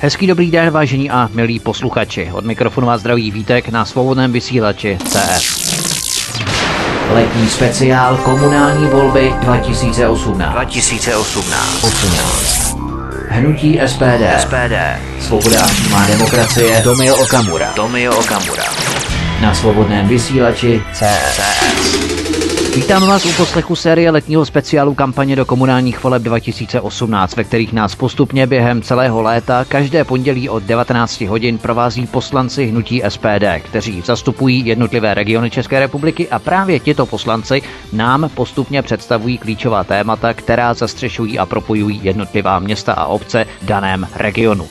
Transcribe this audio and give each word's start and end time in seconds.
Hezký 0.00 0.26
dobrý 0.26 0.50
den, 0.50 0.70
vážení 0.70 1.10
a 1.10 1.28
milí 1.32 1.58
posluchači. 1.58 2.30
Od 2.32 2.44
mikrofonu 2.44 2.86
vás 2.86 3.00
zdraví 3.00 3.30
Vítek 3.30 3.68
na 3.68 3.84
svobodném 3.84 4.32
vysílači 4.32 4.98
CF. 5.04 5.66
Letní 7.12 7.48
speciál 7.48 8.16
komunální 8.16 8.86
volby 8.86 9.32
2018. 9.40 10.52
2018. 10.52 11.84
18. 11.84 12.76
Hnutí 13.28 13.80
SPD. 13.86 14.40
SPD. 14.40 14.74
Svoboda 15.20 15.64
a 15.64 15.66
přímá 15.66 16.06
demokracie. 16.06 16.80
Tomio 16.82 17.16
Okamura. 17.16 17.66
Tomio 17.66 18.16
Okamura. 18.16 18.64
Na 19.40 19.54
svobodném 19.54 20.08
vysílači 20.08 20.82
CS. 20.92 21.36
CS. 21.36 22.25
Vítám 22.76 23.06
vás 23.06 23.24
u 23.24 23.32
poslechu 23.32 23.76
série 23.76 24.10
letního 24.10 24.44
speciálu 24.44 24.94
kampaně 24.94 25.36
do 25.36 25.44
komunálních 25.44 26.02
voleb 26.02 26.22
2018, 26.22 27.36
ve 27.36 27.44
kterých 27.44 27.72
nás 27.72 27.94
postupně 27.94 28.46
během 28.46 28.82
celého 28.82 29.22
léta 29.22 29.64
každé 29.64 30.04
pondělí 30.04 30.48
od 30.48 30.62
19 30.62 31.20
hodin 31.20 31.58
provází 31.58 32.06
poslanci 32.06 32.66
hnutí 32.66 33.02
SPD, 33.08 33.44
kteří 33.62 34.02
zastupují 34.04 34.66
jednotlivé 34.66 35.14
regiony 35.14 35.50
České 35.50 35.80
republiky 35.80 36.28
a 36.28 36.38
právě 36.38 36.80
tito 36.80 37.06
poslanci 37.06 37.62
nám 37.92 38.30
postupně 38.34 38.82
představují 38.82 39.38
klíčová 39.38 39.84
témata, 39.84 40.34
která 40.34 40.74
zastřešují 40.74 41.38
a 41.38 41.46
propojují 41.46 42.00
jednotlivá 42.02 42.58
města 42.58 42.92
a 42.92 43.06
obce 43.06 43.46
v 43.62 43.66
daném 43.66 44.08
regionu. 44.16 44.68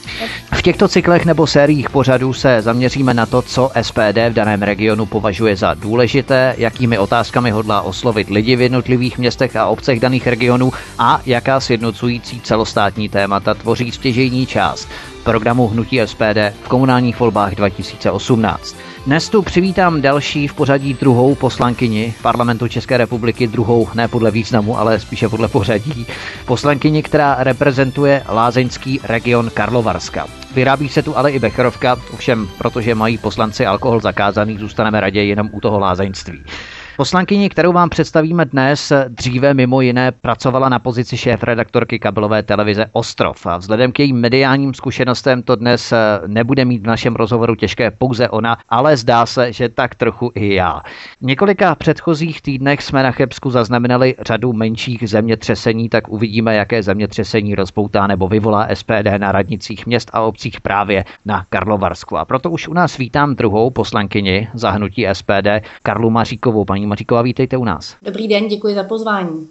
V 0.52 0.62
těchto 0.62 0.88
cyklech 0.88 1.24
nebo 1.24 1.46
sériích 1.46 1.90
pořadů 1.90 2.32
se 2.32 2.62
zaměříme 2.62 3.14
na 3.14 3.26
to, 3.26 3.42
co 3.42 3.70
SPD 3.82 4.18
v 4.30 4.32
daném 4.32 4.62
regionu 4.62 5.06
považuje 5.06 5.56
za 5.56 5.74
důležité, 5.74 6.54
jakými 6.58 6.98
otázkami 6.98 7.50
hodlá 7.50 7.82
oslovit 7.96 8.30
lidi 8.30 8.56
v 8.56 8.60
jednotlivých 8.60 9.18
městech 9.18 9.56
a 9.56 9.66
obcech 9.66 10.00
daných 10.00 10.26
regionů 10.26 10.72
a 10.98 11.20
jaká 11.26 11.60
sjednocující 11.60 12.40
celostátní 12.40 13.08
témata 13.08 13.54
tvoří 13.54 13.92
stěžejní 13.92 14.46
část 14.46 14.88
programu 15.24 15.68
Hnutí 15.68 16.00
SPD 16.04 16.54
v 16.62 16.68
komunálních 16.68 17.20
volbách 17.20 17.54
2018. 17.54 18.76
Dnes 19.06 19.28
tu 19.28 19.42
přivítám 19.42 20.02
další 20.02 20.48
v 20.48 20.54
pořadí 20.54 20.94
druhou 20.94 21.34
poslankyni 21.34 22.14
parlamentu 22.22 22.68
České 22.68 22.96
republiky, 22.96 23.46
druhou 23.46 23.88
ne 23.94 24.08
podle 24.08 24.30
významu, 24.30 24.78
ale 24.78 25.00
spíše 25.00 25.28
podle 25.28 25.48
pořadí. 25.48 26.06
Poslankyni, 26.46 27.02
která 27.02 27.36
reprezentuje 27.38 28.22
lázeňský 28.28 29.00
region 29.04 29.50
Karlovarska. 29.54 30.26
Vyrábí 30.54 30.88
se 30.88 31.02
tu 31.02 31.18
ale 31.18 31.30
i 31.30 31.38
Becherovka, 31.38 31.96
ovšem 32.14 32.48
protože 32.58 32.94
mají 32.94 33.18
poslanci 33.18 33.66
alkohol 33.66 34.00
zakázaný, 34.00 34.58
zůstaneme 34.58 35.00
raději 35.00 35.28
jenom 35.28 35.48
u 35.52 35.60
toho 35.60 35.78
lázeňství. 35.78 36.44
Poslankyni, 36.96 37.48
kterou 37.48 37.72
vám 37.72 37.88
představíme 37.88 38.44
dnes, 38.44 38.92
dříve 39.08 39.54
mimo 39.54 39.80
jiné 39.80 40.12
pracovala 40.12 40.68
na 40.68 40.78
pozici 40.78 41.16
šéf-redaktorky 41.16 41.98
kabelové 41.98 42.42
televize 42.42 42.86
Ostrov. 42.92 43.46
A 43.46 43.56
vzhledem 43.56 43.92
k 43.92 43.98
jejím 43.98 44.16
mediálním 44.16 44.74
zkušenostem 44.74 45.42
to 45.42 45.56
dnes 45.56 45.92
eh, 45.92 45.98
nebude 46.26 46.64
mít 46.64 46.82
v 46.82 46.86
našem 46.86 47.16
rozhovoru 47.16 47.54
těžké 47.54 47.90
pouze 47.90 48.28
ona, 48.28 48.58
ale 48.68 48.96
zdá 48.96 49.26
se, 49.26 49.52
že 49.52 49.68
tak 49.68 49.94
trochu 49.94 50.32
i 50.34 50.54
já. 50.54 50.82
Několika 51.20 51.74
předchozích 51.74 52.42
týdnech 52.42 52.82
jsme 52.82 53.02
na 53.02 53.10
Chebsku 53.10 53.50
zaznamenali 53.50 54.14
řadu 54.26 54.52
menších 54.52 55.08
zemětřesení, 55.08 55.88
tak 55.88 56.08
uvidíme, 56.08 56.54
jaké 56.54 56.82
zemětřesení 56.82 57.54
rozpoutá 57.54 58.06
nebo 58.06 58.28
vyvolá 58.28 58.68
SPD 58.74 59.18
na 59.18 59.32
radnicích 59.32 59.86
měst 59.86 60.10
a 60.12 60.20
obcích 60.20 60.60
právě 60.60 61.04
na 61.24 61.44
Karlovarsku. 61.48 62.18
A 62.18 62.24
proto 62.24 62.50
už 62.50 62.68
u 62.68 62.72
nás 62.72 62.96
vítám 62.98 63.34
druhou 63.34 63.70
poslankyni 63.70 64.48
zahnutí 64.54 65.06
SPD, 65.12 65.48
Karlu 65.82 66.10
Maříkovou. 66.10 66.64
Paní 66.64 66.85
Maříková, 66.86 67.22
vítejte 67.22 67.56
u 67.56 67.64
nás. 67.64 67.96
Dobrý 68.02 68.28
den, 68.28 68.48
děkuji 68.48 68.74
za 68.74 68.84
pozvání. 68.84 69.48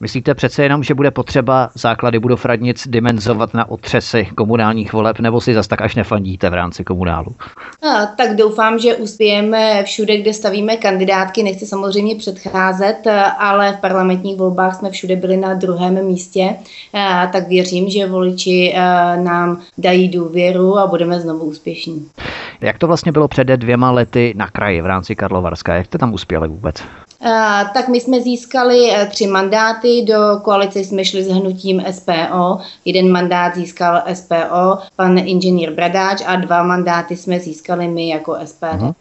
Myslíte 0.00 0.34
přece 0.34 0.62
jenom, 0.62 0.82
že 0.82 0.94
bude 0.94 1.10
potřeba 1.10 1.70
základy 1.74 2.18
budov 2.18 2.44
radnic 2.44 2.88
dimenzovat 2.88 3.54
na 3.54 3.70
otřesy 3.70 4.28
komunálních 4.34 4.92
voleb, 4.92 5.18
nebo 5.20 5.40
si 5.40 5.54
zas 5.54 5.68
tak 5.68 5.80
až 5.80 5.94
nefandíte 5.94 6.50
v 6.50 6.54
rámci 6.54 6.84
komunálu? 6.84 7.34
A, 7.82 8.06
tak 8.06 8.36
doufám, 8.36 8.78
že 8.78 8.96
uspějeme 8.96 9.82
všude, 9.84 10.16
kde 10.16 10.32
stavíme 10.32 10.76
kandidátky. 10.76 11.42
Nechci 11.42 11.66
samozřejmě 11.66 12.16
předcházet, 12.16 13.06
ale 13.38 13.72
v 13.72 13.80
parlamentních 13.80 14.36
volbách 14.36 14.78
jsme 14.78 14.90
všude 14.90 15.16
byli 15.16 15.36
na 15.36 15.54
druhém 15.54 16.06
místě, 16.06 16.56
a, 16.92 17.26
tak 17.26 17.48
věřím, 17.48 17.88
že 17.90 18.06
voliči 18.06 18.74
a, 18.74 19.16
nám 19.16 19.60
dají 19.78 20.08
důvěru 20.08 20.78
a 20.78 20.86
budeme 20.86 21.20
znovu 21.20 21.44
úspěšní. 21.44 22.08
Jak 22.60 22.78
to 22.78 22.86
vlastně 22.86 23.12
bylo 23.12 23.28
před 23.28 23.44
dvěma 23.44 23.90
lety 23.90 24.34
na 24.36 24.48
kraji 24.48 24.80
v 24.80 24.86
rámci 24.86 25.16
Karlovarska? 25.16 25.74
Jak 25.74 25.86
jste 25.86 25.98
tam 25.98 26.14
uspěli 26.14 26.48
vůbec? 26.48 26.76
Uh, 26.80 27.30
tak 27.74 27.88
my 27.88 28.00
jsme 28.00 28.20
získali 28.20 28.76
uh, 28.76 29.08
tři 29.08 29.26
mandáty, 29.26 30.04
do 30.08 30.40
koalice 30.42 30.80
jsme 30.80 31.04
šli 31.04 31.24
s 31.24 31.28
hnutím 31.28 31.84
SPO, 31.90 32.58
jeden 32.84 33.12
mandát 33.12 33.54
získal 33.54 34.02
SPO, 34.14 34.78
pan 34.96 35.18
inženýr 35.18 35.72
Bradáč 35.72 36.22
a 36.26 36.36
dva 36.36 36.62
mandáty 36.62 37.16
jsme 37.16 37.40
získali 37.40 37.88
my 37.88 38.08
jako 38.08 38.36
SPD. 38.44 38.62
Uh-huh. 38.62 38.94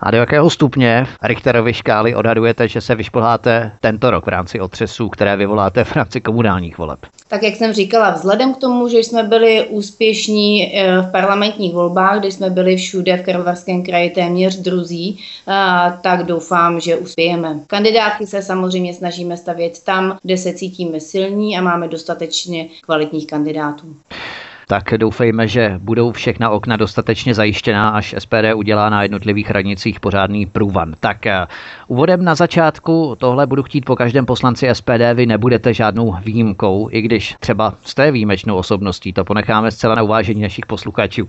A 0.00 0.10
do 0.10 0.16
jakého 0.16 0.50
stupně 0.50 1.06
Richterovy 1.22 1.74
škály 1.74 2.14
odhadujete, 2.14 2.68
že 2.68 2.80
se 2.80 2.94
vyšplháte 2.94 3.72
tento 3.80 4.10
rok 4.10 4.26
v 4.26 4.28
rámci 4.28 4.60
otřesů, 4.60 5.08
které 5.08 5.36
vyvoláte 5.36 5.84
v 5.84 5.96
rámci 5.96 6.20
komunálních 6.20 6.78
voleb? 6.78 6.98
Tak 7.28 7.42
jak 7.42 7.56
jsem 7.56 7.72
říkala, 7.72 8.10
vzhledem 8.10 8.54
k 8.54 8.56
tomu, 8.56 8.88
že 8.88 8.98
jsme 8.98 9.22
byli 9.22 9.66
úspěšní 9.68 10.76
eh, 10.76 11.02
v 11.02 11.12
parlamentních 11.12 11.74
volbách, 11.74 12.18
kde 12.18 12.32
jsme 12.32 12.50
byli 12.50 12.76
všude 12.76 13.16
v 13.16 13.22
Karlovarském 13.22 13.82
kraji 13.82 14.10
téměř 14.10 14.56
druzí, 14.56 15.18
eh, 15.48 15.52
tak 16.02 16.26
doufám, 16.26 16.80
že 16.80 16.96
uspějeme. 16.96 17.60
Kandidátky 17.66 18.26
se 18.26 18.42
samozřejmě 18.42 18.94
snažíme 18.94 19.36
stavět 19.36 19.84
tam, 19.84 20.18
kde 20.22 20.36
se 20.36 20.52
cítíme 20.52 21.00
silní 21.00 21.58
a 21.58 21.60
máme 21.60 21.88
dostatečně 21.88 22.68
kvalitních 22.82 23.26
kandidátů 23.26 23.96
tak 24.68 24.94
doufejme, 24.96 25.48
že 25.48 25.74
budou 25.78 26.12
všechna 26.12 26.50
okna 26.50 26.76
dostatečně 26.76 27.34
zajištěná, 27.34 27.88
až 27.88 28.14
SPD 28.18 28.54
udělá 28.54 28.90
na 28.90 29.02
jednotlivých 29.02 29.48
hranicích 29.48 30.00
pořádný 30.00 30.46
průvan. 30.46 30.94
Tak 31.00 31.26
eh, 31.26 31.46
úvodem 31.86 32.24
na 32.24 32.34
začátku 32.34 33.16
tohle 33.18 33.46
budu 33.46 33.62
chtít 33.62 33.84
po 33.84 33.96
každém 33.96 34.26
poslanci 34.26 34.68
SPD, 34.72 35.14
vy 35.14 35.26
nebudete 35.26 35.74
žádnou 35.74 36.16
výjimkou, 36.24 36.88
i 36.92 37.02
když 37.02 37.36
třeba 37.40 37.74
jste 37.84 38.10
výjimečnou 38.10 38.56
osobností, 38.56 39.12
to 39.12 39.24
ponecháme 39.24 39.70
zcela 39.70 39.94
na 39.94 40.02
uvážení 40.02 40.42
našich 40.42 40.66
posluchačů. 40.66 41.28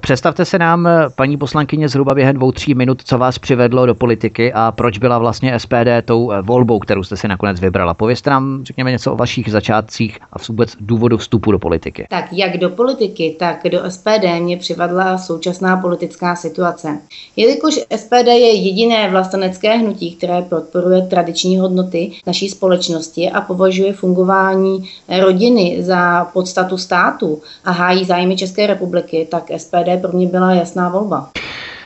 Představte 0.00 0.44
se 0.44 0.58
nám, 0.58 0.88
paní 1.14 1.36
poslankyně, 1.36 1.88
zhruba 1.88 2.14
během 2.14 2.36
dvou, 2.36 2.52
tří 2.52 2.74
minut, 2.74 3.02
co 3.04 3.18
vás 3.18 3.38
přivedlo 3.38 3.86
do 3.86 3.94
politiky 3.94 4.52
a 4.52 4.72
proč 4.72 4.98
byla 4.98 5.18
vlastně 5.18 5.58
SPD 5.58 6.04
tou 6.04 6.32
volbou, 6.42 6.78
kterou 6.78 7.02
jste 7.02 7.16
si 7.16 7.28
nakonec 7.28 7.60
vybrala. 7.60 7.94
Povězte 7.94 8.30
nám, 8.30 8.64
řekněme, 8.64 8.90
něco 8.90 9.12
o 9.12 9.16
vašich 9.16 9.50
začátcích 9.50 10.18
a 10.32 10.36
vůbec 10.48 10.76
důvodu 10.80 11.16
vstupu 11.16 11.52
do 11.52 11.58
politiky. 11.58 12.06
Tak 12.10 12.32
jak 12.32 12.58
do 12.58 12.65
do 12.68 12.76
politiky, 12.76 13.36
tak 13.38 13.62
do 13.68 13.90
SPD 13.90 14.40
mě 14.40 14.56
přivadla 14.56 15.18
současná 15.18 15.76
politická 15.76 16.36
situace. 16.36 16.98
Jelikož 17.36 17.74
SPD 17.96 18.26
je 18.26 18.54
jediné 18.54 19.10
vlastenecké 19.10 19.76
hnutí, 19.76 20.14
které 20.14 20.42
podporuje 20.42 21.02
tradiční 21.02 21.58
hodnoty 21.58 22.12
naší 22.26 22.48
společnosti 22.48 23.30
a 23.30 23.40
považuje 23.40 23.92
fungování 23.92 24.88
rodiny 25.20 25.76
za 25.80 26.24
podstatu 26.24 26.78
státu 26.78 27.42
a 27.64 27.70
hájí 27.70 28.04
zájmy 28.04 28.36
České 28.36 28.66
republiky, 28.66 29.28
tak 29.30 29.50
SPD 29.56 30.00
pro 30.00 30.12
mě 30.12 30.26
byla 30.26 30.54
jasná 30.54 30.88
volba. 30.88 31.30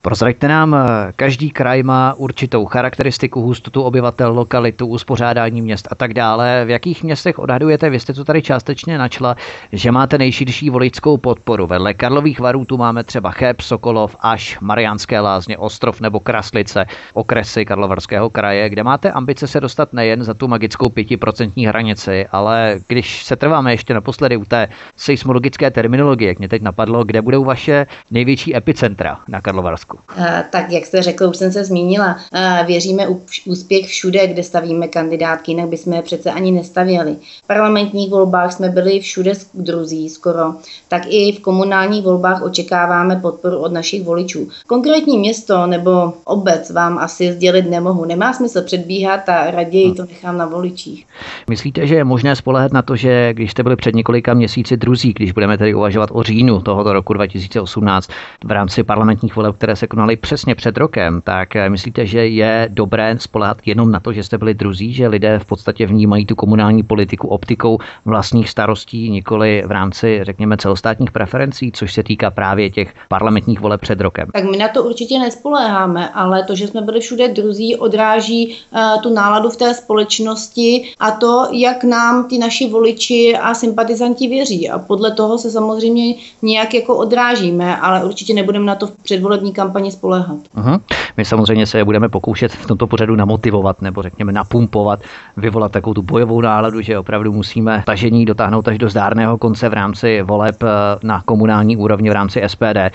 Prozraďte 0.03 0.49
nám, 0.49 0.75
eh, 0.75 1.13
každý 1.17 1.51
kraj 1.51 1.83
má 1.83 2.15
určitou 2.15 2.67
charakteristiku, 2.67 3.43
hustotu 3.43 3.83
obyvatel, 3.83 4.33
lokalitu, 4.33 4.87
uspořádání 4.87 5.63
měst 5.63 5.89
a 5.91 5.95
tak 5.95 6.15
dále. 6.15 6.65
V 6.65 6.71
jakých 6.71 7.05
městech 7.05 7.39
odhadujete, 7.39 7.91
vy 7.91 8.01
jste 8.01 8.13
to 8.13 8.25
tady 8.25 8.43
částečně 8.43 8.99
načla, 8.99 9.37
že 9.73 9.93
máte 9.93 10.19
nejširší 10.19 10.71
voličskou 10.71 11.17
podporu? 11.17 11.67
Vedle 11.67 11.95
Karlových 11.95 12.41
varů 12.41 12.65
tu 12.65 12.77
máme 12.77 13.05
třeba 13.05 13.31
Cheb, 13.31 13.61
Sokolov, 13.61 14.17
Až, 14.21 14.59
Mariánské 14.61 15.21
lázně, 15.21 15.59
Ostrov 15.59 16.01
nebo 16.01 16.21
Kraslice, 16.21 16.87
okresy 17.15 17.65
Karlovarského 17.65 18.31
kraje, 18.31 18.69
kde 18.69 18.83
máte 18.83 19.13
ambice 19.13 19.47
se 19.47 19.61
dostat 19.61 19.93
nejen 19.93 20.25
za 20.25 20.35
tu 20.35 20.49
magickou 20.49 20.89
pětiprocentní 20.89 21.67
hranici, 21.67 22.27
ale 22.33 22.81
když 22.87 23.25
se 23.25 23.37
trváme 23.37 23.73
ještě 23.73 23.95
naposledy 23.95 24.37
u 24.37 24.45
té 24.45 24.69
seismologické 24.97 25.71
terminologie, 25.71 26.29
jak 26.29 26.39
mě 26.39 26.49
teď 26.49 26.63
napadlo, 26.63 27.05
kde 27.05 27.23
budou 27.23 27.45
vaše 27.45 27.87
největší 28.11 28.57
epicentra 28.57 29.19
na 29.29 29.41
Karlovarsku? 29.41 29.90
Česku? 29.91 29.99
Eh, 30.17 30.45
tak 30.51 30.71
jak 30.71 30.87
jste 30.87 31.03
řekl, 31.03 31.25
už 31.25 31.37
jsem 31.37 31.53
se 31.53 31.65
zmínila, 31.65 32.17
eh, 32.33 32.65
věříme 32.67 33.07
úspěch 33.47 33.87
všude, 33.87 34.27
kde 34.27 34.43
stavíme 34.43 34.89
kandidátky, 34.89 35.53
jinak 35.53 35.69
bychom 35.69 35.93
je 35.93 36.03
přece 36.03 36.31
ani 36.31 36.51
nestavěli. 36.51 37.17
V 37.45 37.47
parlamentních 37.47 38.11
volbách 38.11 38.53
jsme 38.53 38.69
byli 38.69 39.01
všude 39.01 39.33
druzí 39.55 40.09
skoro, 40.09 40.55
tak 40.89 41.03
i 41.07 41.33
v 41.33 41.41
komunálních 41.41 42.05
volbách 42.05 42.43
očekáváme 42.43 43.17
podporu 43.17 43.59
od 43.59 43.73
našich 43.73 44.03
voličů. 44.03 44.49
Konkrétní 44.67 45.19
město 45.19 45.67
nebo 45.67 46.13
obec 46.25 46.71
vám 46.71 46.99
asi 46.99 47.33
sdělit 47.33 47.71
nemohu. 47.71 48.05
Nemá 48.05 48.33
smysl 48.33 48.63
předbíhat 48.63 49.29
a 49.29 49.51
raději 49.51 49.91
hm. 49.91 49.95
to 49.95 50.03
nechám 50.03 50.39
na 50.39 50.47
voličích. 50.47 51.07
Myslíte, 51.51 51.87
že 51.87 51.95
je 51.95 52.05
možné 52.05 52.37
spolehat 52.37 52.73
na 52.73 52.83
to, 52.83 52.97
že 52.97 53.35
když 53.35 53.51
jste 53.51 53.63
byli 53.63 53.77
před 53.77 53.95
několika 53.95 54.35
měsíci 54.35 54.77
druzí, 54.77 55.13
když 55.13 55.33
budeme 55.33 55.59
tedy 55.59 55.75
uvažovat 55.75 56.11
o 56.13 56.23
říjnu 56.23 56.61
tohoto 56.61 56.93
roku 56.93 57.13
2018 57.13 58.11
v 58.45 58.51
rámci 58.51 58.83
parlamentních 58.83 59.37
voleb, 59.37 59.57
které 59.57 59.77
se 59.81 59.87
konaly 59.87 60.17
přesně 60.17 60.55
před 60.55 60.77
rokem, 60.77 61.21
tak 61.25 61.49
myslíte, 61.69 62.07
že 62.07 62.27
je 62.27 62.69
dobré 62.73 63.19
spolehat 63.19 63.57
jenom 63.67 63.91
na 63.91 64.01
to, 64.01 64.13
že 64.13 64.23
jste 64.23 64.39
byli 64.39 64.55
druzí, 64.55 64.93
že 64.93 65.09
lidé 65.09 65.39
v 65.39 65.45
podstatě 65.45 65.87
vnímají 65.87 66.27
tu 66.27 66.35
komunální 66.35 66.83
politiku 66.83 67.29
optikou 67.29 67.79
vlastních 68.05 68.51
starostí, 68.51 69.11
nikoli 69.11 69.63
v 69.67 69.71
rámci, 69.71 70.21
řekněme, 70.23 70.57
celostátních 70.57 71.11
preferencí, 71.11 71.73
což 71.73 71.95
se 71.95 72.03
týká 72.03 72.31
právě 72.31 72.71
těch 72.71 72.95
parlamentních 73.09 73.61
voleb 73.61 73.81
před 73.81 74.01
rokem? 74.01 74.29
Tak 74.33 74.45
my 74.45 74.57
na 74.57 74.69
to 74.69 74.85
určitě 74.85 75.19
nespoléháme, 75.19 76.09
ale 76.09 76.45
to, 76.45 76.55
že 76.55 76.69
jsme 76.69 76.81
byli 76.83 77.01
všude 77.01 77.29
druzí, 77.29 77.77
odráží 77.77 78.57
uh, 78.73 79.03
tu 79.03 79.15
náladu 79.15 79.51
v 79.51 79.57
té 79.57 79.75
společnosti 79.75 80.93
a 80.99 81.11
to, 81.11 81.49
jak 81.53 81.85
nám 81.85 82.29
ty 82.29 82.39
naši 82.39 82.69
voliči 82.69 83.37
a 83.37 83.55
sympatizanti 83.55 84.29
věří. 84.29 84.71
A 84.71 84.79
podle 84.79 85.13
toho 85.13 85.39
se 85.39 85.51
samozřejmě 85.51 86.15
nějak 86.43 86.75
jako 86.75 86.97
odrážíme, 86.97 87.77
ale 87.77 88.05
určitě 88.05 88.35
nebudeme 88.35 88.65
na 88.65 88.75
to 88.75 88.87
v 88.87 88.97
předvolební 89.03 89.53
kampani 89.53 89.70
spolehat. 89.91 90.37
Uh-huh. 90.57 90.81
My 91.17 91.25
samozřejmě 91.25 91.67
se 91.67 91.85
budeme 91.85 92.09
pokoušet 92.09 92.53
v 92.53 92.67
tomto 92.67 92.87
pořadu 92.87 93.17
namotivovat 93.17 93.83
nebo 93.83 94.03
řekněme 94.03 94.33
napumpovat, 94.33 95.01
vyvolat 95.37 95.73
takovou 95.73 95.95
tu 95.95 96.03
bojovou 96.03 96.41
náladu, 96.41 96.81
že 96.81 96.99
opravdu 96.99 97.33
musíme 97.33 97.83
tažení 97.87 98.25
dotáhnout 98.25 98.69
až 98.69 98.79
do 98.79 98.91
zdárného 98.91 99.39
konce 99.39 99.69
v 99.69 99.73
rámci 99.73 100.23
voleb 100.23 100.63
eh, 100.63 100.67
na 101.03 101.23
komunální 101.25 101.77
úrovni 101.77 102.11
v 102.11 102.13
rámci 102.13 102.43
SPD. 102.47 102.77
Eh, 102.77 102.91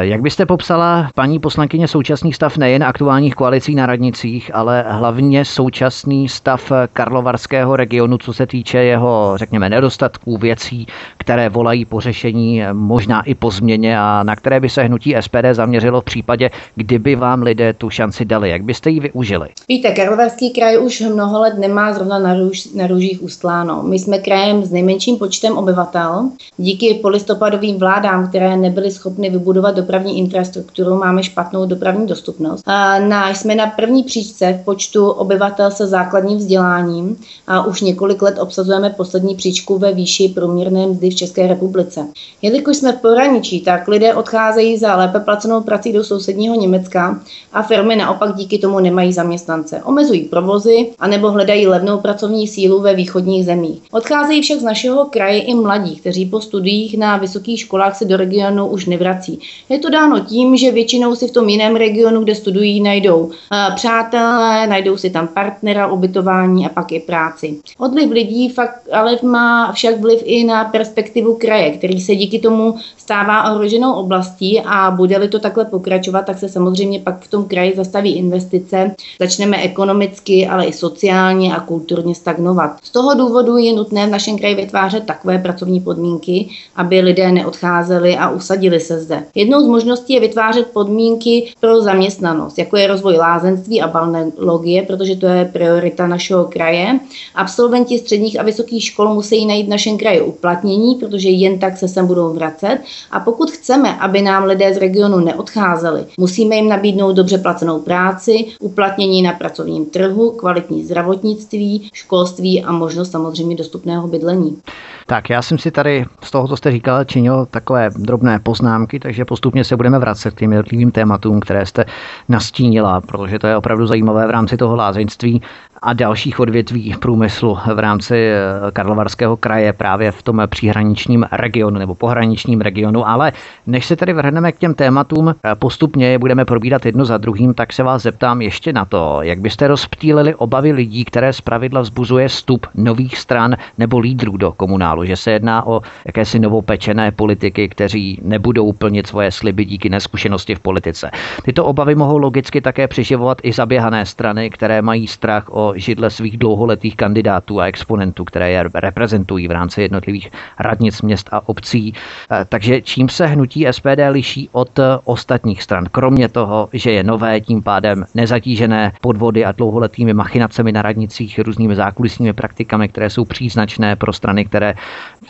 jak 0.00 0.20
byste 0.22 0.46
popsala, 0.46 1.10
paní 1.14 1.38
poslankyně, 1.38 1.88
současný 1.88 2.32
stav 2.32 2.56
nejen 2.56 2.84
aktuálních 2.84 3.34
koalicí 3.34 3.74
na 3.74 3.86
radnicích, 3.86 4.50
ale 4.54 4.84
hlavně 4.88 5.44
současný 5.44 6.28
stav 6.28 6.72
Karlovarského 6.92 7.76
regionu, 7.76 8.18
co 8.18 8.32
se 8.32 8.46
týče 8.46 8.78
jeho, 8.78 9.32
řekněme, 9.36 9.68
nedostatků, 9.68 10.38
věcí, 10.38 10.86
které 11.18 11.48
volají 11.48 11.84
po 11.84 12.00
řešení, 12.00 12.62
eh, 12.62 12.72
možná 12.72 13.22
i 13.22 13.34
po 13.34 13.50
změně 13.50 14.00
a 14.00 14.22
na 14.22 14.36
které 14.36 14.60
by 14.60 14.68
se 14.68 14.82
hnutí 14.82 15.16
SPD 15.16 15.54
zaměřilo 15.54 15.99
v 16.00 16.04
případě, 16.04 16.50
kdyby 16.74 17.16
vám 17.16 17.42
lidé 17.42 17.72
tu 17.72 17.90
šanci 17.90 18.24
dali. 18.24 18.50
Jak 18.50 18.62
byste 18.62 18.90
ji 18.90 19.00
využili? 19.00 19.48
Víte, 19.68 19.90
Karlovarský 19.90 20.50
kraj 20.50 20.78
už 20.78 21.00
mnoho 21.00 21.40
let 21.40 21.54
nemá 21.58 21.92
zrovna 21.92 22.18
na, 22.18 22.34
růž, 22.34 22.68
na 22.74 22.86
růžích 22.86 23.22
ustláno. 23.22 23.82
My 23.82 23.98
jsme 23.98 24.18
krajem 24.18 24.64
s 24.64 24.70
nejmenším 24.70 25.16
počtem 25.16 25.58
obyvatel. 25.58 26.30
Díky 26.56 26.94
polistopadovým 26.94 27.78
vládám, 27.78 28.28
které 28.28 28.56
nebyly 28.56 28.90
schopny 28.90 29.30
vybudovat 29.30 29.76
dopravní 29.76 30.18
infrastrukturu, 30.18 30.96
máme 30.96 31.22
špatnou 31.22 31.66
dopravní 31.66 32.06
dostupnost. 32.06 32.62
A 32.66 32.98
na, 32.98 33.34
jsme 33.34 33.54
na 33.54 33.66
první 33.66 34.02
příčce 34.02 34.58
v 34.62 34.64
počtu 34.64 35.10
obyvatel 35.10 35.70
se 35.70 35.86
základním 35.86 36.38
vzděláním 36.38 37.16
a 37.46 37.66
už 37.66 37.80
několik 37.80 38.22
let 38.22 38.38
obsazujeme 38.38 38.90
poslední 38.90 39.34
příčku 39.34 39.78
ve 39.78 39.92
výši 39.92 40.28
průměrné 40.28 40.86
mzdy 40.86 41.10
v 41.10 41.14
České 41.14 41.46
republice. 41.46 42.06
Jelikož 42.42 42.76
jsme 42.76 42.92
v 42.92 43.00
poraničí, 43.00 43.60
tak 43.60 43.88
lidé 43.88 44.14
odcházejí 44.14 44.78
za 44.78 44.96
lépe 44.96 45.20
placenou 45.20 45.60
prací 45.60 45.89
do 45.92 46.04
sousedního 46.04 46.54
Německa 46.54 47.20
a 47.52 47.62
firmy 47.62 47.96
naopak 47.96 48.34
díky 48.34 48.58
tomu 48.58 48.80
nemají 48.80 49.12
zaměstnance. 49.12 49.82
Omezují 49.84 50.24
provozy 50.24 50.92
anebo 50.98 51.30
hledají 51.30 51.66
levnou 51.66 51.98
pracovní 51.98 52.48
sílu 52.48 52.80
ve 52.80 52.94
východních 52.94 53.44
zemích. 53.44 53.82
Odcházejí 53.92 54.42
však 54.42 54.60
z 54.60 54.62
našeho 54.62 55.04
kraje 55.04 55.40
i 55.40 55.54
mladí, 55.54 55.96
kteří 55.96 56.26
po 56.26 56.40
studiích 56.40 56.98
na 56.98 57.16
vysokých 57.16 57.60
školách 57.60 57.96
se 57.96 58.04
do 58.04 58.16
regionu 58.16 58.66
už 58.66 58.86
nevrací. 58.86 59.38
Je 59.68 59.78
to 59.78 59.90
dáno 59.90 60.20
tím, 60.20 60.56
že 60.56 60.70
většinou 60.70 61.14
si 61.14 61.28
v 61.28 61.32
tom 61.32 61.48
jiném 61.48 61.76
regionu, 61.76 62.22
kde 62.24 62.34
studují, 62.34 62.80
najdou 62.80 63.30
eh, 63.30 63.74
přátelé, 63.74 64.66
najdou 64.66 64.96
si 64.96 65.10
tam 65.10 65.28
partnera, 65.28 65.92
ubytování 65.92 66.66
a 66.66 66.68
pak 66.68 66.92
i 66.92 67.00
práci. 67.00 67.60
Odliv 67.78 68.10
lidí 68.10 68.48
fakt 68.48 68.80
ale 68.92 69.18
má 69.22 69.72
však 69.72 70.00
vliv 70.00 70.22
i 70.24 70.44
na 70.44 70.64
perspektivu 70.64 71.34
kraje, 71.34 71.70
který 71.70 72.00
se 72.00 72.16
díky 72.16 72.38
tomu 72.38 72.74
stává 72.96 73.52
ohroženou 73.52 73.92
oblastí 73.92 74.60
a 74.60 74.90
bude-li 74.90 75.28
to 75.28 75.38
takhle 75.38 75.64
pokračovat, 75.64 75.79
tak 76.26 76.38
se 76.38 76.48
samozřejmě 76.48 77.00
pak 77.00 77.24
v 77.24 77.30
tom 77.30 77.44
kraji 77.44 77.72
zastaví 77.76 78.16
investice, 78.16 78.94
začneme 79.20 79.62
ekonomicky, 79.62 80.46
ale 80.46 80.66
i 80.66 80.72
sociálně 80.72 81.56
a 81.56 81.60
kulturně 81.60 82.14
stagnovat. 82.14 82.70
Z 82.82 82.90
toho 82.90 83.14
důvodu 83.14 83.56
je 83.56 83.72
nutné 83.72 84.06
v 84.06 84.10
našem 84.10 84.38
kraji 84.38 84.54
vytvářet 84.54 85.06
takové 85.06 85.38
pracovní 85.38 85.80
podmínky, 85.80 86.48
aby 86.76 87.00
lidé 87.00 87.32
neodcházeli 87.32 88.16
a 88.16 88.30
usadili 88.30 88.80
se 88.80 89.00
zde. 89.00 89.24
Jednou 89.34 89.64
z 89.64 89.66
možností 89.66 90.12
je 90.12 90.20
vytvářet 90.20 90.66
podmínky 90.72 91.52
pro 91.60 91.82
zaměstnanost, 91.82 92.58
jako 92.58 92.76
je 92.76 92.86
rozvoj 92.86 93.16
lázenství 93.16 93.82
a 93.82 93.88
balneologie, 93.88 94.82
protože 94.82 95.16
to 95.16 95.26
je 95.26 95.44
priorita 95.44 96.06
našeho 96.06 96.44
kraje. 96.44 97.00
Absolventi 97.34 97.98
středních 97.98 98.40
a 98.40 98.42
vysokých 98.42 98.84
škol 98.84 99.14
musí 99.14 99.46
najít 99.46 99.66
v 99.66 99.70
našem 99.70 99.98
kraji 99.98 100.20
uplatnění, 100.20 100.94
protože 100.94 101.28
jen 101.28 101.58
tak 101.58 101.76
se 101.76 101.88
sem 101.88 102.06
budou 102.06 102.32
vracet. 102.32 102.78
A 103.10 103.20
pokud 103.20 103.50
chceme, 103.50 103.96
aby 103.96 104.22
nám 104.22 104.44
lidé 104.44 104.74
z 104.74 104.76
regionu 104.76 105.20
neodcházeli, 105.20 105.69
musíme 106.18 106.56
jim 106.56 106.68
nabídnout 106.68 107.12
dobře 107.12 107.38
placenou 107.38 107.80
práci, 107.80 108.46
uplatnění 108.60 109.22
na 109.22 109.32
pracovním 109.32 109.86
trhu, 109.86 110.30
kvalitní 110.30 110.84
zdravotnictví, 110.84 111.90
školství 111.92 112.64
a 112.64 112.72
možnost 112.72 113.10
samozřejmě 113.10 113.56
dostupného 113.56 114.08
bydlení. 114.08 114.58
Tak 115.06 115.30
já 115.30 115.42
jsem 115.42 115.58
si 115.58 115.70
tady 115.70 116.04
z 116.22 116.30
toho, 116.30 116.48
co 116.48 116.56
jste 116.56 116.70
říkal, 116.70 117.04
činil 117.04 117.46
takové 117.50 117.90
drobné 117.96 118.38
poznámky, 118.38 119.00
takže 119.00 119.24
postupně 119.24 119.64
se 119.64 119.76
budeme 119.76 119.98
vracet 119.98 120.34
k 120.34 120.38
těm 120.38 120.52
jednotlivým 120.52 120.90
tématům, 120.90 121.40
které 121.40 121.66
jste 121.66 121.84
nastínila, 122.28 123.00
protože 123.00 123.38
to 123.38 123.46
je 123.46 123.56
opravdu 123.56 123.86
zajímavé 123.86 124.26
v 124.26 124.30
rámci 124.30 124.56
toho 124.56 124.76
lázeňství 124.76 125.42
a 125.82 125.92
dalších 125.92 126.40
odvětví 126.40 126.94
průmyslu 126.98 127.58
v 127.74 127.78
rámci 127.78 128.14
eh, 128.14 128.70
Karlovarského 128.72 129.36
kraje 129.36 129.72
právě 129.72 130.12
v 130.12 130.22
tom 130.22 130.42
příhraničním 130.46 131.26
regionu 131.32 131.78
nebo 131.78 131.94
pohraničním 131.94 132.60
regionu. 132.60 133.08
Ale 133.08 133.32
než 133.66 133.86
se 133.86 133.96
tady 133.96 134.12
vrhneme 134.12 134.52
k 134.52 134.58
těm 134.58 134.74
tématům, 134.74 135.28
eh, 135.28 135.54
postupně 135.54 136.06
je 136.06 136.18
budeme 136.18 136.44
probírat 136.44 136.86
jedno 136.86 137.04
za 137.04 137.18
druhým, 137.18 137.54
tak 137.54 137.72
se 137.72 137.82
vás 137.82 138.02
zeptám 138.02 138.42
ještě 138.42 138.72
na 138.72 138.84
to, 138.84 139.18
jak 139.22 139.40
byste 139.40 139.68
rozptýlili 139.68 140.34
obavy 140.34 140.72
lidí, 140.72 141.04
které 141.04 141.32
zpravidla 141.32 141.80
vzbuzuje 141.80 142.28
vstup 142.28 142.66
nových 142.74 143.18
stran 143.18 143.56
nebo 143.78 143.98
lídrů 143.98 144.36
do 144.36 144.52
komunálu, 144.52 145.04
že 145.04 145.16
se 145.16 145.30
jedná 145.30 145.66
o 145.66 145.80
jakési 146.06 146.38
novopečené 146.38 147.10
politiky, 147.12 147.68
kteří 147.68 148.20
nebudou 148.22 148.72
plnit 148.72 149.06
svoje 149.06 149.30
sliby 149.30 149.64
díky 149.64 149.88
neskušenosti 149.88 150.54
v 150.54 150.60
politice. 150.60 151.10
Tyto 151.42 151.64
obavy 151.64 151.94
mohou 151.94 152.18
logicky 152.18 152.60
také 152.60 152.88
přiživovat 152.88 153.38
i 153.42 153.52
zaběhané 153.52 154.06
strany, 154.06 154.50
které 154.50 154.82
mají 154.82 155.06
strach 155.06 155.44
o 155.50 155.69
židle 155.76 156.10
svých 156.10 156.36
dlouholetých 156.36 156.96
kandidátů 156.96 157.60
a 157.60 157.66
exponentů, 157.66 158.24
které 158.24 158.50
je 158.50 158.64
reprezentují 158.74 159.48
v 159.48 159.50
rámci 159.50 159.82
jednotlivých 159.82 160.30
radnic 160.58 161.02
měst 161.02 161.28
a 161.32 161.48
obcí. 161.48 161.94
Eh, 162.30 162.44
takže 162.48 162.82
čím 162.82 163.08
se 163.08 163.26
hnutí 163.26 163.66
SPD 163.70 164.00
liší 164.10 164.48
od 164.52 164.78
eh, 164.78 164.82
ostatních 165.04 165.62
stran? 165.62 165.84
Kromě 165.90 166.28
toho, 166.28 166.68
že 166.72 166.90
je 166.90 167.02
nové, 167.04 167.40
tím 167.40 167.62
pádem 167.62 168.04
nezatížené 168.14 168.92
podvody 169.00 169.44
a 169.44 169.52
dlouholetými 169.52 170.14
machinacemi 170.14 170.72
na 170.72 170.82
radnicích, 170.82 171.38
různými 171.38 171.76
zákulisními 171.76 172.32
praktikami, 172.32 172.88
které 172.88 173.10
jsou 173.10 173.24
příznačné 173.24 173.96
pro 173.96 174.12
strany, 174.12 174.44
které 174.44 174.74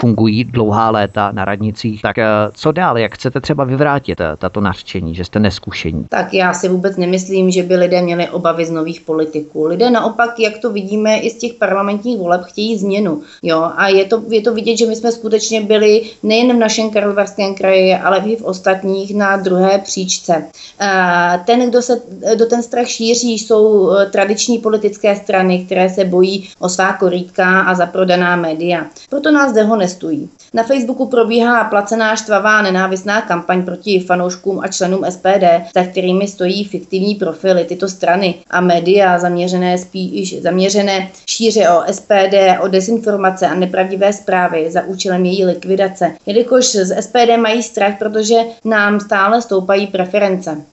fungují 0.01 0.45
dlouhá 0.45 0.91
léta 0.91 1.33
na 1.33 1.45
radnicích. 1.45 2.03
Tak 2.03 2.19
eh, 2.19 2.27
co 2.55 2.73
dál? 2.73 2.99
Jak 2.99 3.15
chcete 3.15 3.41
třeba 3.41 3.65
vyvrátit 3.65 4.21
tato 4.39 4.61
nařčení, 4.61 5.15
že 5.15 5.25
jste 5.25 5.41
neskušení? 5.41 6.07
Tak 6.09 6.35
já 6.35 6.53
si 6.53 6.69
vůbec 6.69 6.97
nemyslím, 6.97 7.51
že 7.51 7.63
by 7.63 7.77
lidé 7.77 8.03
měli 8.03 8.29
obavy 8.29 8.65
z 8.65 8.71
nových 8.71 9.01
politiků. 9.01 9.67
Lidé 9.67 9.91
naopak 9.91 10.30
naopak, 10.31 10.41
jak 10.41 10.63
to 10.63 10.71
vidíme 10.71 11.19
i 11.19 11.31
z 11.31 11.35
těch 11.35 11.55
parlamentních 11.55 12.19
voleb, 12.19 12.41
chtějí 12.45 12.79
změnu. 12.79 13.23
Jo? 13.43 13.71
A 13.77 13.89
je 13.89 14.05
to, 14.05 14.23
je 14.29 14.41
to 14.41 14.55
vidět, 14.55 14.77
že 14.77 14.87
my 14.87 14.97
jsme 14.97 15.13
skutečně 15.13 15.61
byli 15.61 16.03
nejen 16.23 16.57
v 16.57 16.59
našem 16.59 16.91
Karlovarském 16.91 17.55
kraji, 17.55 17.95
ale 17.95 18.23
i 18.27 18.37
v 18.37 18.45
ostatních 18.45 19.15
na 19.15 19.37
druhé 19.37 19.79
příčce. 19.79 20.45
Ten, 21.47 21.71
kdo, 21.71 21.83
se, 21.83 22.03
kdo 22.35 22.47
ten 22.47 22.63
strach 22.63 22.87
šíří, 22.87 23.39
jsou 23.39 23.91
e, 23.91 24.07
tradiční 24.07 24.59
politické 24.59 25.17
strany, 25.17 25.65
které 25.67 25.91
se 25.91 26.05
bojí 26.05 26.49
o 26.59 26.69
svá 26.69 26.93
korítka 26.93 27.61
a 27.61 27.75
zaprodaná 27.75 28.37
média. 28.37 28.87
Proto 29.11 29.31
nás 29.31 29.53
dehonestují. 29.53 30.29
Na 30.55 30.63
Facebooku 30.63 31.07
probíhá 31.07 31.65
placená 31.65 32.17
štvavá 32.17 32.63
nenávistná 32.63 33.23
kampaň 33.23 33.63
proti 33.63 34.01
fanouškům 34.01 34.61
a 34.61 34.69
členům 34.69 35.05
SPD, 35.11 35.45
za 35.75 35.85
kterými 35.85 36.29
stojí 36.29 36.65
fiktivní 36.65 37.15
profily 37.15 37.65
tyto 37.65 37.89
strany 37.89 38.35
a 38.51 38.61
média 38.61 39.19
zaměřené 39.19 39.79
spíš 40.27 40.43
zaměřené 40.43 41.11
šíře 41.31 41.69
o 41.69 41.93
SPD, 41.93 42.35
o 42.61 42.69
dezinformace 42.69 43.47
a 43.47 43.55
nepravdivé 43.55 44.13
zprávy 44.13 44.71
za 44.71 44.83
účelem 44.83 45.25
její 45.25 45.45
likvidace, 45.45 46.13
jelikož 46.27 46.67
z 46.67 47.03
SPD 47.03 47.37
mají 47.39 47.63
strach, 47.63 47.99
protože 47.99 48.37
nám 48.65 49.01
stále 49.01 49.43
stoupají 49.43 49.87
preference. 49.87 50.65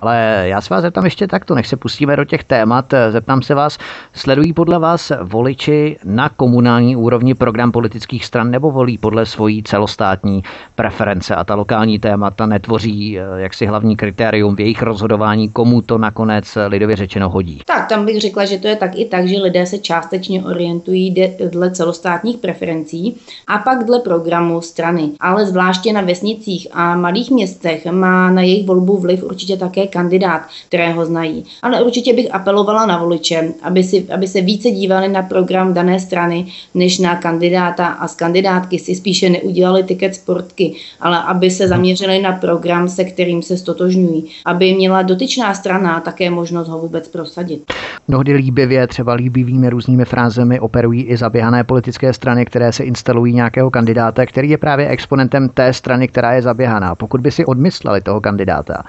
Ale 0.00 0.44
já 0.44 0.60
se 0.60 0.74
vás 0.74 0.82
zeptám 0.82 1.04
ještě 1.04 1.26
takto, 1.26 1.54
než 1.54 1.68
se 1.68 1.76
pustíme 1.76 2.16
do 2.16 2.24
těch 2.24 2.44
témat, 2.44 2.94
zeptám 3.10 3.42
se 3.42 3.54
vás, 3.54 3.78
sledují 4.12 4.52
podle 4.52 4.78
vás 4.78 5.12
voliči 5.22 5.96
na 6.04 6.28
komunální 6.28 6.96
úrovni 6.96 7.34
program 7.34 7.72
politických 7.72 8.24
stran 8.24 8.50
nebo 8.50 8.70
volí 8.70 8.98
podle 8.98 9.26
svojí 9.26 9.62
celostátní 9.62 10.44
preference 10.74 11.34
a 11.34 11.44
ta 11.44 11.54
lokální 11.54 11.98
témata 11.98 12.46
netvoří 12.46 13.18
eh, 13.18 13.22
jaksi 13.36 13.66
hlavní 13.66 13.96
kritérium 13.96 14.56
v 14.56 14.60
jejich 14.60 14.82
rozhodování, 14.82 15.48
komu 15.48 15.82
to 15.82 15.98
nakonec 15.98 16.58
lidově 16.66 16.96
řečeno 16.96 17.28
hodí? 17.28 17.60
Tak, 17.66 17.88
tam 17.88 18.06
bych 18.06 18.20
řekla, 18.20 18.44
že 18.44 18.58
to 18.58 18.68
je 18.68 18.76
tak 18.76 18.98
i 18.98 19.04
tak, 19.04 19.28
že 19.28 19.38
lidé 19.38 19.66
se 19.66 19.78
částečně 19.78 20.44
orientují 20.44 21.14
dle 21.50 21.70
celostátních 21.70 22.38
preferencí 22.38 23.16
a 23.46 23.58
pak 23.58 23.84
dle 23.84 24.00
programu 24.00 24.60
strany. 24.60 25.10
Ale 25.20 25.46
zvláště 25.46 25.92
na 25.92 26.00
vesnicích 26.00 26.68
a 26.72 26.96
malých 26.96 27.30
městech 27.30 27.86
má 27.86 28.30
na 28.30 28.42
jejich 28.42 28.66
volbu 28.66 28.98
vliv 28.98 29.24
určitě 29.24 29.56
také 29.56 29.86
kandidát, 29.90 30.42
kterého 30.68 31.06
znají. 31.06 31.44
Ale 31.62 31.82
určitě 31.82 32.14
bych 32.14 32.34
apelovala 32.34 32.86
na 32.86 32.98
voliče, 32.98 33.52
aby, 33.62 33.84
si, 33.84 34.06
aby 34.14 34.28
se 34.28 34.40
více 34.40 34.70
dívali 34.70 35.08
na 35.08 35.22
program 35.22 35.74
dané 35.74 36.00
strany, 36.00 36.46
než 36.74 36.98
na 36.98 37.16
kandidáta 37.16 37.86
a 37.86 38.08
z 38.08 38.14
kandidátky 38.14 38.78
si 38.78 38.94
spíše 38.94 39.30
neudělali 39.30 39.82
tiket 39.82 40.14
sportky, 40.14 40.74
ale 41.00 41.22
aby 41.22 41.50
se 41.50 41.68
zaměřili 41.68 42.22
na 42.22 42.32
program, 42.32 42.88
se 42.88 43.04
kterým 43.04 43.42
se 43.42 43.56
stotožňují, 43.56 44.24
aby 44.44 44.74
měla 44.74 45.02
dotyčná 45.02 45.54
strana 45.54 46.00
také 46.00 46.30
možnost 46.30 46.68
ho 46.68 46.78
vůbec 46.78 47.08
prosadit. 47.08 47.62
Mnohdy 48.08 48.32
líbivě, 48.32 48.86
třeba 48.86 49.12
líbivými 49.12 49.70
různými 49.70 50.04
frázemi 50.04 50.60
operují 50.60 51.02
i 51.02 51.16
zaběhané 51.16 51.64
politické 51.64 52.12
strany, 52.12 52.44
které 52.44 52.72
se 52.72 52.84
instalují 52.84 53.34
nějakého 53.34 53.70
kandidáta, 53.70 54.26
který 54.26 54.50
je 54.50 54.58
právě 54.58 54.88
exponentem 54.88 55.48
té 55.48 55.72
strany, 55.72 56.08
která 56.08 56.32
je 56.32 56.42
zaběhaná. 56.42 56.94
Pokud 56.94 57.20
by 57.20 57.30
si 57.30 57.44
odmysleli 57.44 58.00
toho 58.00 58.20
kandidáta, 58.20 58.82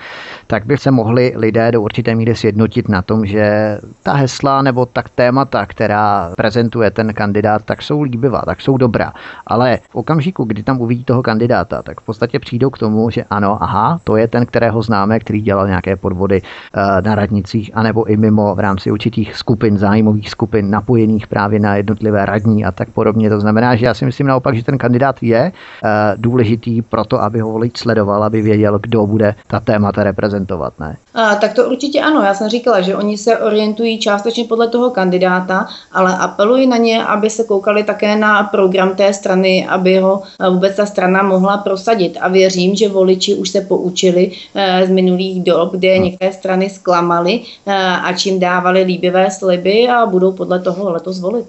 tak 0.47 0.65
by 0.65 0.77
se 0.77 0.90
mohli 0.91 1.33
lidé 1.35 1.71
do 1.71 1.81
určité 1.81 2.15
míry 2.15 2.35
sjednotit 2.35 2.89
na 2.89 3.01
tom, 3.01 3.25
že 3.25 3.77
ta 4.03 4.13
hesla 4.13 4.61
nebo 4.61 4.85
tak 4.85 5.09
témata, 5.09 5.65
která 5.65 6.33
prezentuje 6.37 6.91
ten 6.91 7.13
kandidát, 7.13 7.65
tak 7.65 7.81
jsou 7.81 8.01
líbivá, 8.01 8.41
tak 8.45 8.61
jsou 8.61 8.77
dobrá. 8.77 9.13
Ale 9.47 9.79
v 9.89 9.95
okamžiku, 9.95 10.43
kdy 10.43 10.63
tam 10.63 10.81
uvidí 10.81 11.03
toho 11.03 11.23
kandidáta, 11.23 11.81
tak 11.81 12.01
v 12.01 12.05
podstatě 12.05 12.39
přijdou 12.39 12.69
k 12.69 12.77
tomu, 12.77 13.09
že 13.09 13.23
ano, 13.23 13.57
aha, 13.63 13.99
to 14.03 14.17
je 14.17 14.27
ten, 14.27 14.45
kterého 14.45 14.81
známe, 14.81 15.19
který 15.19 15.41
dělal 15.41 15.67
nějaké 15.67 15.95
podvody 15.95 16.41
uh, 16.41 16.81
na 17.01 17.15
radnicích, 17.15 17.71
anebo 17.73 18.03
i 18.03 18.17
mimo 18.17 18.55
v 18.55 18.59
rámci 18.59 18.91
určitých 18.91 19.35
skupin, 19.35 19.77
zájmových 19.77 20.29
skupin, 20.29 20.69
napojených 20.69 21.27
právě 21.27 21.59
na 21.59 21.75
jednotlivé 21.75 22.25
radní 22.25 22.65
a 22.65 22.71
tak 22.71 22.89
podobně. 22.89 23.29
To 23.29 23.39
znamená, 23.39 23.75
že 23.75 23.85
já 23.85 23.93
si 23.93 24.05
myslím 24.05 24.27
naopak, 24.27 24.55
že 24.55 24.63
ten 24.63 24.77
kandidát 24.77 25.23
je 25.23 25.51
uh, 25.51 25.89
důležitý 26.17 26.81
pro 26.81 27.05
to, 27.05 27.21
aby 27.21 27.39
ho 27.39 27.51
volič 27.51 27.77
sledoval, 27.77 28.23
aby 28.23 28.41
věděl, 28.41 28.79
kdo 28.79 29.07
bude 29.07 29.35
ta 29.47 29.59
témata 29.59 30.03
reprezentovat. 30.03 30.73
Ne? 30.81 30.97
A, 31.13 31.35
tak 31.35 31.53
to 31.53 31.69
určitě 31.69 32.01
ano. 32.01 32.21
Já 32.21 32.33
jsem 32.33 32.49
říkala, 32.49 32.81
že 32.81 32.95
oni 32.95 33.17
se 33.17 33.37
orientují 33.37 33.99
částečně 33.99 34.43
podle 34.43 34.67
toho 34.67 34.89
kandidáta, 34.89 35.67
ale 35.91 36.17
apeluji 36.17 36.67
na 36.67 36.77
ně, 36.77 37.05
aby 37.05 37.29
se 37.29 37.43
koukali 37.43 37.83
také 37.83 38.15
na 38.15 38.43
program 38.43 38.95
té 38.95 39.13
strany, 39.13 39.67
aby 39.67 39.99
ho 39.99 40.23
vůbec 40.49 40.75
ta 40.75 40.85
strana 40.85 41.23
mohla 41.23 41.57
prosadit. 41.57 42.17
A 42.21 42.27
věřím, 42.27 42.75
že 42.75 42.89
voliči 42.89 43.35
už 43.35 43.49
se 43.49 43.61
poučili 43.61 44.31
eh, 44.55 44.87
z 44.87 44.89
minulých 44.89 45.43
dob, 45.43 45.71
kde 45.71 45.95
hmm. 45.95 46.03
některé 46.03 46.33
strany 46.33 46.69
zklamaly 46.69 47.41
eh, 47.65 47.73
a 48.03 48.13
čím 48.13 48.39
dávali 48.39 48.83
líbivé 48.83 49.31
sliby 49.31 49.87
a 49.87 50.05
budou 50.05 50.31
podle 50.31 50.59
toho 50.59 50.91
letos 50.91 51.19
volit. 51.19 51.45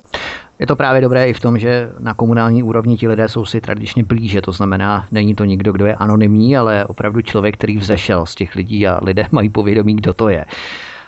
Je 0.58 0.66
to 0.66 0.76
právě 0.76 1.00
dobré 1.00 1.28
i 1.28 1.32
v 1.32 1.40
tom, 1.40 1.58
že 1.58 1.90
na 1.98 2.14
komunální 2.14 2.62
úrovni 2.62 2.96
ti 2.96 3.08
lidé 3.08 3.28
jsou 3.28 3.44
si 3.44 3.60
tradičně 3.60 4.04
blíže, 4.04 4.40
to 4.40 4.52
znamená, 4.52 5.06
není 5.12 5.34
to 5.34 5.44
nikdo, 5.44 5.72
kdo 5.72 5.86
je 5.86 5.94
anonymní, 5.94 6.56
ale 6.56 6.84
opravdu 6.84 7.22
člověk, 7.22 7.56
který 7.56 7.76
vzešel 7.76 8.26
z 8.26 8.34
těch 8.34 8.54
lidí 8.54 8.86
a 8.86 9.00
lidé 9.02 9.26
mají 9.32 9.48
povědomí, 9.48 9.96
kdo 9.96 10.14
to 10.14 10.28
je. 10.28 10.44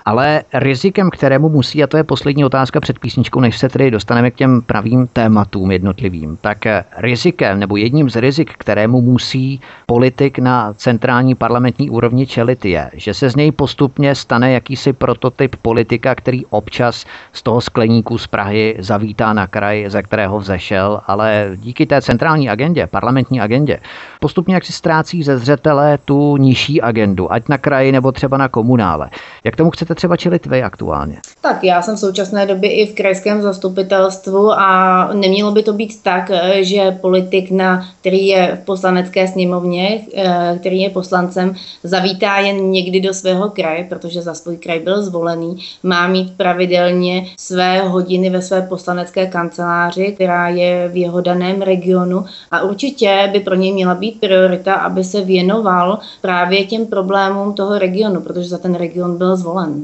Ale 0.07 0.43
rizikem, 0.55 1.11
kterému 1.11 1.49
musí, 1.49 1.83
a 1.83 1.87
to 1.87 1.97
je 1.97 2.05
poslední 2.05 2.45
otázka 2.45 2.81
před 2.81 2.99
písničkou, 2.99 3.41
než 3.41 3.59
se 3.59 3.69
tedy 3.69 3.91
dostaneme 3.91 4.31
k 4.31 4.35
těm 4.35 4.63
pravým 4.63 5.07
tématům 5.07 5.71
jednotlivým, 5.71 6.39
tak 6.41 6.59
rizikem 6.97 7.61
nebo 7.61 7.77
jedním 7.77 8.11
z 8.11 8.17
rizik, 8.17 8.53
kterému 8.59 9.01
musí 9.01 9.61
politik 9.87 10.39
na 10.39 10.73
centrální 10.73 11.35
parlamentní 11.35 11.91
úrovni 11.91 12.27
čelit 12.27 12.65
je, 12.65 12.91
že 12.95 13.15
se 13.15 13.31
z 13.31 13.37
něj 13.37 13.53
postupně 13.53 14.15
stane 14.15 14.53
jakýsi 14.53 14.93
prototyp 14.93 15.57
politika, 15.57 16.15
který 16.15 16.47
občas 16.47 17.05
z 17.33 17.43
toho 17.43 17.61
skleníku 17.61 18.19
z 18.19 18.27
Prahy 18.27 18.77
zavítá 18.79 19.33
na 19.33 19.47
kraj, 19.47 19.85
ze 19.89 20.03
kterého 20.03 20.39
vzešel, 20.39 21.01
ale 21.07 21.51
díky 21.57 21.87
té 21.87 22.03
centrální 22.03 22.51
agendě, 22.51 22.87
parlamentní 22.87 23.41
agendě, 23.41 23.81
postupně 24.21 24.55
jak 24.55 24.65
si 24.65 24.73
ztrácí 24.73 25.23
ze 25.23 25.39
zřetele 25.39 25.99
tu 26.05 26.37
nižší 26.37 26.83
agendu, 26.83 27.33
ať 27.33 27.49
na 27.49 27.59
kraji 27.59 27.93
nebo 27.93 28.13
třeba 28.13 28.37
na 28.37 28.49
komunále. 28.49 29.11
Jak 29.45 29.57
tomu 29.57 29.71
chcete 29.71 29.94
třeba 29.95 30.17
čelit 30.17 30.47
vy 30.47 30.63
aktuálně? 30.63 31.19
Tak 31.41 31.65
já 31.65 31.83
jsem 31.83 31.97
v 31.97 31.99
současné 31.99 32.47
době 32.47 32.73
i 32.73 32.87
v 32.87 32.95
krajském 32.95 33.43
zastupitelstvu 33.43 34.53
a 34.53 35.11
nemělo 35.15 35.53
by 35.53 35.63
to 35.63 35.73
být 35.73 36.03
tak, 36.03 36.31
že 36.61 36.99
politik, 37.01 37.51
na, 37.51 37.89
který 38.01 38.27
je 38.27 38.59
v 38.63 38.65
poslanecké 38.65 39.29
sněmovně, 39.29 40.01
eh, 40.17 40.57
který 40.61 40.81
je 40.81 40.91
poslancem, 40.91 41.55
zavítá 41.83 42.39
jen 42.39 42.71
někdy 42.71 43.01
do 43.01 43.15
svého 43.15 43.51
kraje, 43.51 43.85
protože 43.89 44.23
za 44.23 44.35
svůj 44.35 44.57
kraj 44.57 44.81
byl 44.81 45.03
zvolený, 45.03 45.57
má 45.83 46.09
mít 46.09 46.37
pravidelně 46.37 47.27
své 47.39 47.81
hodiny 47.81 48.31
ve 48.31 48.43
své 48.43 48.63
poslanecké 48.63 49.27
kanceláři, 49.27 50.13
která 50.15 50.49
je 50.49 50.89
v 50.89 50.97
jeho 50.97 51.21
daném 51.21 51.63
regionu 51.63 52.25
a 52.51 52.61
určitě 52.63 53.31
by 53.33 53.41
pro 53.41 53.55
něj 53.55 53.73
měla 53.73 53.95
být 53.95 54.21
priorita, 54.21 54.75
aby 54.75 55.05
se 55.05 55.21
věnoval 55.21 55.99
právě 56.21 56.65
těm 56.65 56.87
problémům 56.87 57.55
toho 57.55 57.79
regionu, 57.79 58.21
protože 58.21 58.49
za 58.49 58.59
ten 58.59 58.75
region 58.75 59.19
byl 59.19 59.37
zvolen. 59.37 59.84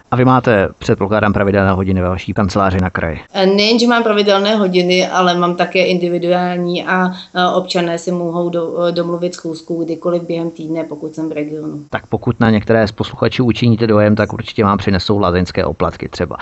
A 0.11 0.15
vy 0.15 0.25
máte, 0.25 0.69
předpokládám, 0.79 1.33
pravidelné 1.33 1.71
hodiny 1.71 2.01
ve 2.01 2.09
vaší 2.09 2.33
kanceláři 2.33 2.77
na 2.81 2.89
kraji? 2.89 3.19
E, 3.33 3.45
nejen, 3.45 3.79
že 3.79 3.87
mám 3.87 4.03
pravidelné 4.03 4.55
hodiny, 4.55 5.07
ale 5.07 5.35
mám 5.35 5.55
také 5.55 5.85
individuální 5.85 6.85
a 6.85 7.11
občané 7.55 7.97
si 7.97 8.11
mohou 8.11 8.49
do, 8.49 8.85
e, 8.85 8.91
domluvit 8.91 9.33
schůzku 9.33 9.83
kdykoliv 9.83 10.23
během 10.23 10.49
týdne, 10.51 10.83
pokud 10.83 11.15
jsem 11.15 11.29
v 11.29 11.31
regionu. 11.31 11.79
Tak 11.89 12.07
pokud 12.07 12.39
na 12.39 12.49
některé 12.49 12.87
z 12.87 12.91
posluchačů 12.91 13.45
učiníte 13.45 13.87
dojem, 13.87 14.15
tak 14.15 14.33
určitě 14.33 14.63
vám 14.63 14.77
přinesou 14.77 15.19
lazeňské 15.19 15.65
oplatky 15.65 16.09
třeba 16.09 16.37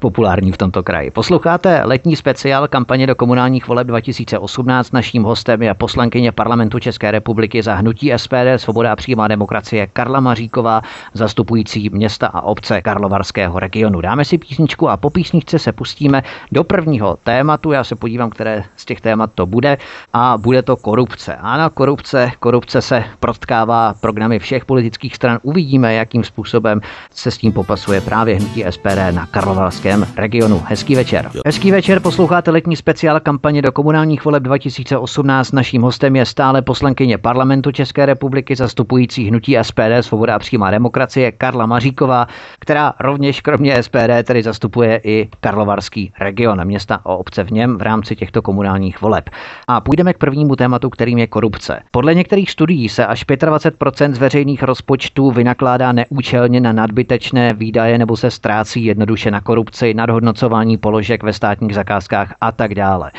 populární 0.00 0.52
v 0.52 0.56
tomto 0.56 0.82
kraji. 0.82 1.10
Posloucháte 1.10 1.82
letní 1.84 2.16
speciál 2.16 2.68
kampaně 2.68 3.06
do 3.06 3.14
komunálních 3.14 3.68
voleb 3.68 3.86
2018. 3.86 4.92
Naším 4.92 5.22
hostem 5.22 5.62
je 5.62 5.74
poslankyně 5.74 6.32
parlamentu 6.32 6.78
České 6.78 7.10
republiky 7.10 7.62
za 7.62 7.74
hnutí 7.74 8.12
SPD 8.16 8.56
Svoboda 8.56 8.92
a 8.92 8.96
přímá 8.96 9.28
demokracie 9.28 9.86
Karla 9.92 10.20
Maříková, 10.20 10.80
zastupující 11.14 11.90
města 11.90 12.26
a 12.26 12.42
obce 12.42 12.82
Karlova 12.82 13.13
Karlovarského 13.14 13.58
regionu. 13.58 14.00
Dáme 14.00 14.24
si 14.24 14.38
písničku 14.38 14.88
a 14.88 14.96
po 14.96 15.10
písničce 15.10 15.58
se 15.58 15.72
pustíme 15.72 16.22
do 16.52 16.64
prvního 16.64 17.16
tématu. 17.24 17.72
Já 17.72 17.84
se 17.84 17.96
podívám, 17.96 18.30
které 18.30 18.64
z 18.76 18.84
těch 18.84 19.00
témat 19.00 19.30
to 19.34 19.46
bude 19.46 19.78
a 20.12 20.38
bude 20.38 20.62
to 20.62 20.76
korupce. 20.76 21.36
Ano, 21.36 21.70
korupce, 21.70 22.30
korupce 22.40 22.82
se 22.82 23.04
protkává 23.20 23.94
programy 24.00 24.38
všech 24.38 24.64
politických 24.64 25.16
stran. 25.16 25.38
Uvidíme, 25.42 25.94
jakým 25.94 26.24
způsobem 26.24 26.80
se 27.10 27.30
s 27.30 27.38
tím 27.38 27.52
popasuje 27.52 28.00
právě 28.00 28.36
hnutí 28.36 28.64
SPD 28.70 28.98
na 29.10 29.26
Karlovarském 29.26 30.06
regionu. 30.16 30.62
Hezký 30.66 30.94
večer. 30.94 31.30
Hezký 31.46 31.70
večer, 31.70 32.00
posloucháte 32.00 32.50
letní 32.50 32.76
speciál 32.76 33.20
kampaně 33.20 33.62
do 33.62 33.72
komunálních 33.72 34.24
voleb 34.24 34.42
2018. 34.42 35.52
Naším 35.52 35.82
hostem 35.82 36.16
je 36.16 36.26
stále 36.26 36.62
poslankyně 36.62 37.18
parlamentu 37.18 37.72
České 37.72 38.06
republiky 38.06 38.56
zastupující 38.56 39.28
hnutí 39.28 39.56
SPD 39.62 40.00
Svoboda 40.00 40.34
a 40.34 40.38
přímá 40.38 40.70
demokracie 40.70 41.32
Karla 41.32 41.66
Maříková, 41.66 42.26
která 42.58 42.94
rovněž 43.04 43.40
kromě 43.40 43.82
SPD 43.82 43.96
tedy 44.24 44.42
zastupuje 44.42 45.00
i 45.04 45.28
Karlovarský 45.40 46.12
region, 46.20 46.64
města 46.64 46.94
a 46.94 47.08
obce 47.08 47.44
v 47.44 47.52
něm 47.52 47.78
v 47.78 47.82
rámci 47.82 48.16
těchto 48.16 48.42
komunálních 48.42 49.00
voleb. 49.00 49.30
A 49.68 49.80
půjdeme 49.80 50.14
k 50.14 50.18
prvnímu 50.18 50.56
tématu, 50.56 50.90
kterým 50.90 51.18
je 51.18 51.26
korupce. 51.26 51.82
Podle 51.90 52.14
některých 52.14 52.50
studií 52.50 52.88
se 52.88 53.06
až 53.06 53.26
25% 53.26 54.12
z 54.12 54.18
veřejných 54.18 54.62
rozpočtů 54.62 55.30
vynakládá 55.30 55.92
neúčelně 55.92 56.60
na 56.60 56.72
nadbytečné 56.72 57.52
výdaje 57.54 57.98
nebo 57.98 58.16
se 58.16 58.30
ztrácí 58.30 58.84
jednoduše 58.84 59.30
na 59.30 59.40
korupci, 59.40 59.94
nadhodnocování 59.94 60.76
položek 60.78 61.22
ve 61.22 61.32
státních 61.32 61.74
zakázkách 61.74 62.34
a 62.40 62.52
tak 62.52 62.74
dále. 62.74 63.10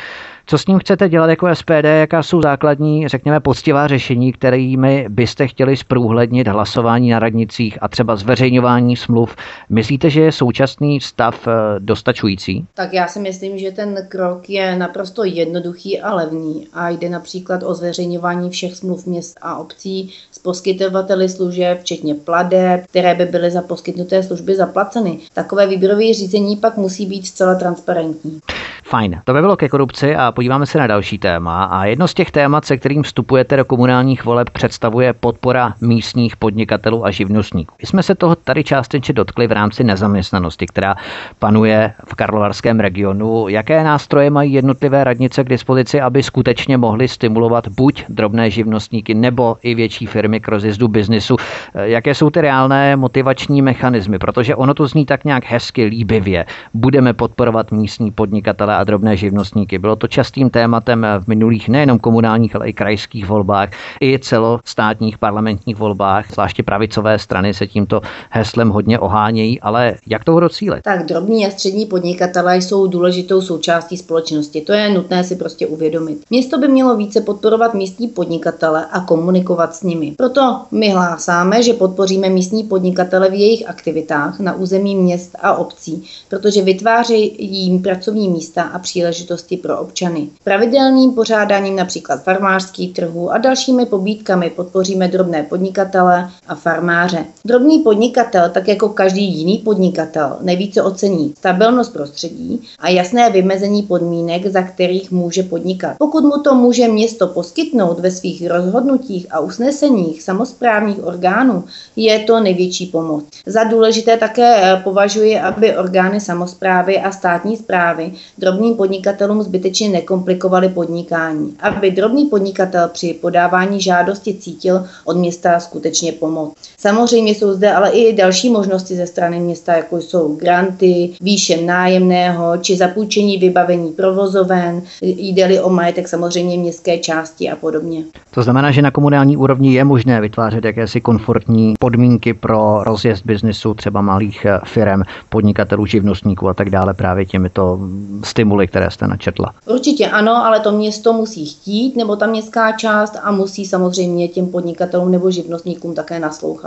Co 0.48 0.58
s 0.58 0.66
ním 0.66 0.78
chcete 0.78 1.08
dělat 1.08 1.30
jako 1.30 1.54
SPD? 1.54 1.84
Jaká 1.84 2.22
jsou 2.22 2.42
základní, 2.42 3.08
řekněme, 3.08 3.40
poctivá 3.40 3.86
řešení, 3.86 4.32
kterými 4.32 5.06
byste 5.08 5.48
chtěli 5.48 5.76
zprůhlednit 5.76 6.48
hlasování 6.48 7.10
na 7.10 7.18
radnicích 7.18 7.78
a 7.80 7.88
třeba 7.88 8.16
zveřejňování 8.16 8.96
smluv? 8.96 9.36
Myslíte, 9.68 10.10
že 10.10 10.20
je 10.20 10.32
současný 10.32 11.00
stav 11.00 11.48
eh, 11.48 11.52
dostačující? 11.78 12.66
Tak 12.74 12.92
já 12.92 13.08
si 13.08 13.20
myslím, 13.20 13.58
že 13.58 13.72
ten 13.72 14.06
krok 14.08 14.50
je 14.50 14.76
naprosto 14.76 15.24
jednoduchý 15.24 16.00
a 16.00 16.14
levný 16.14 16.68
a 16.72 16.88
jde 16.88 17.08
například 17.08 17.62
o 17.62 17.74
zveřejňování 17.74 18.50
všech 18.50 18.74
smluv 18.74 19.06
měst 19.06 19.38
a 19.42 19.56
obcí 19.56 20.12
s 20.30 20.38
poskytovateli 20.38 21.28
služeb, 21.28 21.80
včetně 21.80 22.14
plade, 22.14 22.84
které 22.88 23.14
by 23.14 23.24
byly 23.24 23.50
za 23.50 23.62
poskytnuté 23.62 24.22
služby 24.22 24.56
zaplaceny. 24.56 25.18
Takové 25.34 25.66
výběrové 25.66 26.14
řízení 26.14 26.56
pak 26.56 26.76
musí 26.76 27.06
být 27.06 27.26
zcela 27.26 27.54
transparentní. 27.54 28.40
Fajn, 28.88 29.20
to 29.24 29.32
by 29.32 29.40
bylo 29.40 29.56
ke 29.56 29.68
korupci 29.68 30.16
a 30.16 30.32
podíváme 30.32 30.66
se 30.66 30.78
na 30.78 30.86
další 30.86 31.18
téma. 31.18 31.64
A 31.64 31.84
jedno 31.84 32.08
z 32.08 32.14
těch 32.14 32.30
témat, 32.30 32.64
se 32.64 32.76
kterým 32.76 33.02
vstupujete 33.02 33.56
do 33.56 33.64
komunálních 33.64 34.24
voleb, 34.24 34.50
představuje 34.50 35.12
podpora 35.12 35.74
místních 35.80 36.36
podnikatelů 36.36 37.06
a 37.06 37.10
živnostníků. 37.10 37.74
My 37.82 37.86
jsme 37.86 38.02
se 38.02 38.14
toho 38.14 38.34
tady 38.36 38.64
částečně 38.64 39.14
dotkli 39.14 39.46
v 39.46 39.52
rámci 39.52 39.84
nezaměstnanosti, 39.84 40.66
která 40.66 40.94
panuje 41.38 41.92
v 42.08 42.14
Karlovarském 42.14 42.80
regionu. 42.80 43.48
Jaké 43.48 43.84
nástroje 43.84 44.30
mají 44.30 44.52
jednotlivé 44.52 45.04
radnice 45.04 45.44
k 45.44 45.48
dispozici, 45.48 46.00
aby 46.00 46.22
skutečně 46.22 46.76
mohly 46.76 47.08
stimulovat 47.08 47.68
buď 47.68 48.04
drobné 48.08 48.50
živnostníky 48.50 49.14
nebo 49.14 49.56
i 49.62 49.74
větší 49.74 50.06
firmy 50.06 50.40
k 50.40 50.48
rozjezdu 50.48 50.88
biznisu? 50.88 51.36
Jaké 51.74 52.14
jsou 52.14 52.30
ty 52.30 52.40
reálné 52.40 52.96
motivační 52.96 53.62
mechanismy? 53.62 54.18
Protože 54.18 54.54
ono 54.56 54.74
to 54.74 54.86
zní 54.86 55.06
tak 55.06 55.24
nějak 55.24 55.44
hezky, 55.44 55.84
líbivě. 55.84 56.46
Budeme 56.74 57.12
podporovat 57.12 57.72
místní 57.72 58.10
podnikatele 58.10 58.75
a 58.76 58.84
drobné 58.84 59.16
živnostníky. 59.16 59.78
Bylo 59.78 59.96
to 59.96 60.06
častým 60.06 60.50
tématem 60.50 61.06
v 61.20 61.28
minulých 61.28 61.68
nejenom 61.68 61.98
komunálních, 61.98 62.56
ale 62.56 62.68
i 62.68 62.72
krajských 62.72 63.26
volbách, 63.26 63.68
i 64.02 64.18
celostátních 64.18 65.18
parlamentních 65.18 65.76
volbách. 65.76 66.32
Zvláště 66.32 66.62
pravicové 66.62 67.18
strany 67.18 67.54
se 67.54 67.66
tímto 67.66 68.00
heslem 68.30 68.68
hodně 68.68 68.98
ohánějí, 68.98 69.60
ale 69.60 69.94
jak 70.06 70.24
toho 70.24 70.40
docílit? 70.40 70.82
Tak 70.82 71.06
drobní 71.06 71.46
a 71.46 71.50
střední 71.50 71.86
podnikatelé 71.86 72.56
jsou 72.56 72.86
důležitou 72.86 73.40
součástí 73.40 73.96
společnosti. 73.96 74.60
To 74.60 74.72
je 74.72 74.88
nutné 74.88 75.24
si 75.24 75.36
prostě 75.36 75.66
uvědomit. 75.66 76.18
Město 76.30 76.58
by 76.58 76.68
mělo 76.68 76.96
více 76.96 77.20
podporovat 77.20 77.74
místní 77.74 78.08
podnikatele 78.08 78.86
a 78.92 79.00
komunikovat 79.00 79.74
s 79.74 79.82
nimi. 79.82 80.10
Proto 80.16 80.60
my 80.70 80.90
hlásáme, 80.90 81.62
že 81.62 81.72
podpoříme 81.72 82.28
místní 82.28 82.64
podnikatele 82.64 83.30
v 83.30 83.34
jejich 83.34 83.68
aktivitách 83.68 84.40
na 84.40 84.54
území 84.54 84.96
měst 84.96 85.36
a 85.42 85.56
obcí, 85.56 86.04
protože 86.28 86.62
vytvářejí 86.62 87.36
jim 87.38 87.82
pracovní 87.82 88.28
místa 88.28 88.62
a 88.66 88.78
příležitosti 88.78 89.56
pro 89.56 89.78
občany. 89.78 90.28
Pravidelným 90.44 91.12
pořádáním 91.12 91.76
například 91.76 92.22
farmářských 92.22 92.92
trhů 92.92 93.30
a 93.30 93.38
dalšími 93.38 93.86
pobídkami 93.86 94.50
podpoříme 94.50 95.08
drobné 95.08 95.42
podnikatele 95.42 96.30
a 96.48 96.54
farmáře. 96.54 97.24
Drobný 97.44 97.78
podnikatel, 97.78 98.50
tak 98.50 98.68
jako 98.68 98.88
každý 98.88 99.38
jiný 99.38 99.58
podnikatel, 99.58 100.36
nejvíce 100.40 100.82
ocení 100.82 101.34
stabilnost 101.38 101.92
prostředí 101.92 102.62
a 102.78 102.88
jasné 102.88 103.30
vymezení 103.30 103.82
podmínek, 103.82 104.46
za 104.46 104.62
kterých 104.62 105.10
může 105.10 105.42
podnikat. 105.42 105.96
Pokud 105.98 106.24
mu 106.24 106.42
to 106.42 106.54
může 106.54 106.88
město 106.88 107.26
poskytnout 107.26 108.00
ve 108.00 108.10
svých 108.10 108.48
rozhodnutích 108.48 109.26
a 109.30 109.40
usneseních 109.40 110.22
samozprávních 110.22 111.04
orgánů, 111.04 111.64
je 111.96 112.18
to 112.18 112.40
největší 112.40 112.86
pomoc. 112.86 113.24
Za 113.46 113.64
důležité 113.64 114.16
také 114.16 114.80
považuji, 114.84 115.38
aby 115.38 115.76
orgány 115.76 116.20
samozprávy 116.20 117.00
a 117.00 117.12
státní 117.12 117.56
zprávy 117.56 118.12
drobným 118.56 118.76
podnikatelům 118.76 119.42
zbytečně 119.42 119.88
nekomplikovaly 119.88 120.68
podnikání, 120.68 121.56
aby 121.60 121.90
drobný 121.90 122.24
podnikatel 122.24 122.88
při 122.88 123.14
podávání 123.14 123.80
žádosti 123.80 124.34
cítil 124.34 124.86
od 125.04 125.16
města 125.16 125.60
skutečně 125.60 126.12
pomoc. 126.12 126.54
Samozřejmě 126.78 127.34
jsou 127.34 127.52
zde 127.52 127.72
ale 127.72 127.90
i 127.90 128.12
další 128.12 128.50
možnosti 128.50 128.96
ze 128.96 129.06
strany 129.06 129.40
města, 129.40 129.72
jako 129.72 130.00
jsou 130.00 130.36
granty, 130.36 131.10
výše 131.20 131.62
nájemného 131.62 132.56
či 132.56 132.76
zapůjčení 132.76 133.38
vybavení 133.38 133.92
provozoven, 133.92 134.82
jde-li 135.02 135.60
o 135.60 135.70
majetek 135.70 136.08
samozřejmě 136.08 136.58
městské 136.58 136.98
části 136.98 137.50
a 137.50 137.56
podobně. 137.56 138.04
To 138.30 138.42
znamená, 138.42 138.70
že 138.70 138.82
na 138.82 138.90
komunální 138.90 139.36
úrovni 139.36 139.74
je 139.74 139.84
možné 139.84 140.20
vytvářet 140.20 140.64
jakési 140.64 141.00
komfortní 141.00 141.74
podmínky 141.78 142.34
pro 142.34 142.84
rozjezd 142.84 143.26
biznisu 143.26 143.74
třeba 143.74 144.00
malých 144.00 144.44
eh, 144.44 144.60
firm, 144.64 145.02
podnikatelů, 145.28 145.86
živnostníků 145.86 146.48
a 146.48 146.54
tak 146.54 146.70
dále 146.70 146.94
právě 146.94 147.26
těmito 147.26 147.78
stimuly, 148.24 148.66
které 148.66 148.90
jste 148.90 149.06
načetla. 149.06 149.52
Určitě 149.66 150.06
ano, 150.06 150.36
ale 150.36 150.60
to 150.60 150.72
město 150.72 151.12
musí 151.12 151.46
chtít, 151.46 151.96
nebo 151.96 152.16
ta 152.16 152.26
městská 152.26 152.72
část 152.72 153.16
a 153.22 153.30
musí 153.32 153.64
samozřejmě 153.64 154.28
těm 154.28 154.46
podnikatelům 154.46 155.10
nebo 155.10 155.30
živnostníkům 155.30 155.94
také 155.94 156.20
naslouchat. 156.20 156.65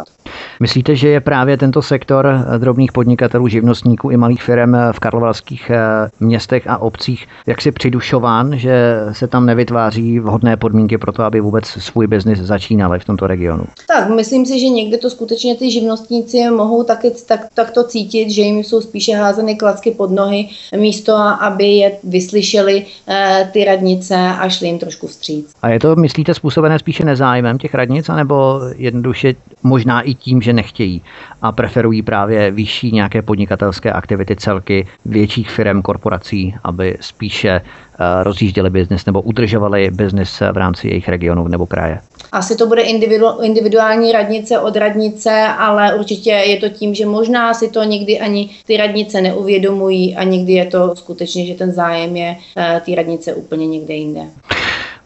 Myslíte, 0.60 0.96
že 0.96 1.10
je 1.10 1.20
právě 1.20 1.58
tento 1.58 1.82
sektor 1.82 2.27
eh, 2.27 2.60
drobných 2.60 2.91
podnikatelů, 2.91 3.48
živnostníků 3.48 4.10
i 4.10 4.18
malých 4.18 4.44
firm 4.44 4.75
eh, 4.75 4.94
v 4.94 5.00
karlovarských 5.00 5.72
městech 6.20 6.68
a 6.68 6.77
obcích 6.77 7.27
jaksi 7.48 7.72
přidušován, 7.72 8.58
že 8.58 9.00
se 9.12 9.27
tam 9.27 9.46
nevytváří 9.46 10.20
vhodné 10.20 10.58
podmínky 10.58 10.98
pro 10.98 11.12
to, 11.12 11.24
aby 11.24 11.41
vůbec 11.41 11.65
svůj 11.65 12.08
biznis 12.08 12.39
začínali 12.39 13.00
v 13.00 13.06
tomto 13.06 13.27
regionu? 13.27 13.63
Tak, 13.88 14.10
myslím 14.10 14.46
si, 14.46 14.60
že 14.60 14.70
někde 14.70 14.98
to 14.98 15.10
skutečně 15.10 15.56
ty 15.56 15.72
živnostníci 15.72 16.50
mohou 16.50 16.84
taky 16.84 17.12
tak, 17.27 17.39
takto 17.53 17.84
cítit, 17.84 18.29
že 18.29 18.41
jim 18.41 18.63
jsou 18.63 18.82
spíše 18.82 19.15
házeny 19.15 19.56
klacky 19.56 19.91
pod 19.91 20.12
nohy, 20.12 20.50
místo 20.77 21.15
aby 21.15 21.65
je 21.65 21.91
vyslyšeli 22.03 22.86
eh, 23.08 23.50
ty 23.53 23.65
radnice 23.65 24.15
a 24.15 24.50
šli 24.50 24.68
jim 24.68 24.79
trošku 24.79 25.08
vstříc. 25.08 25.51
A 25.62 25.70
je 25.70 25.79
to, 25.79 25.96
myslíte, 25.96 26.34
způsobené 26.34 26.79
spíše 26.79 27.06
nezájmem 27.06 27.58
těch 27.58 27.74
radnic, 27.74 28.10
anebo 28.10 28.62
jednoduše 28.75 29.34
možná 29.63 29.88
i 29.98 30.13
tím, 30.13 30.41
že 30.41 30.53
nechtějí 30.53 31.01
a 31.41 31.51
preferují 31.51 32.01
právě 32.01 32.51
vyšší 32.51 32.91
nějaké 32.91 33.22
podnikatelské 33.22 33.91
aktivity 33.91 34.36
celky 34.36 34.88
větších 35.05 35.50
firm, 35.50 35.81
korporací, 35.81 36.55
aby 36.63 36.98
spíše 37.01 37.50
eh, 37.50 38.24
rozjížděli 38.24 38.69
biznis 38.69 39.05
nebo 39.05 39.22
udržovali 39.22 39.91
biznis 39.91 40.39
v 40.51 40.58
rámci 40.58 40.88
jejich 40.88 41.10
regionů 41.10 41.48
nebo 41.48 41.65
kraje? 41.65 42.00
Asi 42.31 42.55
to 42.55 42.67
bude 42.67 42.81
individu, 42.81 43.25
individuální 43.41 44.12
radnice 44.12 44.60
od 44.60 44.75
radnice, 44.75 45.48
ale 45.58 45.96
určitě 45.96 46.29
je 46.29 46.58
to 46.58 46.69
tím, 46.69 46.96
že 46.96 47.05
možná 47.05 47.54
si 47.54 47.69
to 47.69 47.84
někdy 47.84 48.19
ani 48.19 48.49
ty 48.65 48.78
radnice 48.78 49.21
neuvědomují 49.21 50.15
a 50.15 50.23
někdy 50.23 50.54
je 50.54 50.65
to 50.65 50.95
skutečně, 50.95 51.45
že 51.45 51.54
ten 51.54 51.71
zájem 51.71 52.15
je 52.15 52.36
eh, 52.58 52.82
ty 52.86 52.95
radnice 52.95 53.34
úplně 53.34 53.67
někde 53.67 53.93
jinde. 53.93 54.21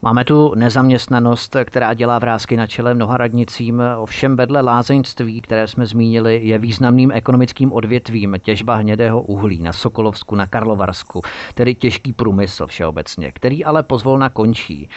Máme 0.04 0.24
tu 0.24 0.54
nezaměstnanost, 0.54 1.56
která 1.64 1.94
dělá 1.94 2.18
vrázky 2.18 2.56
na 2.56 2.66
čele 2.66 2.94
mnoha 2.94 3.16
radnicím, 3.16 3.82
ovšem 3.98 4.36
vedle 4.36 4.60
lázeňství, 4.60 5.40
které 5.40 5.68
jsme 5.68 5.86
zmínili, 5.86 6.40
je 6.42 6.58
významným 6.58 7.12
ekonomickým 7.12 7.72
odvětvím 7.72 8.36
těžba 8.42 8.74
hnědého 8.74 9.22
uhlí 9.22 9.62
na 9.62 9.72
Sokolovsku, 9.72 10.34
na 10.34 10.46
Karlovarsku, 10.46 11.22
tedy 11.54 11.74
těžký 11.74 12.12
průmysl 12.12 12.66
všeobecně, 12.66 13.32
který 13.32 13.64
ale 13.64 13.82
pozvolna 13.82 14.28
končí. 14.28 14.88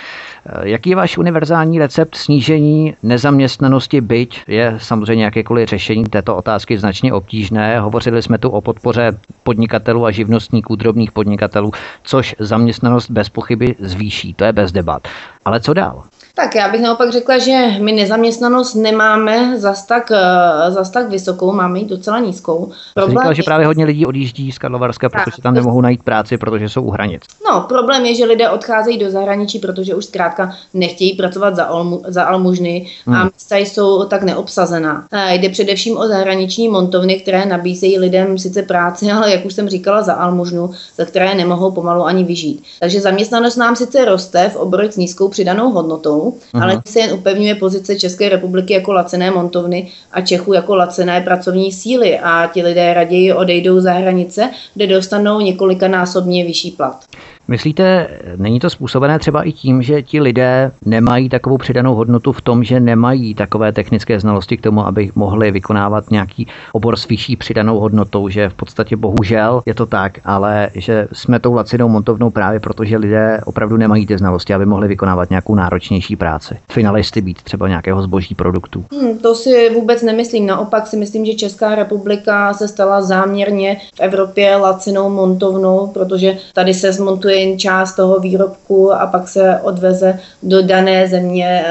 Jaký 0.64 0.90
je 0.90 0.96
váš 0.96 1.18
univerzální 1.18 1.80
recept 1.80 2.16
snížení 2.16 2.96
nezaměstnanosti, 3.04 4.02
byť 4.02 4.44
je 4.48 4.76
samozřejmě 4.78 5.26
jakékoliv 5.26 5.70
řešení 5.70 6.04
této 6.04 6.38
otázky 6.38 6.78
značně 6.78 7.14
obtížné. 7.14 7.80
Hovořili 7.80 8.22
jsme 8.22 8.38
tu 8.38 8.50
o 8.50 8.62
podpoře 8.62 9.20
podnikatelů 9.44 10.06
a 10.06 10.12
živnostníků, 10.12 10.76
drobných 10.76 11.12
podnikatelů, 11.12 11.72
což 12.04 12.36
zaměstnanost 12.40 13.12
bez 13.12 13.30
pochyby 13.30 13.76
zvýší, 13.80 14.34
to 14.34 14.44
je 14.44 14.54
bez 14.54 14.72
debat. 14.72 14.97
Ale 15.46 15.60
co 15.60 15.74
dál? 15.74 16.04
Tak 16.38 16.56
já 16.56 16.70
bych 16.70 16.82
naopak 16.82 17.12
řekla, 17.12 17.38
že 17.38 17.68
my 17.82 17.92
nezaměstnanost 17.92 18.76
nemáme 18.76 19.60
zas 19.60 19.86
tak, 19.86 20.12
eh, 20.12 20.72
zas 20.72 20.90
tak 20.90 21.10
vysokou, 21.10 21.52
máme 21.52 21.80
ji 21.80 21.86
docela 21.86 22.20
nízkou. 22.20 22.72
Problém 22.94 23.18
říkala, 23.18 23.34
že 23.34 23.44
právě 23.44 23.68
hodně 23.68 23.86
lidí 23.86 24.06
odjíždí 24.06 24.52
z 24.52 24.58
Karlovarska, 24.58 25.10
protože 25.10 25.42
tam 25.42 25.54
nemohou 25.54 25.82
najít 25.82 26.04
práci, 26.04 26.38
protože 26.38 26.70
jsou 26.70 26.82
u 26.82 26.90
hranic. 26.92 27.22
No, 27.50 27.62
problém 27.62 28.06
je, 28.06 28.16
že 28.16 28.26
lidé 28.26 28.50
odcházejí 28.50 28.98
do 28.98 29.12
zahraničí, 29.12 29.60
protože 29.60 29.96
už 29.96 30.06
zkrátka 30.06 30.52
nechtějí 30.74 31.14
pracovat 31.14 31.56
za, 31.56 31.64
almu, 31.64 32.02
za 32.08 32.24
almužny 32.24 32.88
hmm. 33.06 33.16
a 33.16 33.24
místa 33.24 33.58
jsou 33.58 34.04
tak 34.04 34.24
neobsazená. 34.24 35.08
A 35.12 35.32
jde 35.32 35.50
především 35.50 35.98
o 35.98 36.08
zahraniční 36.08 36.68
montovny, 36.68 37.20
které 37.20 37.46
nabízejí 37.46 38.00
lidem 38.00 38.38
sice 38.38 38.64
práci, 38.64 39.12
ale 39.12 39.32
jak 39.32 39.46
už 39.46 39.54
jsem 39.54 39.70
říkala, 39.70 40.04
za 40.04 40.14
almužnu, 40.14 40.70
za 40.98 41.06
které 41.06 41.36
nemohou 41.36 41.72
pomalu 41.72 42.04
ani 42.04 42.24
vyžít. 42.24 42.64
Takže 42.80 43.02
zaměstnanost 43.02 43.56
nám 43.56 43.76
sice 43.76 44.06
roste 44.06 44.50
v 44.50 44.56
oborech 44.56 44.94
s 44.94 44.98
nízkou 44.98 45.28
přidanou 45.30 45.72
hodnotou, 45.72 46.27
Aha. 46.54 46.64
ale 46.64 46.82
se 46.86 47.00
jen 47.00 47.14
upevňuje 47.14 47.56
pozice 47.56 47.96
České 47.96 48.30
republiky 48.30 48.74
jako 48.74 48.94
lacené 48.94 49.32
montovny 49.32 49.92
a 50.12 50.22
Čechů 50.22 50.54
jako 50.54 50.76
lacené 50.76 51.22
pracovní 51.22 51.72
síly 51.72 52.20
a 52.20 52.50
ti 52.54 52.64
lidé 52.64 52.94
raději 52.94 53.34
odejdou 53.34 53.80
za 53.80 53.94
hranice, 53.94 54.50
kde 54.74 54.88
dostanou 54.88 55.42
několikanásobně 55.42 56.46
vyšší 56.46 56.72
plat. 56.72 57.06
Myslíte, 57.48 58.08
není 58.36 58.60
to 58.60 58.70
způsobené 58.70 59.20
třeba 59.20 59.44
i 59.44 59.52
tím, 59.52 59.82
že 59.82 60.02
ti 60.02 60.22
lidé 60.22 60.72
nemají 60.86 61.30
takovou 61.30 61.58
přidanou 61.58 61.96
hodnotu 61.96 62.32
v 62.32 62.42
tom, 62.42 62.64
že 62.64 62.80
nemají 62.80 63.36
takové 63.36 63.72
technické 63.72 64.20
znalosti 64.20 64.58
k 64.58 64.62
tomu, 64.62 64.88
aby 64.88 65.12
mohli 65.16 65.52
vykonávat 65.52 66.12
nějaký 66.12 66.48
obor 66.72 66.98
s 66.98 67.08
vyšší 67.08 67.36
přidanou 67.36 67.80
hodnotou, 67.80 68.30
že 68.30 68.50
v 68.50 68.54
podstatě 68.54 68.96
bohužel 68.96 69.62
je 69.66 69.74
to 69.74 69.86
tak, 69.86 70.20
ale 70.26 70.70
že 70.76 71.08
jsme 71.14 71.40
tou 71.40 71.54
lacinou 71.54 71.90
montovnou 71.90 72.30
právě 72.30 72.60
proto, 72.60 72.86
že 72.86 72.98
lidé 72.98 73.42
opravdu 73.46 73.78
nemají 73.78 74.08
ty 74.08 74.18
znalosti, 74.18 74.54
aby 74.54 74.66
mohli 74.66 74.88
vykonávat 74.88 75.30
nějakou 75.30 75.56
náročnější 75.56 76.16
práci. 76.16 76.58
Finalisty 76.72 77.22
být 77.22 77.42
třeba 77.42 77.68
nějakého 77.68 78.02
zboží 78.02 78.36
produktu. 78.36 78.86
Hmm, 78.92 79.18
to 79.18 79.36
si 79.36 79.70
vůbec 79.74 80.04
nemyslím. 80.04 80.46
Naopak 80.46 80.88
si 80.88 80.98
myslím, 80.98 81.26
že 81.26 81.34
Česká 81.34 81.76
republika 81.76 82.54
se 82.54 82.68
stala 82.68 83.02
záměrně 83.02 83.78
v 83.96 84.00
Evropě 84.00 84.56
lacinou 84.56 85.10
montovnou, 85.10 85.88
protože 85.88 86.38
tady 86.54 86.74
se 86.74 86.94
zmontuje 86.94 87.37
plyn, 87.38 87.60
část 87.60 87.96
toho 87.96 88.20
výrobku 88.20 88.94
a 88.94 89.08
pak 89.08 89.28
se 89.28 89.60
odveze 89.64 90.20
do 90.44 90.62
dané 90.62 91.08
země 91.08 91.66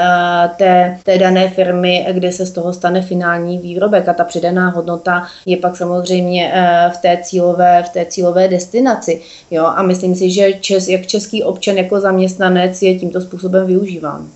té, 0.56 0.98
té 1.04 1.18
dané 1.18 1.48
firmy, 1.50 2.06
kde 2.12 2.32
se 2.32 2.46
z 2.46 2.50
toho 2.50 2.72
stane 2.72 3.02
finální 3.02 3.58
výrobek 3.58 4.08
a 4.08 4.12
ta 4.12 4.24
přidaná 4.24 4.68
hodnota 4.70 5.26
je 5.46 5.56
pak 5.56 5.76
samozřejmě 5.76 6.52
v 6.94 6.96
té 6.96 7.18
cílové, 7.22 7.82
v 7.82 7.88
té 7.88 8.04
cílové 8.04 8.48
destinaci. 8.48 9.20
Jo? 9.50 9.64
A 9.64 9.82
myslím 9.82 10.14
si, 10.14 10.30
že 10.30 10.52
čes, 10.52 10.88
jak 10.88 11.06
český 11.06 11.42
občan 11.42 11.76
jako 11.76 12.00
zaměstnanec 12.00 12.82
je 12.82 12.98
tímto 12.98 13.20
způsobem 13.20 13.66
využíván. 13.66 14.28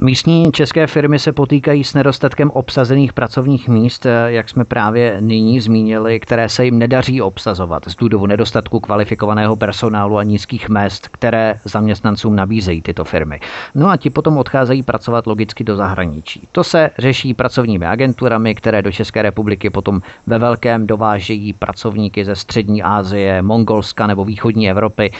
Místní 0.00 0.52
české 0.52 0.86
firmy 0.86 1.18
se 1.18 1.32
potýkají 1.32 1.84
s 1.84 1.94
nedostatkem 1.94 2.50
obsazených 2.50 3.12
pracovních 3.12 3.68
míst, 3.68 4.06
jak 4.26 4.48
jsme 4.48 4.64
právě 4.64 5.16
nyní 5.20 5.60
zmínili, 5.60 6.20
které 6.20 6.48
se 6.48 6.64
jim 6.64 6.78
nedaří 6.78 7.22
obsazovat 7.22 7.82
z 7.86 7.96
důvodu 7.96 8.26
nedostatku 8.26 8.80
kvalifikovaného 8.80 9.56
personálu 9.56 10.18
a 10.18 10.22
nízkých 10.22 10.68
mest, 10.68 11.08
které 11.08 11.54
zaměstnancům 11.64 12.36
nabízejí 12.36 12.82
tyto 12.82 13.04
firmy. 13.04 13.40
No 13.74 13.90
a 13.90 13.96
ti 13.96 14.10
potom 14.10 14.38
odcházejí 14.38 14.82
pracovat 14.82 15.26
logicky 15.26 15.64
do 15.64 15.76
zahraničí. 15.76 16.48
To 16.52 16.64
se 16.64 16.90
řeší 16.98 17.34
pracovními 17.34 17.86
agenturami, 17.86 18.54
které 18.54 18.82
do 18.82 18.92
České 18.92 19.22
republiky 19.22 19.70
potom 19.70 20.00
ve 20.26 20.38
velkém 20.38 20.86
dovážejí 20.86 21.52
pracovníky 21.52 22.24
ze 22.24 22.36
střední 22.36 22.82
Asie, 22.82 23.42
Mongolska 23.42 24.06
nebo 24.06 24.24
východní 24.24 24.70
Evropy. 24.70 25.10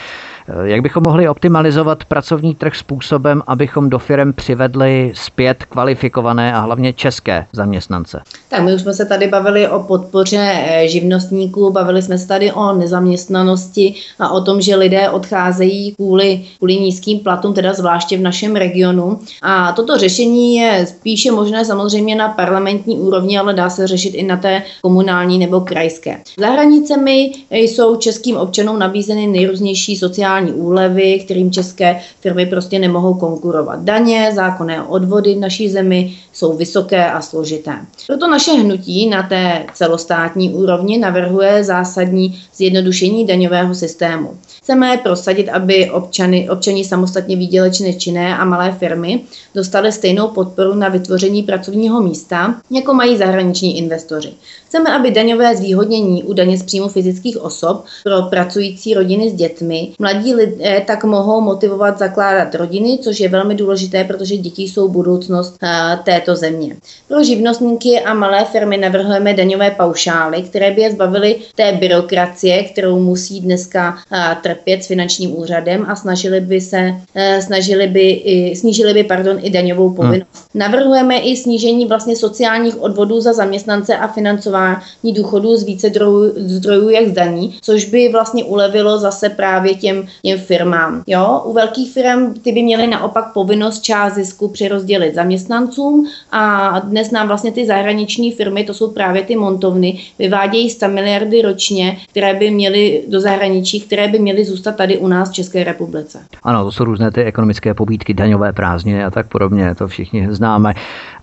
Jak 0.63 0.81
bychom 0.81 1.03
mohli 1.03 1.29
optimalizovat 1.29 2.03
pracovní 2.05 2.55
trh 2.55 2.75
způsobem, 2.75 3.41
abychom 3.47 3.89
do 3.89 3.99
firm 3.99 4.33
přivedli 4.33 5.11
zpět 5.15 5.65
kvalifikované 5.65 6.53
a 6.53 6.59
hlavně 6.59 6.93
české 6.93 7.45
zaměstnance? 7.53 8.21
Tak 8.49 8.63
my 8.63 8.75
už 8.75 8.81
jsme 8.81 8.93
se 8.93 9.05
tady 9.05 9.27
bavili 9.27 9.67
o 9.67 9.79
podpoře 9.79 10.51
eh, 10.53 10.87
živnostníků, 10.87 11.71
bavili 11.71 12.01
jsme 12.01 12.17
se 12.17 12.27
tady 12.27 12.51
o 12.51 12.73
nezaměstnanosti 12.73 13.95
a 14.19 14.29
o 14.29 14.41
tom, 14.41 14.61
že 14.61 14.75
lidé 14.75 15.09
odcházejí 15.09 15.95
kvůli, 15.95 16.41
kvůli 16.57 16.75
nízkým 16.75 17.19
platům, 17.19 17.53
teda 17.53 17.73
zvláště 17.73 18.17
v 18.17 18.21
našem 18.21 18.55
regionu. 18.55 19.19
A 19.41 19.71
toto 19.71 19.97
řešení 19.97 20.55
je 20.55 20.85
spíše 20.87 21.31
možné 21.31 21.65
samozřejmě 21.65 22.15
na 22.15 22.27
parlamentní 22.27 22.97
úrovni, 22.97 23.39
ale 23.39 23.53
dá 23.53 23.69
se 23.69 23.87
řešit 23.87 24.09
i 24.09 24.23
na 24.23 24.37
té 24.37 24.63
komunální 24.81 25.37
nebo 25.39 25.61
krajské. 25.61 26.17
Za 26.39 26.47
hranicemi 26.47 27.31
jsou 27.49 27.95
českým 27.95 28.37
občanům 28.37 28.79
nabízeny 28.79 29.27
nejrůznější 29.27 29.97
sociální 29.97 30.38
sociální 30.39 30.61
úlevy, 30.61 31.19
kterým 31.19 31.51
české 31.51 31.99
firmy 32.21 32.45
prostě 32.45 32.79
nemohou 32.79 33.13
konkurovat. 33.13 33.79
Daně, 33.83 34.31
zákonné 34.35 34.83
odvody 34.83 35.35
v 35.35 35.39
naší 35.39 35.69
zemi 35.69 36.13
jsou 36.33 36.57
vysoké 36.57 37.11
a 37.11 37.21
složité. 37.21 37.73
Proto 38.07 38.27
naše 38.27 38.51
hnutí 38.51 39.09
na 39.09 39.23
té 39.23 39.65
celostátní 39.73 40.49
úrovni 40.49 40.97
navrhuje 40.97 41.63
zásadní 41.63 42.39
zjednodušení 42.55 43.25
daňového 43.25 43.75
systému. 43.75 44.37
Chceme 44.63 44.97
prosadit, 45.03 45.49
aby 45.49 45.89
občany, 45.89 46.49
občani 46.49 46.85
samostatně 46.85 47.35
výdělečné 47.35 47.93
činné 47.93 48.37
a 48.37 48.45
malé 48.45 48.71
firmy 48.79 49.21
dostali 49.55 49.91
stejnou 49.91 50.27
podporu 50.27 50.75
na 50.75 50.89
vytvoření 50.89 51.43
pracovního 51.43 52.01
místa, 52.01 52.55
jako 52.71 52.93
mají 52.93 53.17
zahraniční 53.17 53.77
investoři. 53.77 54.29
Chceme, 54.67 54.93
aby 54.93 55.11
daňové 55.11 55.57
zvýhodnění 55.57 56.23
u 56.23 56.33
daně 56.33 56.57
z 56.57 56.63
příjmu 56.63 56.87
fyzických 56.87 57.41
osob 57.41 57.85
pro 58.03 58.21
pracující 58.21 58.93
rodiny 58.93 59.29
s 59.29 59.33
dětmi, 59.33 59.91
mladí 59.99 60.28
lidé 60.35 60.83
tak 60.87 61.03
mohou 61.03 61.41
motivovat 61.41 61.99
zakládat 61.99 62.55
rodiny, 62.55 62.99
což 63.01 63.19
je 63.19 63.29
velmi 63.29 63.55
důležité, 63.55 64.03
protože 64.03 64.37
děti 64.37 64.63
jsou 64.63 64.87
budoucnost 64.87 65.57
eh, 65.63 65.99
této 66.03 66.35
země. 66.35 66.75
Pro 67.07 67.23
živnostníky 67.23 67.99
a 67.99 68.13
malé 68.13 68.45
firmy 68.45 68.77
navrhujeme 68.77 69.33
daňové 69.33 69.71
paušály, 69.71 70.41
které 70.41 70.71
by 70.71 70.81
je 70.81 70.91
zbavily 70.91 71.35
té 71.55 71.71
byrokracie, 71.71 72.63
kterou 72.63 72.99
musí 72.99 73.41
dneska 73.41 73.97
eh, 74.11 74.37
trpět 74.43 74.83
s 74.83 74.87
finančním 74.87 75.39
úřadem 75.39 75.85
a 75.89 75.95
snažili 75.95 76.41
by 76.41 76.61
se, 76.61 76.93
eh, 77.15 77.41
snažili 77.41 77.87
by, 77.87 78.23
snížili 78.55 78.93
by 78.93 79.03
pardon, 79.03 79.37
i 79.41 79.49
daňovou 79.49 79.93
povinnost. 79.93 80.29
Hmm. 80.33 80.43
Navrhujeme 80.53 81.17
i 81.19 81.35
snížení 81.35 81.85
vlastně 81.85 82.15
sociálních 82.15 82.81
odvodů 82.81 83.21
za 83.21 83.33
zaměstnance 83.33 83.97
a 83.97 84.07
financování 84.07 85.13
důchodů 85.13 85.57
z 85.57 85.63
více 85.63 85.89
zdrojů, 85.89 86.33
zdrojů 86.37 86.89
jak 86.89 87.07
zdaní, 87.07 87.57
což 87.61 87.85
by 87.85 88.09
vlastně 88.09 88.43
ulevilo 88.43 88.97
zase 88.97 89.29
právě 89.29 89.75
těm, 89.75 90.07
těm 90.21 90.39
firmám. 90.39 91.03
Jo? 91.07 91.41
U 91.45 91.53
velkých 91.53 91.93
firm 91.93 92.33
ty 92.33 92.51
by 92.51 92.63
měly 92.63 92.87
naopak 92.87 93.33
povinnost 93.33 93.81
část 93.81 94.13
zisku 94.13 94.47
přerozdělit 94.47 95.15
zaměstnancům 95.15 96.07
a 96.31 96.79
dnes 96.79 97.11
nám 97.11 97.27
vlastně 97.27 97.51
ty 97.51 97.65
zahraniční 97.65 98.31
firmy, 98.31 98.63
to 98.63 98.73
jsou 98.73 98.91
právě 98.91 99.21
ty 99.21 99.35
montovny, 99.35 99.99
vyvádějí 100.19 100.69
100 100.69 100.87
miliardy 100.87 101.41
ročně, 101.41 101.97
které 102.09 102.33
by 102.33 102.51
měly 102.51 103.03
do 103.07 103.21
zahraničí, 103.21 103.81
které 103.81 104.07
by 104.07 104.19
měly 104.19 104.45
zůstat 104.45 104.75
tady 104.75 104.97
u 104.97 105.07
nás 105.07 105.29
v 105.29 105.33
České 105.33 105.63
republice. 105.63 106.19
Ano, 106.43 106.63
to 106.63 106.71
jsou 106.71 106.83
různé 106.83 107.11
ty 107.11 107.23
ekonomické 107.23 107.73
pobídky, 107.73 108.13
daňové 108.13 108.53
prázdniny 108.53 109.03
a 109.03 109.11
tak 109.11 109.27
podobně, 109.27 109.75
to 109.75 109.87
všichni 109.87 110.27
známe. 110.29 110.73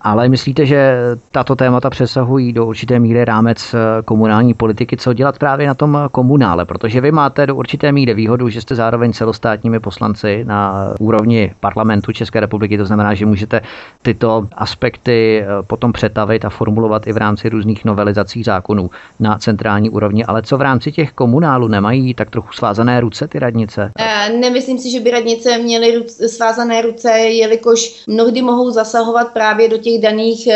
Ale 0.00 0.28
myslíte, 0.28 0.66
že 0.66 0.96
tato 1.32 1.56
témata 1.56 1.90
přesahují 1.90 2.52
do 2.52 2.66
určité 2.66 2.98
míry 2.98 3.24
rámec 3.24 3.74
eh, 3.74 4.02
komunální 4.02 4.54
politiky, 4.54 4.96
co 4.96 5.12
dělat 5.12 5.38
právě 5.38 5.66
na 5.66 5.74
tom 5.74 5.98
komunále, 6.12 6.64
protože 6.64 7.00
vy 7.00 7.12
máte 7.12 7.46
do 7.46 7.56
určité 7.56 7.92
míry 7.92 8.14
výhodu, 8.14 8.48
že 8.48 8.60
jste 8.60 8.74
zároveň 8.76 9.12
celostátními 9.12 9.80
poslanci 9.80 10.44
na 10.44 10.90
úrovni 11.00 11.54
parlamentu 11.60 12.12
České 12.12 12.40
republiky, 12.40 12.78
to 12.78 12.86
znamená, 12.86 13.14
že 13.14 13.26
můžete 13.26 13.60
tyto 14.02 14.48
aspekty 14.52 15.40
eh, 15.42 15.62
potom 15.66 15.92
přetavit 15.92 16.44
a 16.44 16.50
formulovat 16.50 17.06
i 17.06 17.12
v 17.12 17.16
rámci 17.16 17.48
různých 17.48 17.84
novelizací 17.84 18.42
zákonů 18.42 18.90
na 19.20 19.38
centrální 19.38 19.90
úrovni, 19.90 20.24
ale 20.24 20.42
co 20.42 20.58
v 20.58 20.60
rámci 20.60 20.92
těch 20.92 21.12
komunálů 21.12 21.68
nemají 21.68 22.14
tak 22.14 22.30
trochu 22.30 22.52
svázané 22.52 23.00
ruce 23.00 23.28
ty 23.28 23.38
radnice? 23.38 23.92
E, 23.98 24.32
nemyslím 24.32 24.78
si, 24.78 24.90
že 24.90 25.00
by 25.00 25.10
radnice 25.10 25.58
měly 25.58 26.04
svázané 26.08 26.82
ruce, 26.82 27.10
jelikož 27.10 28.04
mnohdy 28.06 28.42
mohou 28.42 28.70
zasahovat 28.70 29.32
právě 29.32 29.68
do 29.68 29.78
těch 29.78 30.02
daných 30.02 30.48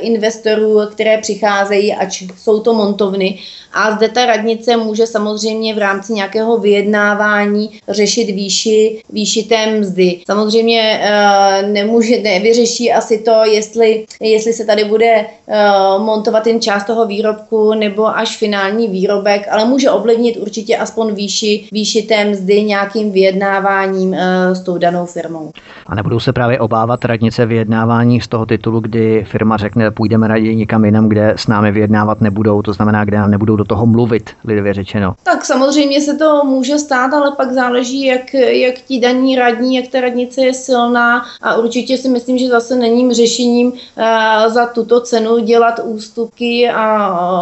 investorů, 0.00 0.80
které 0.92 1.18
přicházejí, 1.18 1.94
ať 1.94 2.24
jsou 2.36 2.60
to 2.60 2.74
montovny. 2.74 3.38
A 3.72 3.96
zde 3.96 4.08
ta 4.08 4.26
radnice 4.26 4.76
může 4.76 5.06
samozřejmě 5.06 5.74
v 5.74 5.78
rámci 5.78 6.12
nějakého 6.12 6.58
vyjednávání 6.58 7.67
řešit 7.88 8.24
výši, 8.24 9.02
výši 9.10 9.42
té 9.42 9.78
mzdy. 9.80 10.20
Samozřejmě 10.26 11.00
uh, 11.02 11.68
nemůže, 11.68 12.22
nevyřeší 12.22 12.92
asi 12.92 13.18
to, 13.18 13.44
jestli, 13.44 14.06
jestli 14.20 14.52
se 14.52 14.64
tady 14.64 14.84
bude 14.84 15.26
uh, 15.46 16.04
montovat 16.04 16.46
jen 16.46 16.60
část 16.60 16.84
toho 16.84 17.06
výrobku 17.06 17.74
nebo 17.74 18.16
až 18.16 18.36
finální 18.36 18.88
výrobek, 18.88 19.48
ale 19.50 19.64
může 19.64 19.90
ovlivnit 19.90 20.36
určitě 20.36 20.76
aspoň 20.76 21.14
výši, 21.14 21.68
výši 21.72 22.02
té 22.02 22.24
mzdy 22.24 22.62
nějakým 22.62 23.12
vyjednáváním 23.12 24.10
uh, 24.10 24.18
s 24.52 24.60
tou 24.60 24.78
danou 24.78 25.06
firmou. 25.06 25.50
A 25.86 25.94
nebudou 25.94 26.20
se 26.20 26.32
právě 26.32 26.58
obávat 26.60 27.04
radnice 27.04 27.46
vyjednávání 27.46 28.20
z 28.20 28.28
toho 28.28 28.46
titulu, 28.46 28.80
kdy 28.80 29.24
firma 29.28 29.56
řekne, 29.56 29.90
půjdeme 29.90 30.28
raději 30.28 30.56
někam 30.56 30.84
jinam, 30.84 31.08
kde 31.08 31.34
s 31.36 31.46
námi 31.46 31.72
vyjednávat 31.72 32.20
nebudou, 32.20 32.62
to 32.62 32.72
znamená, 32.72 33.04
kde 33.04 33.16
nám 33.16 33.30
nebudou 33.30 33.56
do 33.56 33.64
toho 33.64 33.86
mluvit, 33.86 34.30
lidově 34.44 34.74
řečeno. 34.74 35.14
Tak 35.22 35.44
samozřejmě 35.44 36.00
se 36.00 36.14
to 36.16 36.44
může 36.44 36.78
stát, 36.78 37.12
ale 37.12 37.32
pak 37.36 37.52
záleží, 37.58 38.06
jak, 38.06 38.34
jak 38.34 38.74
ti 38.74 39.00
daní 39.00 39.36
radní, 39.36 39.76
jak 39.76 39.88
ta 39.88 40.00
radnice 40.00 40.40
je 40.40 40.54
silná 40.54 41.24
a 41.42 41.54
určitě 41.54 41.98
si 41.98 42.08
myslím, 42.08 42.38
že 42.38 42.48
zase 42.48 42.76
není 42.76 43.14
řešením 43.14 43.66
uh, 43.72 44.52
za 44.52 44.66
tuto 44.66 45.00
cenu 45.00 45.38
dělat 45.38 45.80
ústupky 45.84 46.70
a 46.70 46.86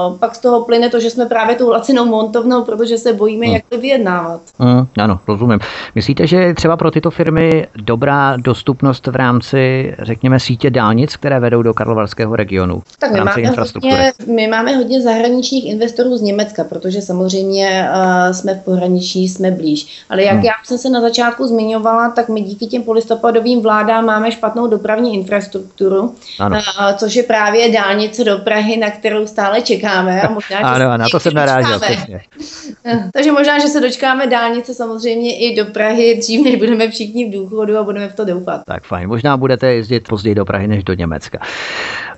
uh, 0.09 0.19
pak 0.19 0.35
z 0.35 0.39
toho 0.39 0.65
plyne 0.65 0.89
to, 0.91 1.01
že 1.01 1.11
jsme 1.11 1.27
právě 1.27 1.57
tou 1.57 1.69
lacinou 1.69 2.05
montovnou, 2.05 2.65
protože 2.65 2.99
se 2.99 3.13
bojíme, 3.13 3.47
hmm. 3.47 3.55
jak 3.55 3.65
to 3.69 3.79
vyjednávat. 3.79 4.41
Hmm, 4.59 4.87
ano, 4.99 5.21
rozumím. 5.29 5.59
Myslíte, 5.95 6.27
že 6.27 6.37
je 6.37 6.55
třeba 6.55 6.77
pro 6.77 6.91
tyto 6.91 7.11
firmy 7.11 7.67
dobrá 7.77 8.37
dostupnost 8.37 9.07
v 9.07 9.17
rámci, 9.17 9.95
řekněme, 9.99 10.41
sítě 10.41 10.71
dálnic, 10.71 11.17
které 11.17 11.41
vedou 11.41 11.63
do 11.63 11.75
Karlovarského 11.75 12.37
regionu? 12.37 12.83
Tak 12.99 13.13
my 13.13 13.21
máme, 13.21 13.33
hodně, 13.49 14.13
my 14.35 14.47
máme 14.49 14.77
hodně 14.77 15.03
zahraničních 15.03 15.67
investorů 15.67 16.17
z 16.17 16.23
Německa, 16.23 16.65
protože 16.65 17.03
samozřejmě 17.03 17.89
uh, 17.91 18.33
jsme 18.33 18.55
v 18.55 18.65
pohraničí, 18.65 19.29
jsme 19.29 19.51
blíž. 19.51 20.06
Ale 20.11 20.23
jak 20.23 20.35
hmm. 20.35 20.45
já 20.45 20.53
jsem 20.65 20.79
se 20.79 20.91
na 20.91 21.01
začátku 21.01 21.47
zmiňovala, 21.47 22.11
tak 22.11 22.29
my 22.29 22.41
díky 22.41 22.67
těm 22.67 22.83
polistopadovým 22.83 23.63
vládám 23.63 24.05
máme 24.05 24.33
špatnou 24.33 24.67
dopravní 24.67 25.15
infrastrukturu, 25.15 26.01
uh, 26.01 26.57
což 26.97 27.15
je 27.15 27.23
právě 27.23 27.73
dálnice 27.73 28.25
do 28.25 28.39
Prahy, 28.39 28.77
na 28.77 28.91
kterou 28.91 29.27
stále 29.27 29.63
čekáme. 29.63 30.23
A 30.23 30.31
možná, 30.31 30.59
ano, 30.59 30.93
že 30.93 30.99
na 30.99 31.09
to 31.09 31.21
jsem 31.21 31.35
narážel. 31.35 31.81
Takže 33.13 33.33
možná, 33.33 33.59
že 33.59 33.69
se 33.69 33.81
dočkáme 33.81 34.27
dálnice 34.27 34.75
samozřejmě 34.75 35.37
i 35.37 35.57
do 35.57 35.65
Prahy 35.65 36.19
dřív, 36.19 36.45
než 36.45 36.57
budeme 36.57 36.91
všichni 36.91 37.25
v 37.25 37.33
důchodu 37.33 37.79
a 37.79 37.83
budeme 37.83 38.09
v 38.09 38.15
to 38.15 38.25
doufat. 38.25 38.61
Tak 38.67 38.83
fajn, 38.83 39.09
možná 39.09 39.37
budete 39.37 39.75
jezdit 39.75 40.09
později 40.09 40.35
do 40.35 40.45
Prahy 40.45 40.69
než 40.69 40.85
do 40.85 40.95
Německa. 40.95 41.39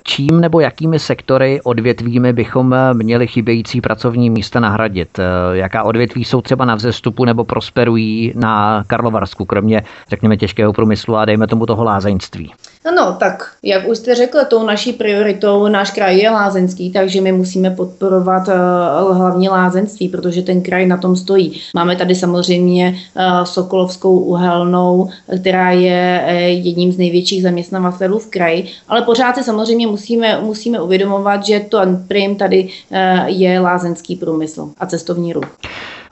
Čím 0.03 0.41
nebo 0.41 0.59
jakými 0.59 0.99
sektory 0.99 1.61
odvětvími 1.63 2.33
bychom 2.33 2.75
měli 2.93 3.27
chybějící 3.27 3.81
pracovní 3.81 4.29
místa 4.29 4.59
nahradit? 4.59 5.19
Jaká 5.53 5.83
odvětví 5.83 6.25
jsou 6.25 6.41
třeba 6.41 6.65
na 6.65 6.75
vzestupu 6.75 7.25
nebo 7.25 7.43
prosperují 7.79 8.33
na 8.35 8.83
Karlovarsku, 8.87 9.45
kromě, 9.45 9.81
řekněme, 10.09 10.37
těžkého 10.37 10.73
průmyslu 10.73 11.15
a 11.15 11.25
dejme 11.25 11.47
tomu 11.47 11.65
toho 11.65 11.83
lázeňství? 11.83 12.51
No, 12.95 13.13
tak 13.19 13.51
jak 13.63 13.87
už 13.87 13.97
jste 13.97 14.15
řekl, 14.15 14.39
tou 14.47 14.65
naší 14.65 14.93
prioritou 14.93 15.67
náš 15.67 15.91
kraj 15.91 16.17
je 16.17 16.29
lázeňský, 16.29 16.91
takže 16.91 17.21
my 17.21 17.31
musíme 17.31 17.71
podporovat 17.71 18.47
uh, 18.47 19.17
hlavně 19.17 19.49
lázeňství, 19.49 20.09
protože 20.09 20.41
ten 20.41 20.61
kraj 20.61 20.85
na 20.85 20.97
tom 20.97 21.15
stojí. 21.15 21.61
Máme 21.75 21.95
tady 21.95 22.15
samozřejmě 22.15 22.95
uh, 23.15 23.43
Sokolovskou 23.43 24.19
uhelnou, 24.19 25.09
která 25.41 25.71
je 25.71 26.23
uh, 26.25 26.31
jedním 26.65 26.91
z 26.91 26.97
největších 26.97 27.43
zaměstnavatelů 27.43 28.19
v 28.19 28.27
kraji, 28.27 28.67
ale 28.87 29.01
pořád 29.01 29.35
si 29.35 29.43
samozřejmě 29.43 29.87
musíme, 29.87 30.41
musíme 30.41 30.81
uvědomovat, 30.81 31.45
že 31.45 31.59
to 31.59 31.79
prim 32.07 32.35
tady 32.35 32.63
uh, 32.63 32.97
je 33.27 33.59
lázeňský 33.59 34.15
průmysl 34.15 34.69
a 34.77 34.85
cestovní 34.85 35.33
ruch. 35.33 35.47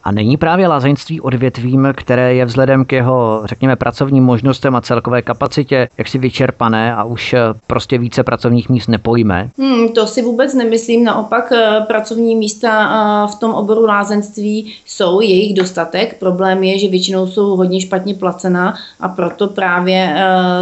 A 0.08 0.12
není 0.12 0.38
právě 0.38 0.68
lázeňství 0.68 1.22
odvětvím, 1.22 1.88
které 1.96 2.34
je 2.34 2.46
vzhledem 2.46 2.86
k 2.86 2.92
jeho, 2.92 3.42
řekněme, 3.46 3.76
pracovním 3.76 4.24
možnostem 4.24 4.76
a 4.76 4.82
celkové 4.82 5.22
kapacitě 5.22 5.90
jaksi 5.98 6.18
vyčerpané 6.18 6.96
a 6.96 7.04
už 7.04 7.34
eh, 7.34 7.40
prostě 7.68 7.98
více 7.98 8.24
pracovních 8.24 8.70
míst 8.70 8.88
nepojme? 8.88 9.50
Hmm, 9.58 9.90
to 9.90 10.08
si 10.08 10.22
vůbec 10.22 10.54
nemyslím. 10.54 11.04
Naopak 11.04 11.52
eh, 11.52 11.82
pracovní 11.88 12.36
místa 12.36 12.90
eh, 12.90 13.32
v 13.32 13.36
tom 13.36 13.54
oboru 13.54 13.86
lázeňství 13.86 14.74
jsou, 14.86 15.22
jejich 15.22 15.54
dostatek. 15.54 16.20
Problém 16.20 16.64
je, 16.64 16.80
že 16.80 16.88
většinou 16.88 17.28
jsou 17.28 17.56
hodně 17.56 17.82
špatně 17.82 18.14
placená 18.14 18.74
a 19.00 19.10
proto 19.10 19.48
právě 19.48 20.16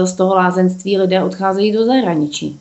z 0.04 0.14
toho 0.14 0.36
lázeňství 0.36 0.98
lidé 0.98 1.24
odcházejí 1.24 1.72
do 1.72 1.86
zahraničí. 1.86 2.60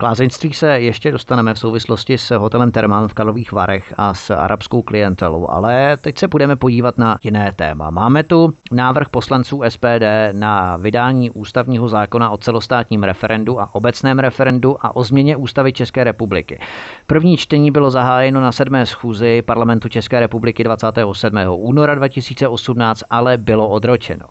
K 0.00 0.02
lázeňství 0.02 0.52
se 0.52 0.80
ještě 0.80 1.12
dostaneme 1.12 1.54
v 1.54 1.58
souvislosti 1.58 2.18
s 2.18 2.36
hotelem 2.38 2.72
Termán 2.72 3.08
v 3.08 3.14
Karlových 3.14 3.52
Varech 3.52 3.94
a 3.96 4.14
s 4.14 4.30
arabskou 4.30 4.82
klientelou, 4.82 5.50
ale 5.50 5.96
teď 5.96 6.18
se 6.18 6.28
budeme 6.28 6.56
podívat 6.56 6.98
na 6.98 7.18
jiné 7.22 7.52
téma. 7.56 7.90
Máme 7.90 8.22
tu 8.22 8.54
návrh 8.72 9.08
poslanců 9.08 9.62
SPD 9.68 10.02
na 10.32 10.76
vydání 10.76 11.30
ústavního 11.30 11.88
zákona 11.88 12.30
o 12.30 12.36
celostátním 12.36 13.02
referendu 13.02 13.60
a 13.60 13.74
obecném 13.74 14.18
referendu 14.18 14.86
a 14.86 14.96
o 14.96 15.04
změně 15.04 15.36
ústavy 15.36 15.72
České 15.72 16.04
republiky. 16.04 16.60
První 17.06 17.36
čtení 17.36 17.70
bylo 17.70 17.90
zahájeno 17.90 18.40
na 18.40 18.52
sedmé 18.52 18.86
schůzi 18.86 19.42
parlamentu 19.42 19.88
České 19.88 20.20
republiky 20.20 20.64
27. 20.64 21.38
února 21.48 21.94
2018, 21.94 23.04
ale 23.10 23.36
bylo 23.36 23.68
odročeno. 23.68 24.26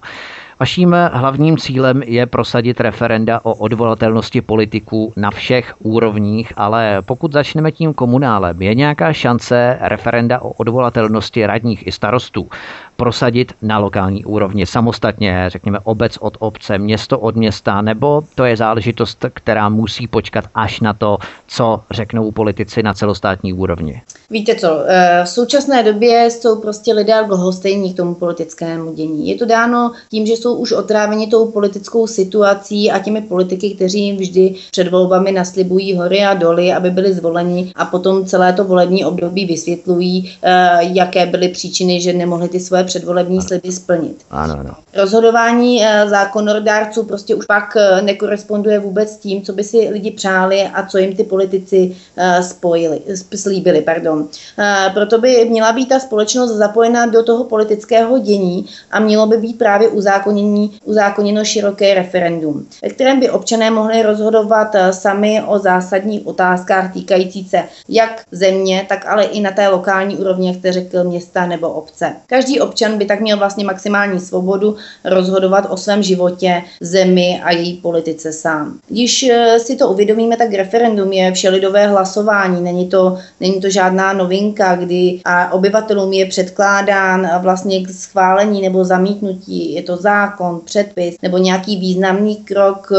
Vaším 0.59 0.95
hlavním 1.11 1.57
cílem 1.57 2.03
je 2.03 2.25
prosadit 2.25 2.79
referenda 2.79 3.39
o 3.43 3.53
odvolatelnosti 3.53 4.41
politiků 4.41 5.13
na 5.15 5.31
všech 5.31 5.73
úrovních, 5.79 6.53
ale 6.55 7.01
pokud 7.01 7.31
začneme 7.33 7.71
tím 7.71 7.93
komunálem, 7.93 8.61
je 8.61 8.75
nějaká 8.75 9.13
šance 9.13 9.77
referenda 9.81 10.41
o 10.41 10.49
odvolatelnosti 10.49 11.45
radních 11.45 11.87
i 11.87 11.91
starostů 11.91 12.49
prosadit 12.97 13.53
na 13.61 13.77
lokální 13.77 14.25
úrovni 14.25 14.65
samostatně, 14.65 15.45
řekněme 15.47 15.79
obec 15.83 16.17
od 16.17 16.37
obce, 16.39 16.77
město 16.77 17.19
od 17.19 17.35
města, 17.35 17.81
nebo 17.81 18.21
to 18.35 18.45
je 18.45 18.57
záležitost, 18.57 19.25
která 19.33 19.69
musí 19.69 20.07
počkat 20.07 20.45
až 20.55 20.79
na 20.79 20.93
to, 20.93 21.17
co 21.47 21.81
řeknou 21.91 22.31
politici 22.31 22.83
na 22.83 22.93
celostátní 22.93 23.53
úrovni? 23.53 24.01
Víte 24.29 24.55
co, 24.55 24.83
eh, 24.87 25.21
v 25.25 25.29
současné 25.29 25.83
době 25.83 26.31
jsou 26.31 26.61
prostě 26.61 26.93
lidé 26.93 27.21
lhostejní 27.21 27.93
k 27.93 27.97
tomu 27.97 28.15
politickému 28.15 28.93
dění. 28.93 29.27
Je 29.27 29.35
to 29.35 29.45
dáno 29.45 29.91
tím, 30.11 30.25
že 30.25 30.33
jsou 30.33 30.55
už 30.55 30.71
otráveni 30.71 31.27
tou 31.27 31.51
politickou 31.51 32.07
situací 32.07 32.91
a 32.91 32.99
těmi 32.99 33.21
politiky, 33.21 33.75
kteří 33.75 34.03
jim 34.03 34.17
vždy 34.17 34.55
před 34.71 34.87
volbami 34.87 35.31
naslibují 35.31 35.95
hory 35.95 36.23
a 36.23 36.33
doly, 36.33 36.73
aby 36.73 36.91
byli 36.91 37.13
zvoleni 37.13 37.71
a 37.75 37.85
potom 37.85 38.25
celé 38.25 38.53
to 38.53 38.63
volební 38.63 39.05
období 39.05 39.45
vysvětlují, 39.45 40.31
eh, 40.43 40.79
jaké 40.81 41.25
byly 41.25 41.49
příčiny, 41.49 42.01
že 42.01 42.13
nemohli 42.13 42.49
ty 42.49 42.59
svoje 42.59 42.83
předvolební 42.87 43.41
sliby 43.41 43.71
splnit. 43.71 44.25
Ano, 44.31 44.55
ano. 44.59 44.73
Rozhodování 44.93 45.85
eh, 45.85 46.09
zákonodárců 46.09 47.03
prostě 47.03 47.35
už 47.35 47.45
pak 47.45 47.77
nekoresponduje 48.01 48.79
vůbec 48.79 49.11
s 49.13 49.17
tím, 49.17 49.41
co 49.41 49.53
by 49.53 49.63
si 49.63 49.89
lidi 49.91 50.11
přáli 50.11 50.63
a 50.73 50.85
co 50.85 50.97
jim 50.97 51.15
ty 51.15 51.23
politici 51.23 51.95
spojili, 52.41 53.01
slíbili. 53.35 53.81
Pardon. 53.81 54.27
Eh, 54.59 54.91
proto 54.93 55.17
by 55.17 55.45
měla 55.49 55.73
být 55.73 55.89
ta 55.89 55.99
společnost 55.99 56.51
zapojena 56.51 57.05
do 57.05 57.23
toho 57.23 57.43
politického 57.43 58.17
dění 58.19 58.65
a 58.91 58.99
mělo 58.99 59.27
by 59.27 59.37
být 59.37 59.57
právě 59.57 59.87
uzákonění, 59.87 60.79
uzákoněno 60.83 61.45
široké 61.45 61.93
referendum, 61.93 62.67
ve 62.83 62.89
kterém 62.89 63.19
by 63.19 63.29
občané 63.29 63.71
mohli 63.71 64.03
rozhodovat 64.03 64.75
eh, 64.75 64.93
sami 64.93 65.43
o 65.45 65.59
zásadních 65.59 66.27
otázkách 66.27 66.93
týkající 66.93 67.43
se 67.43 67.63
jak 67.89 68.21
země, 68.31 68.85
tak 68.89 69.05
ale 69.05 69.23
i 69.23 69.39
na 69.39 69.51
té 69.51 69.67
lokální 69.67 70.17
úrovni, 70.17 70.47
jak 70.47 70.57
jste 70.57 70.71
řekl, 70.71 71.03
města 71.03 71.45
nebo 71.45 71.69
obce. 71.69 72.15
Každý 72.27 72.59
občan 72.59 72.76
by 72.97 73.05
tak 73.05 73.21
měl 73.21 73.37
vlastně 73.37 73.65
maximální 73.65 74.19
svobodu 74.19 74.75
rozhodovat 75.03 75.67
o 75.69 75.77
svém 75.77 76.03
životě, 76.03 76.63
zemi 76.81 77.41
a 77.43 77.51
její 77.51 77.73
politice 77.73 78.33
sám. 78.33 78.79
Když 78.87 79.23
eh, 79.23 79.59
si 79.59 79.75
to 79.75 79.87
uvědomíme, 79.87 80.37
tak 80.37 80.53
referendum 80.53 81.13
je 81.13 81.31
všelidové 81.31 81.87
hlasování, 81.87 82.61
není 82.61 82.87
to, 82.87 83.17
není 83.39 83.61
to 83.61 83.69
žádná 83.69 84.13
novinka, 84.13 84.75
kdy 84.75 85.19
a 85.25 85.53
obyvatelům 85.53 86.13
je 86.13 86.25
předkládán 86.25 87.29
vlastně 87.41 87.83
k 87.83 87.89
schválení 87.89 88.61
nebo 88.61 88.85
zamítnutí. 88.85 89.73
Je 89.73 89.83
to 89.83 89.97
zákon, 89.97 90.61
předpis 90.65 91.15
nebo 91.21 91.37
nějaký 91.37 91.77
významný 91.77 92.35
krok 92.35 92.91
eh, 92.91 92.97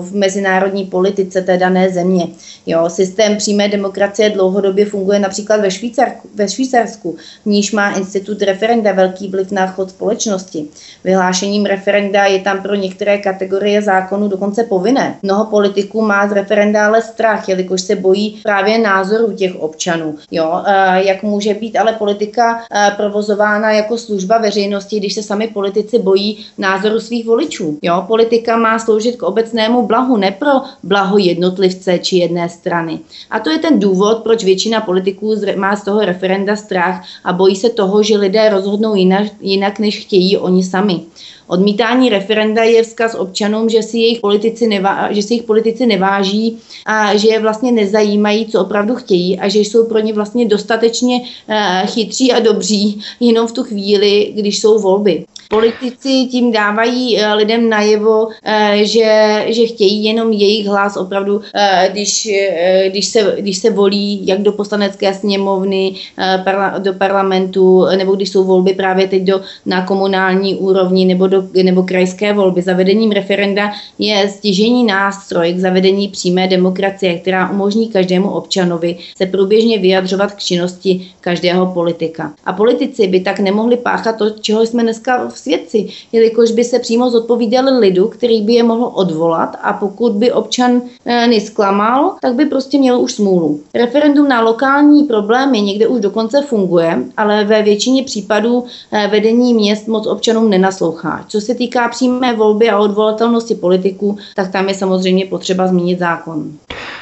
v 0.00 0.14
mezinárodní 0.14 0.84
politice 0.84 1.42
té 1.42 1.56
dané 1.56 1.90
země. 1.90 2.26
Jo, 2.66 2.90
systém 2.90 3.36
přímé 3.36 3.68
demokracie 3.68 4.30
dlouhodobě 4.30 4.86
funguje 4.86 5.18
například 5.18 5.60
ve, 5.60 5.70
Švýcarsku, 5.70 6.28
ve 6.34 6.48
Švýcarsku, 6.48 7.16
v 7.42 7.46
níž 7.46 7.72
má 7.72 7.90
institut 7.90 8.42
referenda 8.42 8.92
velký 8.92 9.19
vliv 9.28 9.50
na 9.50 9.66
chod 9.66 9.90
společnosti. 9.90 10.66
Vyhlášením 11.04 11.66
referenda 11.66 12.24
je 12.24 12.38
tam 12.38 12.62
pro 12.62 12.74
některé 12.74 13.18
kategorie 13.18 13.82
zákonů 13.82 14.28
dokonce 14.28 14.64
povinné. 14.64 15.14
Mnoho 15.22 15.44
politiků 15.44 16.02
má 16.02 16.28
z 16.28 16.32
referenda 16.32 16.86
ale 16.86 17.02
strach, 17.02 17.48
jelikož 17.48 17.80
se 17.80 17.96
bojí 17.96 18.40
právě 18.42 18.78
názorů 18.78 19.32
těch 19.32 19.60
občanů. 19.60 20.16
Jo, 20.30 20.60
Eh, 20.66 21.04
jak 21.04 21.22
může 21.22 21.54
být 21.54 21.76
ale 21.76 21.92
politika 21.92 22.60
eh, 22.72 22.92
provozována 22.96 23.70
jako 23.70 23.98
služba 23.98 24.38
veřejnosti, 24.38 24.98
když 24.98 25.14
se 25.14 25.22
sami 25.22 25.48
politici 25.48 25.98
bojí 25.98 26.46
názoru 26.58 27.00
svých 27.00 27.26
voličů. 27.26 27.78
Jo, 27.82 28.04
politika 28.06 28.56
má 28.56 28.78
sloužit 28.78 29.16
k 29.16 29.22
obecnému 29.22 29.86
blahu, 29.86 30.16
ne 30.16 30.30
pro 30.30 30.50
blaho 30.82 31.18
jednotlivce 31.18 31.98
či 31.98 32.16
jedné 32.16 32.48
strany. 32.48 32.98
A 33.30 33.40
to 33.40 33.50
je 33.50 33.58
ten 33.58 33.80
důvod, 33.80 34.18
proč 34.22 34.44
většina 34.44 34.80
politiků 34.80 35.34
má 35.56 35.76
z 35.76 35.84
toho 35.84 36.00
referenda 36.00 36.56
strach 36.56 37.04
a 37.24 37.32
bojí 37.32 37.56
se 37.56 37.70
toho, 37.70 38.02
že 38.02 38.16
lidé 38.16 38.48
rozhodnou 38.48 38.94
jinak, 38.94 39.09
jinak 39.40 39.78
než 39.78 39.98
chtějí 39.98 40.36
oni 40.36 40.64
sami. 40.64 41.00
Odmítání 41.50 42.08
referenda 42.08 42.62
je 42.62 42.82
vzkaz 42.82 43.14
občanům, 43.14 43.68
že 43.68 43.82
si 43.82 43.98
jejich 43.98 44.20
politici, 44.20 44.66
nevá, 44.66 45.12
že 45.12 45.22
si 45.22 45.34
jejich 45.34 45.46
politici 45.46 45.86
neváží 45.86 46.58
a 46.86 47.16
že 47.16 47.28
je 47.28 47.40
vlastně 47.40 47.72
nezajímají, 47.72 48.46
co 48.46 48.60
opravdu 48.60 48.94
chtějí 48.94 49.38
a 49.38 49.48
že 49.48 49.58
jsou 49.58 49.86
pro 49.86 49.98
ně 49.98 50.12
vlastně 50.12 50.48
dostatečně 50.48 51.20
uh, 51.20 51.86
chytří 51.86 52.32
a 52.32 52.40
dobří 52.40 53.00
jenom 53.20 53.46
v 53.46 53.52
tu 53.52 53.62
chvíli, 53.62 54.32
když 54.34 54.60
jsou 54.60 54.78
volby. 54.78 55.24
Politici 55.50 56.26
tím 56.30 56.52
dávají 56.52 57.16
uh, 57.16 57.22
lidem 57.34 57.68
najevo, 57.68 58.26
uh, 58.26 58.32
že, 58.82 59.44
že 59.48 59.66
chtějí 59.66 60.04
jenom 60.04 60.32
jejich 60.32 60.66
hlas 60.66 60.96
opravdu, 60.96 61.36
uh, 61.36 61.42
když, 61.92 62.28
když, 62.88 63.06
se, 63.06 63.36
když 63.38 63.58
se 63.58 63.70
volí 63.70 64.26
jak 64.26 64.42
do 64.42 64.52
poslanecké 64.52 65.14
sněmovny, 65.14 65.94
do 66.78 66.92
parlamentu, 66.92 67.84
nebo 67.96 68.14
když 68.14 68.30
jsou 68.30 68.44
volby 68.44 68.72
právě 68.72 69.08
teď 69.08 69.22
do, 69.22 69.40
na 69.66 69.86
komunální 69.86 70.54
úrovni 70.54 71.04
nebo 71.04 71.26
do 71.26 71.44
nebo 71.62 71.82
krajské 71.82 72.32
volby. 72.32 72.62
Zavedením 72.62 73.10
referenda 73.10 73.72
je 73.98 74.28
stěžení 74.28 74.84
nástroj 74.84 75.52
k 75.52 75.58
zavedení 75.58 76.08
přímé 76.08 76.48
demokracie, 76.48 77.18
která 77.18 77.50
umožní 77.50 77.88
každému 77.88 78.30
občanovi 78.30 78.96
se 79.16 79.26
průběžně 79.26 79.78
vyjadřovat 79.78 80.32
k 80.32 80.38
činnosti 80.38 81.06
každého 81.20 81.66
politika. 81.66 82.32
A 82.44 82.52
politici 82.52 83.08
by 83.08 83.20
tak 83.20 83.40
nemohli 83.40 83.76
páchat 83.76 84.16
to, 84.16 84.30
čeho 84.30 84.66
jsme 84.66 84.82
dneska 84.82 85.28
v 85.28 85.38
svědci, 85.40 85.88
jelikož 86.12 86.50
by 86.50 86.64
se 86.64 86.78
přímo 86.78 87.10
zodpovídali 87.10 87.78
lidu, 87.78 88.08
který 88.08 88.42
by 88.42 88.52
je 88.52 88.62
mohl 88.62 88.92
odvolat 88.94 89.56
a 89.62 89.72
pokud 89.72 90.12
by 90.12 90.32
občan 90.32 90.82
e, 91.04 91.26
nesklamal, 91.26 92.16
tak 92.22 92.34
by 92.34 92.46
prostě 92.46 92.78
měl 92.78 93.00
už 93.00 93.12
smůlu. 93.12 93.60
Referendum 93.74 94.28
na 94.28 94.40
lokální 94.40 95.04
problémy 95.04 95.60
někde 95.60 95.86
už 95.86 96.00
dokonce 96.00 96.42
funguje, 96.42 96.98
ale 97.16 97.44
ve 97.44 97.62
většině 97.62 98.04
případů 98.04 98.64
e, 98.92 99.08
vedení 99.08 99.54
měst 99.54 99.88
moc 99.88 100.06
občanům 100.06 100.50
nenaslouchá. 100.50 101.24
Co 101.28 101.40
se 101.40 101.54
týká 101.54 101.88
přímé 101.88 102.36
volby 102.36 102.70
a 102.70 102.78
odvolatelnosti 102.78 103.54
politiků, 103.54 104.18
tak 104.36 104.52
tam 104.52 104.68
je 104.68 104.74
samozřejmě 104.74 105.26
potřeba 105.26 105.66
změnit 105.66 105.98
zákon. 105.98 106.52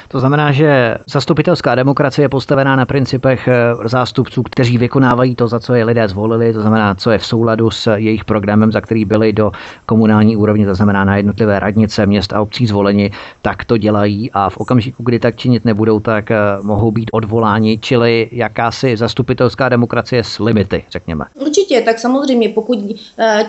To 0.09 0.21
znamená, 0.21 0.53
že 0.53 0.99
zastupitelská 1.11 1.75
demokracie 1.75 2.25
je 2.25 2.29
postavená 2.29 2.77
na 2.77 2.87
principech 2.87 3.49
eh, 3.49 3.89
zástupců, 3.89 4.43
kteří 4.43 4.79
vykonávají 4.79 5.35
to, 5.35 5.49
za 5.49 5.61
co 5.61 5.75
je 5.75 5.85
lidé 5.85 6.09
zvolili, 6.09 6.53
to 6.53 6.61
znamená, 6.61 6.95
co 6.95 7.11
je 7.11 7.19
v 7.19 7.27
souladu 7.27 7.71
s 7.71 7.97
jejich 7.97 8.25
programem, 8.25 8.73
za 8.73 8.81
který 8.81 9.05
byli 9.05 9.33
do 9.33 9.53
komunální 9.87 10.37
úrovně, 10.37 10.67
to 10.67 10.75
znamená 10.75 11.05
na 11.05 11.17
jednotlivé 11.17 11.61
radnice 11.61 12.07
měst 12.07 12.33
a 12.33 12.41
obcí 12.41 12.67
zvoleni, 12.67 13.11
tak 13.43 13.65
to 13.65 13.77
dělají 13.77 14.31
a 14.33 14.51
v 14.51 14.57
okamžiku, 14.57 15.03
kdy 15.03 15.19
tak 15.19 15.37
činit 15.37 15.65
nebudou, 15.65 16.01
tak 16.01 16.31
eh, 16.31 16.37
mohou 16.63 16.91
být 16.91 17.11
odvoláni, 17.13 17.79
čili 17.79 18.29
jakási 18.33 18.97
zastupitelská 18.97 19.69
demokracie 19.69 20.25
s 20.25 20.39
limity, 20.39 20.85
řekněme. 20.91 21.25
Určitě, 21.35 21.81
tak 21.81 21.99
samozřejmě, 21.99 22.49
pokud 22.49 22.79
uh, 22.79 22.95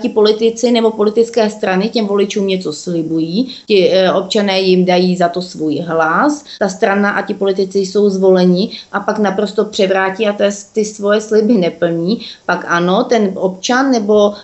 ti 0.01 0.09
politici 0.09 0.71
nebo 0.71 0.91
politické 0.91 1.49
strany 1.49 1.89
těm 1.89 2.07
voličům 2.07 2.47
něco 2.47 2.73
slibují, 2.73 3.55
ti 3.65 3.91
občané 4.13 4.59
jim 4.59 4.85
dají 4.85 5.17
za 5.17 5.29
to 5.29 5.41
svůj 5.41 5.79
hlas, 5.79 6.48
ta 6.59 6.69
strana 6.69 7.11
a 7.11 7.21
ti 7.21 7.33
politici 7.33 7.79
jsou 7.79 8.09
zvoleni 8.09 8.69
a 8.91 8.99
pak 8.99 9.19
naprosto 9.19 9.65
převrátí 9.65 10.27
a 10.27 10.35
ty 10.73 10.85
svoje 10.85 11.21
sliby 11.21 11.53
neplní, 11.53 12.21
pak 12.45 12.65
ano, 12.67 13.03
ten 13.03 13.31
občan 13.35 13.91
nebo 13.91 14.29
uh, 14.29 14.35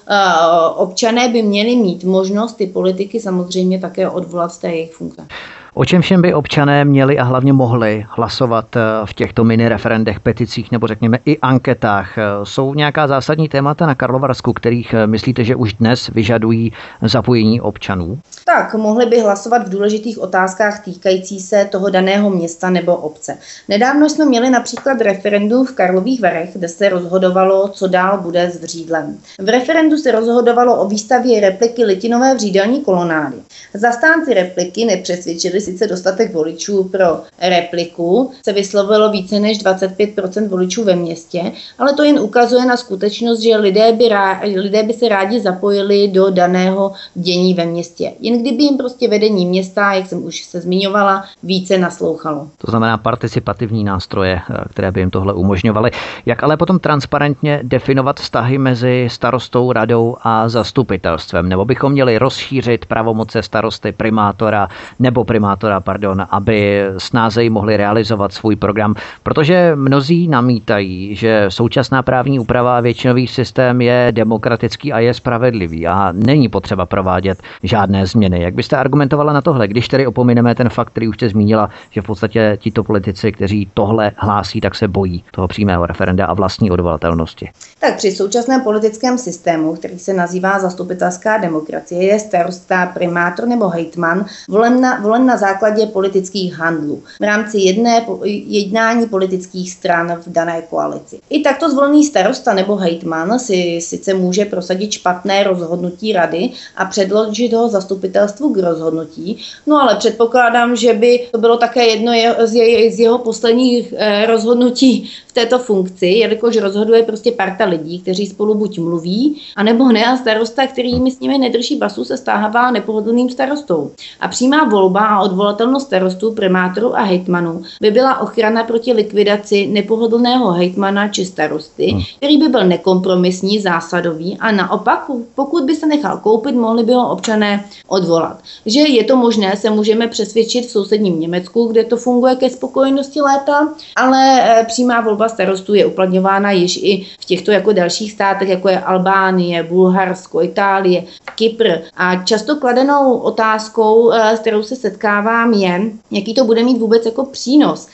občané 0.76 1.28
by 1.28 1.42
měli 1.42 1.76
mít 1.76 2.04
možnost 2.04 2.54
ty 2.54 2.68
politiky 2.68 3.20
samozřejmě 3.20 3.80
také 3.80 4.10
odvolat 4.10 4.54
z 4.54 4.58
té 4.58 4.68
jejich 4.68 4.94
funkce. 4.94 5.28
O 5.78 5.86
čem 5.86 6.02
všem 6.02 6.22
by 6.22 6.34
občané 6.34 6.86
měli 6.86 7.20
a 7.20 7.24
hlavně 7.24 7.54
mohli 7.54 8.06
hlasovat 8.10 8.76
eh, 8.76 8.80
v 9.06 9.14
těchto 9.14 9.44
mini 9.44 9.70
referendech, 9.70 10.20
peticích 10.20 10.72
nebo 10.72 10.88
řekněme 10.88 11.20
i 11.26 11.38
anketách? 11.38 12.18
Eh, 12.18 12.22
jsou 12.44 12.74
nějaká 12.74 13.08
zásadní 13.08 13.50
témata 13.50 13.86
na 13.86 13.96
Karlovarsku, 13.96 14.54
kterých 14.54 14.94
eh, 14.94 15.08
myslíte, 15.08 15.44
že 15.44 15.56
už 15.56 15.74
dnes 15.74 16.08
vyžadují 16.08 16.74
zapojení 17.02 17.62
občanů? 17.62 18.20
Tak, 18.46 18.74
mohli 18.74 19.06
by 19.06 19.20
hlasovat 19.22 19.68
v 19.68 19.70
důležitých 19.70 20.20
otázkách 20.20 20.84
týkající 20.84 21.40
se 21.40 21.66
toho 21.72 21.90
daného 21.90 22.30
města 22.30 22.70
nebo 22.70 22.96
obce. 22.96 23.38
Nedávno 23.70 24.10
jsme 24.10 24.26
měli 24.26 24.50
například 24.50 25.02
referendum 25.02 25.66
v 25.66 25.74
Karlových 25.74 26.22
Varech, 26.22 26.50
kde 26.54 26.68
se 26.68 26.90
rozhodovalo, 26.90 27.68
co 27.68 27.88
dál 27.88 28.22
bude 28.22 28.52
s 28.52 28.62
vřídlem. 28.62 29.18
V 29.40 29.50
referendu 29.50 29.98
se 29.98 30.12
rozhodovalo 30.12 30.76
o 30.76 30.88
výstavě 30.88 31.42
repliky 31.42 31.86
litinové 31.86 32.36
vřídelní 32.36 32.82
kolonády. 32.82 33.38
Zastánci 33.74 34.34
repliky 34.34 34.86
nepřesvědčili 34.86 35.65
sice 35.66 35.88
dostatek 35.88 36.34
voličů 36.34 36.84
pro 36.84 37.22
repliku, 37.42 38.32
se 38.44 38.54
vyslovilo 38.54 39.12
více 39.12 39.40
než 39.40 39.66
25% 39.66 40.48
voličů 40.48 40.84
ve 40.84 40.96
městě, 40.96 41.52
ale 41.80 41.94
to 41.94 42.04
jen 42.04 42.20
ukazuje 42.20 42.66
na 42.66 42.78
skutečnost, 42.78 43.40
že 43.40 43.58
lidé 43.58 43.94
by, 43.94 44.10
rá, 44.10 44.42
lidé 44.56 44.84
by 44.84 44.94
se 44.94 45.10
rádi 45.10 45.40
zapojili 45.40 46.08
do 46.08 46.30
daného 46.30 46.92
dění 47.16 47.54
ve 47.54 47.66
městě. 47.66 48.12
Jen 48.20 48.42
kdyby 48.42 48.64
jim 48.64 48.78
prostě 48.78 49.08
vedení 49.08 49.46
města, 49.46 49.94
jak 49.94 50.08
jsem 50.08 50.26
už 50.26 50.44
se 50.44 50.62
zmiňovala, 50.62 51.24
více 51.44 51.78
naslouchalo. 51.78 52.48
To 52.58 52.72
znamená 52.72 52.98
participativní 52.98 53.84
nástroje, 53.84 54.42
eh, 54.50 54.64
které 54.70 54.92
by 54.92 55.00
jim 55.00 55.10
tohle 55.10 55.34
umožňovaly. 55.34 55.92
Jak 56.26 56.44
ale 56.44 56.58
potom 56.58 56.80
transparentně 56.80 57.60
definovat 57.64 58.20
vztahy 58.20 58.58
mezi 58.58 59.08
starostou, 59.12 59.72
radou 59.72 60.16
a 60.22 60.50
zastupitelstvem? 60.50 61.50
Nebo 61.50 61.66
bychom 61.66 61.92
měli 61.92 62.18
rozšířit 62.18 62.86
pravomoce 62.86 63.44
starosty, 63.44 63.92
primátora 63.92 64.68
nebo 65.00 65.24
primátora 65.24 65.55
primátora, 65.56 65.80
pardon, 65.80 66.28
aby 66.30 66.84
snázeji 66.98 67.50
mohli 67.50 67.78
realizovat 67.78 68.34
svůj 68.34 68.56
program, 68.56 68.96
protože 69.24 69.72
mnozí 69.76 70.28
namítají, 70.28 71.16
že 71.16 71.46
současná 71.50 72.04
právní 72.04 72.40
úprava 72.40 72.78
a 72.78 72.82
většinový 72.82 73.28
systém 73.28 73.82
je 73.82 74.08
demokratický 74.12 74.94
a 74.94 75.00
je 75.00 75.14
spravedlivý 75.14 75.88
a 75.88 76.12
není 76.12 76.50
potřeba 76.50 76.86
provádět 76.86 77.42
žádné 77.64 78.06
změny. 78.08 78.42
Jak 78.42 78.54
byste 78.54 78.78
argumentovala 78.78 79.34
na 79.34 79.42
tohle, 79.42 79.68
když 79.68 79.88
tedy 79.88 80.08
opomineme 80.08 80.56
ten 80.56 80.70
fakt, 80.70 80.90
který 80.90 81.08
už 81.08 81.16
jste 81.16 81.30
zmínila, 81.30 81.70
že 81.92 82.02
v 82.02 82.06
podstatě 82.06 82.58
tito 82.62 82.84
politici, 82.84 83.32
kteří 83.32 83.70
tohle 83.74 84.12
hlásí, 84.18 84.62
tak 84.62 84.76
se 84.76 84.88
bojí 84.88 85.24
toho 85.32 85.48
přímého 85.48 85.86
referenda 85.86 86.26
a 86.26 86.34
vlastní 86.34 86.72
odvolatelnosti? 86.72 87.50
Tak 87.80 87.96
při 87.96 88.12
současném 88.12 88.62
politickém 88.62 89.18
systému, 89.18 89.76
který 89.76 90.00
se 90.00 90.14
nazývá 90.14 90.60
zastupitelská 90.60 91.38
demokracie, 91.38 92.04
je 92.04 92.20
starosta, 92.20 92.86
primátor 92.86 93.48
nebo 93.48 93.70
hejtman 93.70 94.26
volen 94.50 94.82
na, 94.82 95.00
volen 95.00 95.26
na 95.26 95.38
základě 95.46 95.86
politických 95.86 96.54
handlů 96.54 97.04
v 97.20 97.24
rámci 97.24 97.58
jedné 97.58 98.06
jednání 98.48 99.08
politických 99.08 99.72
stran 99.72 100.22
v 100.26 100.32
dané 100.32 100.62
koalici. 100.62 101.20
I 101.30 101.40
takto 101.42 101.70
zvolený 101.70 102.04
starosta 102.04 102.54
nebo 102.54 102.76
hejtman 102.76 103.40
si 103.40 103.80
sice 103.82 104.14
může 104.14 104.46
prosadit 104.46 104.92
špatné 104.92 105.44
rozhodnutí 105.44 106.14
rady 106.14 106.50
a 106.76 106.86
předložit 106.86 107.54
ho 107.54 107.70
zastupitelstvu 107.70 108.54
k 108.54 108.58
rozhodnutí, 108.58 109.38
no 109.68 109.82
ale 109.82 109.96
předpokládám, 109.96 110.76
že 110.76 110.94
by 110.94 111.28
to 111.32 111.38
bylo 111.38 111.58
také 111.58 111.86
jedno 111.86 112.12
z, 112.44 112.54
je, 112.54 112.92
z 112.92 113.00
jeho 113.00 113.18
posledních 113.18 113.94
eh, 113.98 114.26
rozhodnutí 114.26 115.10
v 115.28 115.34
této 115.34 115.60
funkci, 115.60 116.08
jelikož 116.08 116.58
rozhoduje 116.58 117.04
prostě 117.04 117.32
parta 117.32 117.66
lidí, 117.66 118.00
kteří 118.00 118.28
spolu 118.28 118.56
buď 118.56 118.80
mluví, 118.80 119.42
anebo 119.56 119.92
ne 119.92 120.06
a 120.06 120.18
starosta, 120.18 120.68
který 120.68 121.00
mi 121.00 121.12
s 121.12 121.20
nimi 121.20 121.38
nedrží 121.38 121.76
basu, 121.76 122.04
se 122.04 122.18
stává 122.18 122.72
nepohodlným 122.72 123.30
starostou. 123.30 123.92
A 124.20 124.28
přímá 124.28 124.64
volba 124.64 125.06
a 125.06 125.22
odvolatelnost 125.26 125.88
starostů, 125.88 126.34
primátorů 126.34 126.96
a 126.98 127.02
hejtmanů 127.02 127.64
by 127.82 127.92
byla 127.92 128.20
ochrana 128.20 128.64
proti 128.64 128.94
likvidaci 128.94 129.68
nepohodlného 129.68 130.52
hejtmana 130.52 131.08
či 131.08 131.26
starosty, 131.26 131.86
hmm. 131.92 132.02
který 132.18 132.38
by 132.38 132.48
byl 132.48 132.66
nekompromisní, 132.66 133.60
zásadový 133.60 134.38
a 134.40 134.52
naopak, 134.52 135.12
pokud 135.36 135.64
by 135.64 135.76
se 135.76 135.88
nechal 135.88 136.18
koupit, 136.18 136.56
mohli 136.56 136.84
by 136.84 136.94
ho 136.94 137.10
občané 137.10 137.66
odvolat. 137.88 138.40
Že 138.66 138.80
je 138.80 139.04
to 139.04 139.16
možné, 139.16 139.58
se 139.58 139.70
můžeme 139.70 140.08
přesvědčit 140.08 140.66
v 140.66 140.72
sousedním 140.72 141.20
Německu, 141.20 141.66
kde 141.66 141.84
to 141.84 141.98
funguje 141.98 142.36
ke 142.36 142.50
spokojenosti 142.50 143.22
léta, 143.22 143.70
ale 143.96 144.42
eh, 144.42 144.66
přímá 144.68 145.02
volba 145.02 145.30
starostů 145.30 145.74
je 145.74 145.86
uplatňována 145.86 146.52
již 146.52 146.78
i 146.78 147.06
v 147.20 147.26
těchto 147.26 147.52
jako 147.52 147.74
dalších 147.74 148.12
státech, 148.12 148.50
jako 148.50 148.70
je 148.70 148.80
Albánie, 148.80 149.64
Bulharsko, 149.64 150.42
Itálie, 150.42 151.04
Kypr. 151.36 151.68
A 151.98 152.16
často 152.24 152.56
kladenou 152.56 153.18
otázkou, 153.18 154.12
eh, 154.12 154.38
s 154.38 154.40
kterou 154.40 154.64
se 154.64 154.76
setkává 154.76 155.15
obávám 155.20 155.54
je, 155.54 155.82
jaký 156.12 156.34
to 156.34 156.44
bude 156.44 156.64
mít 156.64 156.78
vůbec 156.78 157.06
jako 157.06 157.26
přínos 157.26 157.88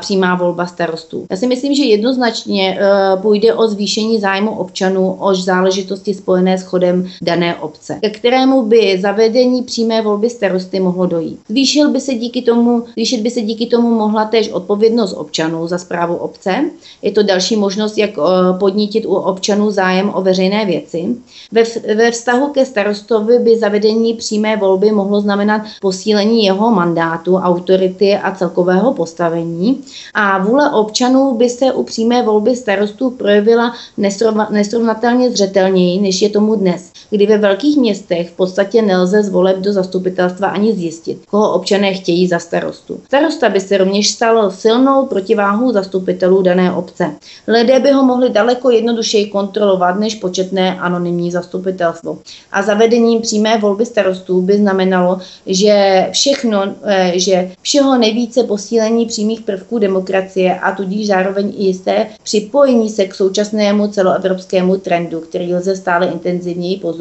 přímá 0.00 0.34
volba 0.34 0.66
starostů. 0.66 1.26
Já 1.30 1.36
si 1.36 1.46
myslím, 1.46 1.74
že 1.74 1.84
jednoznačně 1.84 2.78
uh, 2.80 3.22
půjde 3.22 3.54
o 3.54 3.68
zvýšení 3.68 4.20
zájmu 4.20 4.50
občanů 4.50 5.16
o 5.20 5.34
záležitosti 5.34 6.14
spojené 6.14 6.58
s 6.58 6.62
chodem 6.62 7.08
dané 7.22 7.56
obce, 7.56 7.98
ke 8.00 8.10
kterému 8.10 8.62
by 8.62 8.98
zavedení 9.00 9.62
přímé 9.62 10.02
volby 10.02 10.30
starosty 10.30 10.80
mohlo 10.80 11.06
dojít. 11.06 11.40
Zvýšil 11.48 11.90
by 11.90 12.00
se 12.00 12.14
díky 12.14 12.42
tomu, 12.42 12.84
zvýšit 12.92 13.20
by 13.20 13.30
se 13.30 13.40
díky 13.40 13.66
tomu 13.66 13.94
mohla 13.94 14.24
též 14.24 14.48
odpovědnost 14.48 15.12
občanů 15.12 15.66
za 15.66 15.78
zprávu 15.78 16.16
obce. 16.16 16.64
Je 17.02 17.12
to 17.12 17.22
další 17.22 17.56
možnost, 17.56 17.98
jak 17.98 18.18
uh, 18.18 18.24
podnítit 18.58 19.06
u 19.06 19.14
občanů 19.14 19.70
zájem 19.70 20.12
o 20.14 20.22
veřejné 20.22 20.66
věci. 20.66 21.16
Ve, 21.52 21.62
ve 21.94 22.10
vztahu 22.10 22.48
ke 22.52 22.64
starostovi 22.66 23.38
by 23.38 23.58
zavedení 23.58 24.14
přímé 24.14 24.56
volby 24.56 24.92
mohlo 24.92 25.20
znamenat 25.20 25.62
posílení 25.80 26.44
jeho 26.44 26.57
mandátu, 26.58 27.36
autority 27.36 28.16
a 28.16 28.34
celkového 28.34 28.92
postavení. 28.92 29.80
A 30.14 30.38
vůle 30.38 30.70
občanů 30.70 31.34
by 31.34 31.48
se 31.50 31.72
u 31.72 31.82
přímé 31.82 32.22
volby 32.22 32.56
starostů 32.56 33.10
projevila 33.10 33.74
nesrovnatelně 34.50 35.30
zřetelněji, 35.30 36.00
než 36.00 36.22
je 36.22 36.28
tomu 36.28 36.54
dnes, 36.54 36.92
kdy 37.10 37.26
ve 37.26 37.38
velkých 37.38 37.76
městech 37.76 38.30
v 38.30 38.32
podstatě 38.32 38.82
nelze 38.82 39.22
z 39.22 39.28
voleb 39.28 39.56
do 39.56 39.72
zastupitelstva 39.72 40.48
ani 40.48 40.74
zjistit, 40.74 41.18
koho 41.30 41.52
občané 41.52 41.94
chtějí 41.94 42.28
za 42.28 42.38
starostu. 42.38 43.00
Starosta 43.06 43.48
by 43.48 43.60
se 43.60 43.78
rovněž 43.78 44.10
stal 44.10 44.50
silnou 44.50 45.06
protiváhou 45.06 45.72
zastupitelů 45.72 46.42
dané 46.42 46.72
obce. 46.72 47.10
Lidé 47.48 47.80
by 47.80 47.90
ho 47.90 48.04
mohli 48.04 48.30
daleko 48.30 48.70
jednodušeji 48.70 49.26
kontrolovat 49.26 49.98
než 49.98 50.14
početné 50.14 50.80
anonymní 50.80 51.30
zastupitelstvo. 51.30 52.18
A 52.52 52.62
zavedením 52.62 53.20
přímé 53.20 53.58
volby 53.58 53.86
starostů 53.86 54.40
by 54.40 54.56
znamenalo, 54.56 55.18
že 55.46 56.06
všechno 56.12 56.64
eh, 56.84 57.12
že 57.14 57.50
všeho 57.62 57.98
nejvíce 57.98 58.42
posílení 58.42 59.06
přímých 59.06 59.40
prvků 59.40 59.78
demokracie 59.78 60.60
a 60.60 60.72
tudíž 60.72 61.06
zároveň 61.06 61.52
i 61.56 61.64
jisté 61.64 62.06
připojení 62.22 62.90
se 62.90 63.04
k 63.04 63.14
současnému 63.14 63.88
celoevropskému 63.88 64.76
trendu, 64.76 65.20
který 65.20 65.54
lze 65.54 65.76
stále 65.76 66.06
intenzivněji 66.06 66.76
pozorovat. 66.76 66.97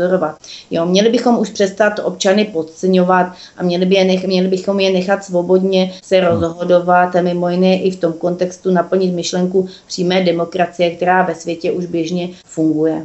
Jo, 0.72 0.86
měli 0.86 1.10
bychom 1.10 1.38
už 1.38 1.50
přestat 1.50 2.00
občany 2.04 2.46
podceňovat 2.46 3.34
a 3.58 3.64
měli, 3.64 3.86
by 3.86 3.96
je 3.96 4.06
nech, 4.06 4.28
měli 4.28 4.48
bychom 4.48 4.80
je 4.80 4.94
nechat 4.94 5.24
svobodně 5.24 5.92
se 6.04 6.18
hmm. 6.18 6.28
rozhodovat 6.28 7.16
a 7.16 7.22
mimo 7.22 7.50
jiné 7.50 7.82
i 7.82 7.92
v 7.92 8.00
tom 8.00 8.14
kontextu 8.14 8.72
naplnit 8.72 9.14
myšlenku 9.14 9.68
přímé 9.88 10.24
demokracie, 10.24 10.96
která 10.96 11.24
ve 11.24 11.36
světě 11.36 11.72
už 11.72 11.86
běžně 11.86 12.30
funguje. 12.46 13.04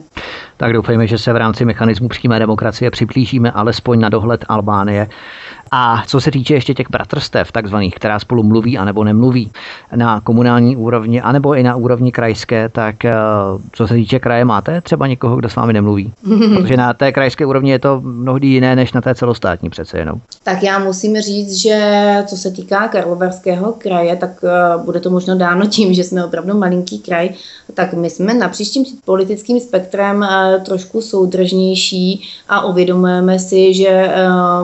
Tak 0.56 0.72
doufejme, 0.72 1.06
že 1.06 1.18
se 1.18 1.32
v 1.32 1.36
rámci 1.36 1.64
mechanismu 1.64 2.08
přímé 2.08 2.38
demokracie 2.38 2.90
přiblížíme 2.90 3.50
alespoň 3.50 4.00
na 4.00 4.08
dohled 4.08 4.44
Albánie 4.48 5.08
A 5.74 6.02
co 6.06 6.20
se 6.20 6.30
týče 6.30 6.54
ještě 6.54 6.74
těch 6.74 6.90
bratrstev, 6.90 7.52
takzvaných, 7.52 7.94
která 7.94 8.18
spolu 8.18 8.42
mluví 8.42 8.78
anebo 8.78 9.04
nemluví 9.04 9.50
na 9.96 10.20
komunální 10.20 10.76
úrovni, 10.76 11.20
anebo 11.20 11.54
i 11.54 11.62
na 11.62 11.76
úrovni 11.76 12.12
krajské, 12.12 12.68
tak 12.68 13.04
eh, 13.04 13.14
co 13.72 13.86
se 13.86 13.94
týče 13.94 14.18
kraje, 14.18 14.44
máte 14.44 14.80
třeba 14.80 15.06
někoho, 15.06 15.36
kdo 15.36 15.48
s 15.48 15.56
vámi 15.56 15.72
nemluví? 15.72 16.12
Protože 16.56 16.76
na 16.76 16.94
té 16.94 17.12
krajské 17.12 17.46
úrovni 17.46 17.70
je 17.70 17.78
to 17.78 18.00
mnohdy 18.00 18.46
jiné 18.46 18.76
než 18.76 18.92
na 18.92 19.00
té 19.00 19.14
celostátní 19.14 19.70
přece 19.70 19.98
jenom. 19.98 20.20
Tak 20.44 20.62
já 20.62 20.78
musím 20.78 21.20
říct, 21.20 21.56
že 21.56 22.16
co 22.26 22.36
se 22.36 22.50
týká 22.50 22.88
Karlovarského 22.88 23.72
kraje, 23.78 24.16
tak 24.16 24.30
uh, 24.42 24.84
bude 24.84 25.00
to 25.00 25.10
možno 25.10 25.36
dáno 25.36 25.66
tím, 25.66 25.94
že 25.94 26.04
jsme 26.04 26.24
opravdu 26.24 26.58
malinký 26.58 26.98
kraj, 26.98 27.28
tak 27.74 27.94
my 27.94 28.10
jsme 28.10 28.34
na 28.34 28.48
příštím 28.48 28.84
politickým 29.04 29.60
spektrem 29.60 30.16
uh, 30.16 30.64
trošku 30.64 31.00
soudržnější 31.00 32.22
a 32.48 32.64
uvědomujeme 32.64 33.38
si, 33.38 33.74
že 33.74 34.14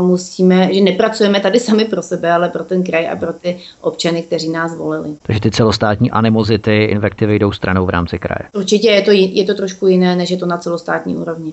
musíme, 0.01 0.75
že 0.75 0.81
nepracujeme 0.99 1.41
tady 1.41 1.61
sami 1.61 1.85
pro 1.85 2.03
sebe, 2.03 2.33
ale 2.33 2.49
pro 2.49 2.65
ten 2.65 2.83
kraj 2.83 3.09
a 3.09 3.17
pro 3.17 3.33
ty 3.33 3.57
občany, 3.81 4.23
kteří 4.23 4.49
nás 4.49 4.77
volili. 4.77 5.11
Takže 5.23 5.41
ty 5.41 5.51
celostátní 5.51 6.11
animozity, 6.11 6.85
invektivy 6.85 7.39
jdou 7.39 7.53
stranou 7.53 7.87
v 7.87 7.91
rámci 7.91 8.19
kraje. 8.19 8.49
Určitě 8.55 8.89
je 8.89 9.03
to, 9.03 9.11
je 9.13 9.45
to 9.45 9.55
trošku 9.55 9.87
jiné, 9.87 10.17
než 10.17 10.31
je 10.31 10.37
to 10.37 10.47
na 10.47 10.59
celostátní 10.59 11.17
úrovni. 11.17 11.53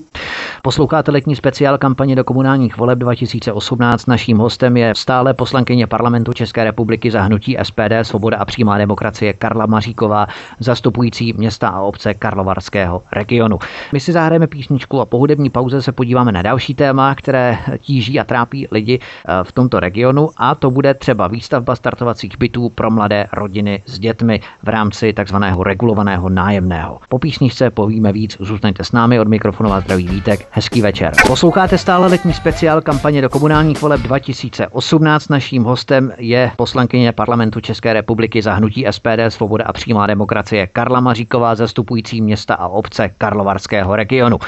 Posloucháte 0.62 1.12
letní 1.12 1.36
speciál 1.36 1.78
kampaně 1.78 2.16
do 2.16 2.24
komunálních 2.24 2.78
voleb 2.78 3.00
2018. 3.00 4.06
Naším 4.06 4.38
hostem 4.38 4.78
je 4.78 4.94
stále 4.96 5.34
poslankyně 5.34 5.88
parlamentu 5.88 6.34
České 6.34 6.64
republiky 6.64 7.12
za 7.12 7.22
hnutí 7.22 7.58
SPD 7.64 7.94
Svoboda 8.02 8.38
a 8.38 8.46
přímá 8.46 8.78
demokracie 8.78 9.34
Karla 9.34 9.66
Maříková, 9.66 10.28
zastupující 10.60 11.34
města 11.34 11.68
a 11.68 11.82
obce 11.82 12.14
Karlovarského 12.14 13.04
regionu. 13.14 13.60
My 13.94 14.00
si 14.00 14.12
zahrajeme 14.12 14.48
písničku 14.48 15.02
a 15.02 15.06
po 15.06 15.18
hudební 15.18 15.50
pauze 15.50 15.82
se 15.82 15.92
podíváme 15.92 16.32
na 16.32 16.42
další 16.42 16.76
téma, 16.76 17.16
které 17.16 17.58
tíží 17.78 18.20
a 18.20 18.24
trápí 18.24 18.68
lidi 18.72 19.00
v 19.44 19.52
tomto 19.52 19.80
regionu 19.80 20.30
a 20.38 20.56
to 20.56 20.72
bude 20.72 20.94
třeba 20.94 21.28
výstavba 21.28 21.76
startovacích 21.76 22.38
bytů 22.38 22.70
pro 22.70 22.92
mladé 22.92 23.28
rodiny 23.34 23.84
s 23.86 24.00
dětmi 24.00 24.42
v 24.64 24.70
rámci 24.70 25.14
takzvaného 25.14 25.64
regulovaného 25.64 26.30
nájemného. 26.30 27.00
Po 27.10 27.20
písničce 27.20 27.70
povíme 27.70 28.12
víc, 28.12 28.38
zůstaňte 28.40 28.84
s 28.84 28.92
námi 28.92 29.20
od 29.20 29.28
mikrofonu 29.28 29.74
a 29.74 29.80
zdraví 29.80 30.08
Vítek. 30.08 30.48
Hezký 30.52 30.82
večer. 30.82 31.14
Posloucháte 31.28 31.78
stále 31.78 32.08
letní 32.08 32.34
speciál 32.34 32.82
kampaně 32.82 33.22
do 33.22 33.30
komunálních 33.30 33.82
voleb 33.82 34.02
2018. 34.02 35.28
Naším 35.30 35.64
hostem 35.64 36.12
je 36.18 36.52
poslankyně 36.56 37.12
parlamentu 37.12 37.60
České 37.60 37.94
republiky 37.94 38.42
za 38.42 38.54
hnutí 38.54 38.86
SPD 38.92 39.20
Svoboda 39.30 39.66
a 39.66 39.74
přímá 39.74 40.08
demokracie 40.08 40.68
Karla 40.68 41.00
Maříková, 41.00 41.56
zastupující 41.56 42.22
města 42.22 42.56
a 42.56 42.68
obce 42.68 43.10
Karlovarského 43.18 43.96
regionu. 43.96 44.40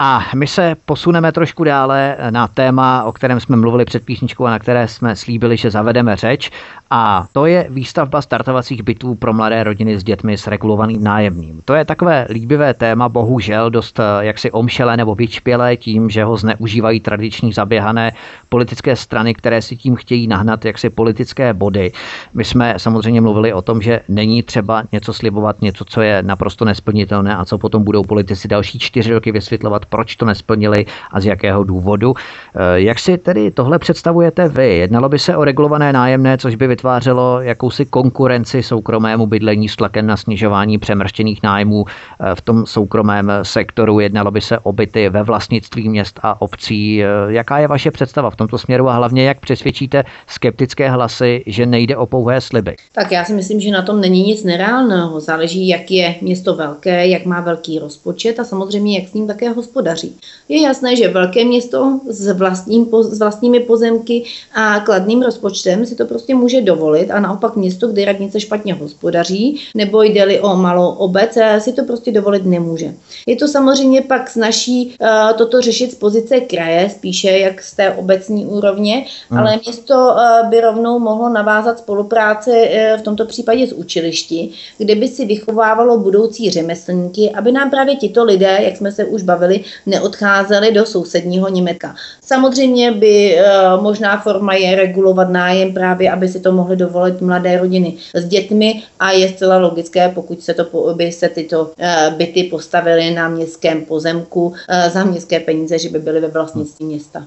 A 0.00 0.24
my 0.34 0.46
se 0.46 0.76
posuneme 0.84 1.32
trošku 1.32 1.64
dále 1.64 2.16
na 2.30 2.48
téma, 2.48 3.04
o 3.04 3.12
kterém 3.12 3.40
jsme 3.40 3.56
mluvili 3.56 3.84
před 3.84 4.04
písničkou 4.04 4.44
a 4.44 4.50
na 4.50 4.58
které 4.58 4.88
jsme 4.88 5.16
slíbili, 5.16 5.56
že 5.56 5.70
zavedeme 5.70 6.16
řeč. 6.16 6.50
A 6.90 7.26
to 7.32 7.46
je 7.46 7.66
výstavba 7.70 8.22
startovacích 8.22 8.82
bytů 8.82 9.14
pro 9.14 9.32
mladé 9.32 9.64
rodiny 9.64 9.98
s 9.98 10.04
dětmi 10.04 10.38
s 10.38 10.46
regulovaným 10.46 11.04
nájemným. 11.04 11.62
To 11.64 11.74
je 11.74 11.84
takové 11.84 12.26
líbivé 12.30 12.74
téma, 12.74 13.08
bohužel 13.08 13.70
dost 13.70 14.00
eh, 14.00 14.02
jaksi 14.20 14.50
omšelé 14.50 14.96
nebo 14.96 15.14
vyčpělé 15.14 15.76
tím, 15.76 16.10
že 16.10 16.24
ho 16.24 16.36
zneužívají 16.36 17.00
tradiční 17.00 17.52
zaběhané 17.52 18.12
politické 18.48 18.96
strany, 18.96 19.34
které 19.34 19.62
si 19.62 19.76
tím 19.76 19.96
chtějí 19.96 20.26
nahnat 20.26 20.64
jaksi 20.64 20.90
politické 20.90 21.54
body. 21.54 21.92
My 22.34 22.44
jsme 22.44 22.74
samozřejmě 22.76 23.20
mluvili 23.20 23.52
o 23.52 23.62
tom, 23.62 23.82
že 23.82 24.00
není 24.08 24.42
třeba 24.42 24.82
něco 24.92 25.12
slibovat, 25.12 25.62
něco, 25.62 25.84
co 25.84 26.02
je 26.02 26.22
naprosto 26.22 26.64
nesplnitelné 26.64 27.36
a 27.36 27.44
co 27.44 27.58
potom 27.58 27.84
budou 27.84 28.02
politici 28.02 28.48
další 28.48 28.78
čtyři 28.78 29.12
roky 29.12 29.32
vysvětlovat, 29.32 29.87
proč 29.88 30.16
to 30.16 30.24
nesplnili 30.24 30.86
a 31.10 31.20
z 31.20 31.24
jakého 31.24 31.64
důvodu. 31.64 32.14
Eh, 32.54 32.80
jak 32.80 32.98
si 32.98 33.18
tedy 33.18 33.50
tohle 33.50 33.78
představujete 33.78 34.48
vy? 34.48 34.76
Jednalo 34.76 35.08
by 35.08 35.18
se 35.18 35.36
o 35.36 35.44
regulované 35.44 35.92
nájemné, 35.92 36.38
což 36.38 36.54
by 36.54 36.66
vytvářelo 36.66 37.40
jakousi 37.40 37.86
konkurenci 37.86 38.62
soukromému 38.62 39.26
bydlení 39.26 39.68
s 39.68 39.76
tlakem 39.76 40.06
na 40.06 40.16
snižování 40.16 40.78
přemrštěných 40.78 41.42
nájmů 41.42 41.84
eh, 41.84 42.34
v 42.34 42.40
tom 42.40 42.66
soukromém 42.66 43.32
sektoru. 43.42 44.00
Jednalo 44.00 44.30
by 44.30 44.40
se 44.40 44.58
o 44.58 44.72
byty 44.72 45.08
ve 45.08 45.22
vlastnictví 45.22 45.88
měst 45.88 46.20
a 46.22 46.42
obcí. 46.42 47.04
Eh, 47.04 47.06
jaká 47.28 47.58
je 47.58 47.68
vaše 47.68 47.90
představa 47.90 48.30
v 48.30 48.36
tomto 48.36 48.58
směru 48.58 48.88
a 48.88 48.94
hlavně 48.94 49.24
jak 49.24 49.40
přesvědčíte 49.40 50.04
skeptické 50.26 50.90
hlasy, 50.90 51.42
že 51.46 51.66
nejde 51.66 51.96
o 51.96 52.06
pouhé 52.06 52.40
sliby? 52.40 52.76
Tak 52.92 53.12
já 53.12 53.24
si 53.24 53.32
myslím, 53.32 53.60
že 53.60 53.70
na 53.70 53.82
tom 53.82 54.00
není 54.00 54.22
nic 54.22 54.44
nereálného. 54.44 55.20
Záleží, 55.20 55.68
jak 55.68 55.90
je 55.90 56.14
město 56.20 56.54
velké, 56.54 57.06
jak 57.06 57.24
má 57.24 57.40
velký 57.40 57.78
rozpočet 57.78 58.40
a 58.40 58.44
samozřejmě, 58.44 58.98
jak 58.98 59.08
s 59.08 59.14
ním 59.14 59.26
také 59.26 59.52
hospodaří. 59.78 60.16
Je 60.48 60.62
jasné, 60.62 60.96
že 60.96 61.08
velké 61.08 61.44
město 61.44 62.00
s, 62.08 62.30
vlastním, 62.30 62.86
s 63.02 63.18
vlastními 63.18 63.60
pozemky 63.60 64.24
a 64.54 64.80
kladným 64.80 65.22
rozpočtem 65.22 65.86
si 65.86 65.94
to 65.94 66.04
prostě 66.04 66.34
může 66.34 66.60
dovolit 66.60 67.10
a 67.10 67.20
naopak 67.20 67.56
město, 67.56 67.88
kde 67.88 68.04
radnice 68.04 68.40
špatně 68.40 68.74
hospodaří, 68.74 69.60
nebo 69.74 70.02
jde-li 70.02 70.40
o 70.40 70.56
malou 70.56 70.88
obec, 70.88 71.36
eh, 71.36 71.60
si 71.60 71.72
to 71.72 71.84
prostě 71.84 72.12
dovolit 72.12 72.46
nemůže. 72.46 72.94
Je 73.26 73.36
to 73.36 73.48
samozřejmě 73.48 74.02
pak 74.02 74.30
snaží 74.30 74.96
uh, 75.00 75.36
toto 75.36 75.60
řešit 75.60 75.92
z 75.92 75.94
pozice 75.94 76.40
kraje, 76.40 76.90
spíše 76.90 77.30
jak 77.30 77.62
z 77.62 77.74
té 77.74 77.94
obecní 77.94 78.46
úrovně, 78.46 79.04
hmm. 79.30 79.38
ale 79.38 79.60
město 79.64 79.94
uh, 79.94 80.48
by 80.50 80.60
rovnou 80.60 80.98
mohlo 80.98 81.28
navázat 81.28 81.78
spolupráce 81.78 82.50
uh, 82.50 83.00
v 83.00 83.02
tomto 83.02 83.26
případě 83.26 83.66
s 83.66 83.72
učilišti, 83.72 84.50
kde 84.78 84.94
by 84.94 85.08
si 85.08 85.26
vychovávalo 85.26 85.98
budoucí 85.98 86.50
řemeslníky, 86.50 87.30
aby 87.30 87.52
nám 87.52 87.70
právě 87.70 87.96
tito 87.96 88.24
lidé, 88.24 88.58
jak 88.62 88.76
jsme 88.76 88.92
se 88.92 89.04
už 89.04 89.22
bavili, 89.22 89.64
neodcházeli 89.86 90.72
do 90.72 90.86
sousedního 90.86 91.48
Německa. 91.48 91.94
Samozřejmě 92.22 92.92
by 92.92 93.38
možná 93.80 94.20
forma 94.20 94.54
je 94.54 94.76
regulovat 94.76 95.30
nájem 95.30 95.74
právě, 95.74 96.10
aby 96.10 96.28
si 96.28 96.40
to 96.40 96.52
mohly 96.52 96.76
dovolit 96.76 97.20
mladé 97.20 97.58
rodiny 97.58 97.94
s 98.14 98.24
dětmi 98.24 98.82
a 99.00 99.10
je 99.10 99.28
zcela 99.28 99.58
logické, 99.58 100.08
pokud 100.08 100.42
se 100.42 100.54
to, 100.54 100.94
by 100.94 101.12
se 101.12 101.28
tyto 101.28 101.70
byty 102.16 102.44
postavily 102.44 103.10
na 103.10 103.28
městském 103.28 103.84
pozemku 103.84 104.54
za 104.92 105.04
městské 105.04 105.40
peníze, 105.40 105.78
že 105.78 105.88
by 105.88 105.98
byly 105.98 106.20
ve 106.20 106.28
vlastnictví 106.28 106.86
města. 106.86 107.24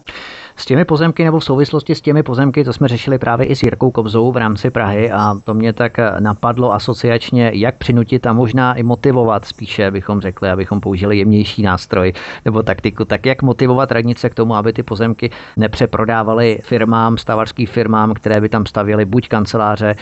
S 0.56 0.66
těmi 0.66 0.86
pozemky 0.86 1.24
nebo 1.24 1.40
v 1.40 1.44
souvislosti 1.44 1.96
s 1.96 2.02
těmi 2.02 2.24
pozemky, 2.24 2.64
to 2.64 2.74
jsme 2.74 2.88
řešili 2.88 3.18
právě 3.18 3.46
i 3.46 3.56
s 3.56 3.64
Jirkou 3.64 3.92
Kobzou 3.92 4.32
v 4.32 4.38
rámci 4.38 4.70
Prahy 4.70 5.12
a 5.12 5.36
to 5.44 5.54
mě 5.54 5.74
tak 5.74 5.98
napadlo 6.20 6.74
asociačně, 6.74 7.52
jak 7.54 7.76
přinutit 7.76 8.28
a 8.28 8.34
možná 8.34 8.74
i 8.74 8.84
motivovat 8.84 9.46
spíše, 9.46 9.92
bychom 9.92 10.22
řekli, 10.22 10.50
abychom 10.50 10.82
použili 10.82 11.18
jemnější 11.18 11.62
nástroj 11.62 12.14
nebo 12.46 12.64
taktiku, 12.64 13.06
tak 13.06 13.26
jak 13.26 13.42
motivovat 13.42 13.92
radnice 13.92 14.30
k 14.30 14.36
tomu, 14.36 14.56
aby 14.56 14.74
ty 14.74 14.84
pozemky 14.84 15.32
nepřeprodávaly 15.58 16.60
firmám, 16.64 17.18
stavarským 17.18 17.68
firmám, 17.68 18.14
které 18.14 18.42
by 18.42 18.50
tam 18.50 18.66
stavěly 18.66 19.06
buď 19.06 19.28
kanceláře 19.28 19.96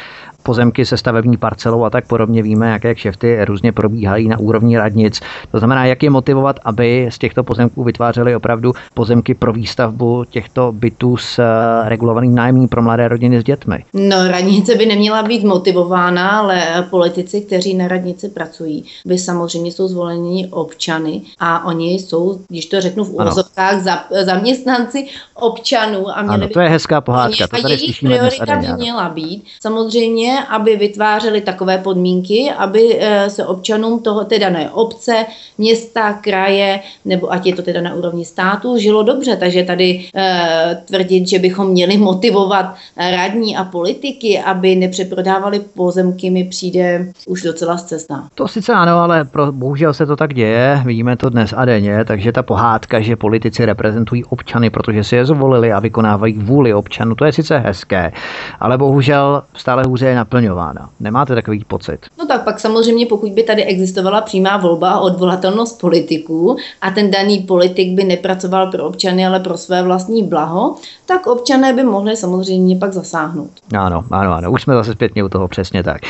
pozemky 0.44 0.86
se 0.86 0.98
stavební 0.98 1.38
parcelou 1.38 1.84
a 1.84 1.90
tak 1.90 2.08
podobně. 2.08 2.44
Víme, 2.44 2.70
jaké 2.70 2.96
kšefty 2.96 3.46
různě 3.46 3.72
probíhají 3.72 4.28
na 4.28 4.40
úrovni 4.40 4.78
radnic. 4.78 5.20
To 5.52 5.58
znamená, 5.60 5.86
jak 5.86 6.04
je 6.04 6.10
motivovat, 6.10 6.60
aby 6.64 7.08
z 7.12 7.18
těchto 7.18 7.44
pozemků 7.44 7.84
vytvářely 7.84 8.36
opravdu 8.36 8.74
pozemky 8.94 9.34
pro 9.34 9.54
výstavbu 9.54 10.24
těchto 10.30 10.72
bytů 10.72 11.18
s 11.18 11.40
eh, 11.40 11.90
regulovaným 11.90 12.36
nájemním 12.36 12.68
pro 12.68 12.82
mladé 12.82 13.08
rodiny 13.08 13.42
s 13.42 13.44
dětmi. 13.44 13.86
No, 13.94 14.28
radnice 14.28 14.76
by 14.76 14.86
neměla 14.86 15.24
být 15.24 15.44
motivována, 15.44 16.30
ale 16.30 16.88
politici, 16.90 17.42
kteří 17.42 17.74
na 17.74 17.88
radnici 17.88 18.30
pracují, 18.30 18.86
by 19.06 19.18
samozřejmě 19.18 19.72
jsou 19.72 19.88
zvoleni 19.88 20.48
občany 20.52 21.22
a 21.40 21.66
oni 21.66 21.94
jsou, 21.94 22.40
když 22.48 22.66
to 22.66 22.82
řeknu 22.82 23.04
v 23.04 23.10
úvozovkách, 23.10 23.82
za, 23.82 24.04
zaměstnanci 24.24 25.08
občanů. 25.34 26.10
A 26.10 26.22
měli 26.22 26.36
ano, 26.36 26.48
to 26.54 26.60
je 26.60 26.70
hezká 26.70 27.02
pohádka. 27.02 27.48
To 27.48 27.62
tady 27.62 27.74
jejich 27.74 28.00
priorita 28.00 28.56
by 28.56 28.68
měla 28.78 29.10
být 29.10 29.44
samozřejmě 29.62 30.39
aby 30.44 30.76
vytvářely 30.76 31.42
takové 31.42 31.78
podmínky, 31.78 32.52
aby 32.58 32.98
eh, 33.00 33.30
se 33.30 33.46
občanům 33.46 34.00
toho 34.00 34.26
té 34.26 34.40
dané 34.40 34.70
obce, 34.70 35.26
města, 35.60 36.14
kraje, 36.14 36.80
nebo 37.06 37.32
ať 37.32 37.46
je 37.46 37.56
to 37.56 37.62
teda 37.62 37.82
na 37.82 37.94
úrovni 37.94 38.26
státu, 38.26 38.78
žilo 38.78 39.04
dobře. 39.04 39.36
Takže 39.36 39.64
tady 39.64 40.06
e, 40.16 40.82
tvrdit, 40.86 41.28
že 41.28 41.40
bychom 41.40 41.68
měli 41.68 41.98
motivovat 41.98 42.76
radní 42.98 43.58
a 43.58 43.64
politiky, 43.64 44.40
aby 44.40 44.76
nepřeprodávali 44.76 45.60
pozemky, 45.60 46.30
mi 46.30 46.44
přijde 46.44 47.12
už 47.28 47.42
docela 47.42 47.78
zcestná. 47.78 48.28
To 48.36 48.48
sice 48.48 48.74
ano, 48.74 49.00
ale 49.00 49.26
pro, 49.26 49.52
bohužel 49.52 49.94
se 49.94 50.06
to 50.06 50.16
tak 50.16 50.34
děje, 50.34 50.82
vidíme 50.86 51.18
to 51.18 51.30
dnes 51.30 51.54
a 51.58 51.66
denně, 51.66 52.06
takže 52.06 52.32
ta 52.32 52.44
pohádka, 52.44 53.02
že 53.02 53.16
politici 53.16 53.66
reprezentují 53.66 54.26
občany, 54.26 54.70
protože 54.70 55.04
si 55.04 55.16
je 55.16 55.26
zvolili 55.26 55.74
a 55.74 55.80
vykonávají 55.80 56.34
vůli 56.34 56.74
občanů, 56.74 57.16
to 57.16 57.26
je 57.26 57.32
sice 57.32 57.58
hezké, 57.58 58.12
ale 58.60 58.78
bohužel 58.78 59.44
stále 59.54 59.84
hůře 59.88 60.06
je 60.06 60.16
naplňována. 60.20 60.90
Nemáte 61.00 61.36
takový 61.36 61.64
pocit? 61.68 62.00
No 62.20 62.28
tak 62.28 62.44
pak 62.44 62.60
samozřejmě, 62.60 63.06
pokud 63.06 63.32
by 63.32 63.44
tady 63.44 63.64
existovala 63.64 64.22
přímá 64.22 64.58
volba 64.58 64.92
a 64.92 65.00
odvolatelnost 65.00 65.82
politiků 65.82 66.58
a 66.82 66.92
ten 66.92 67.12
daný 67.12 67.40
politik 67.40 67.94
by 67.94 68.04
nepracoval 68.04 68.72
pro 68.72 68.84
občany, 68.86 69.26
ale 69.26 69.40
pro 69.40 69.58
své 69.58 69.84
vlastní 69.84 70.24
blaho, 70.24 70.76
tak 71.06 71.28
občané 71.28 71.74
by 71.74 71.84
mohli 71.84 72.18
samozřejmě 72.18 72.76
pak 72.76 72.94
zasáhnout. 72.94 73.50
Ano, 73.78 74.04
ano, 74.12 74.34
ano, 74.34 74.52
už 74.52 74.62
jsme 74.62 74.74
zase 74.74 74.94
zpětně 74.94 75.24
u 75.24 75.30
toho 75.30 75.48
přesně 75.48 75.84
tak. 75.84 76.02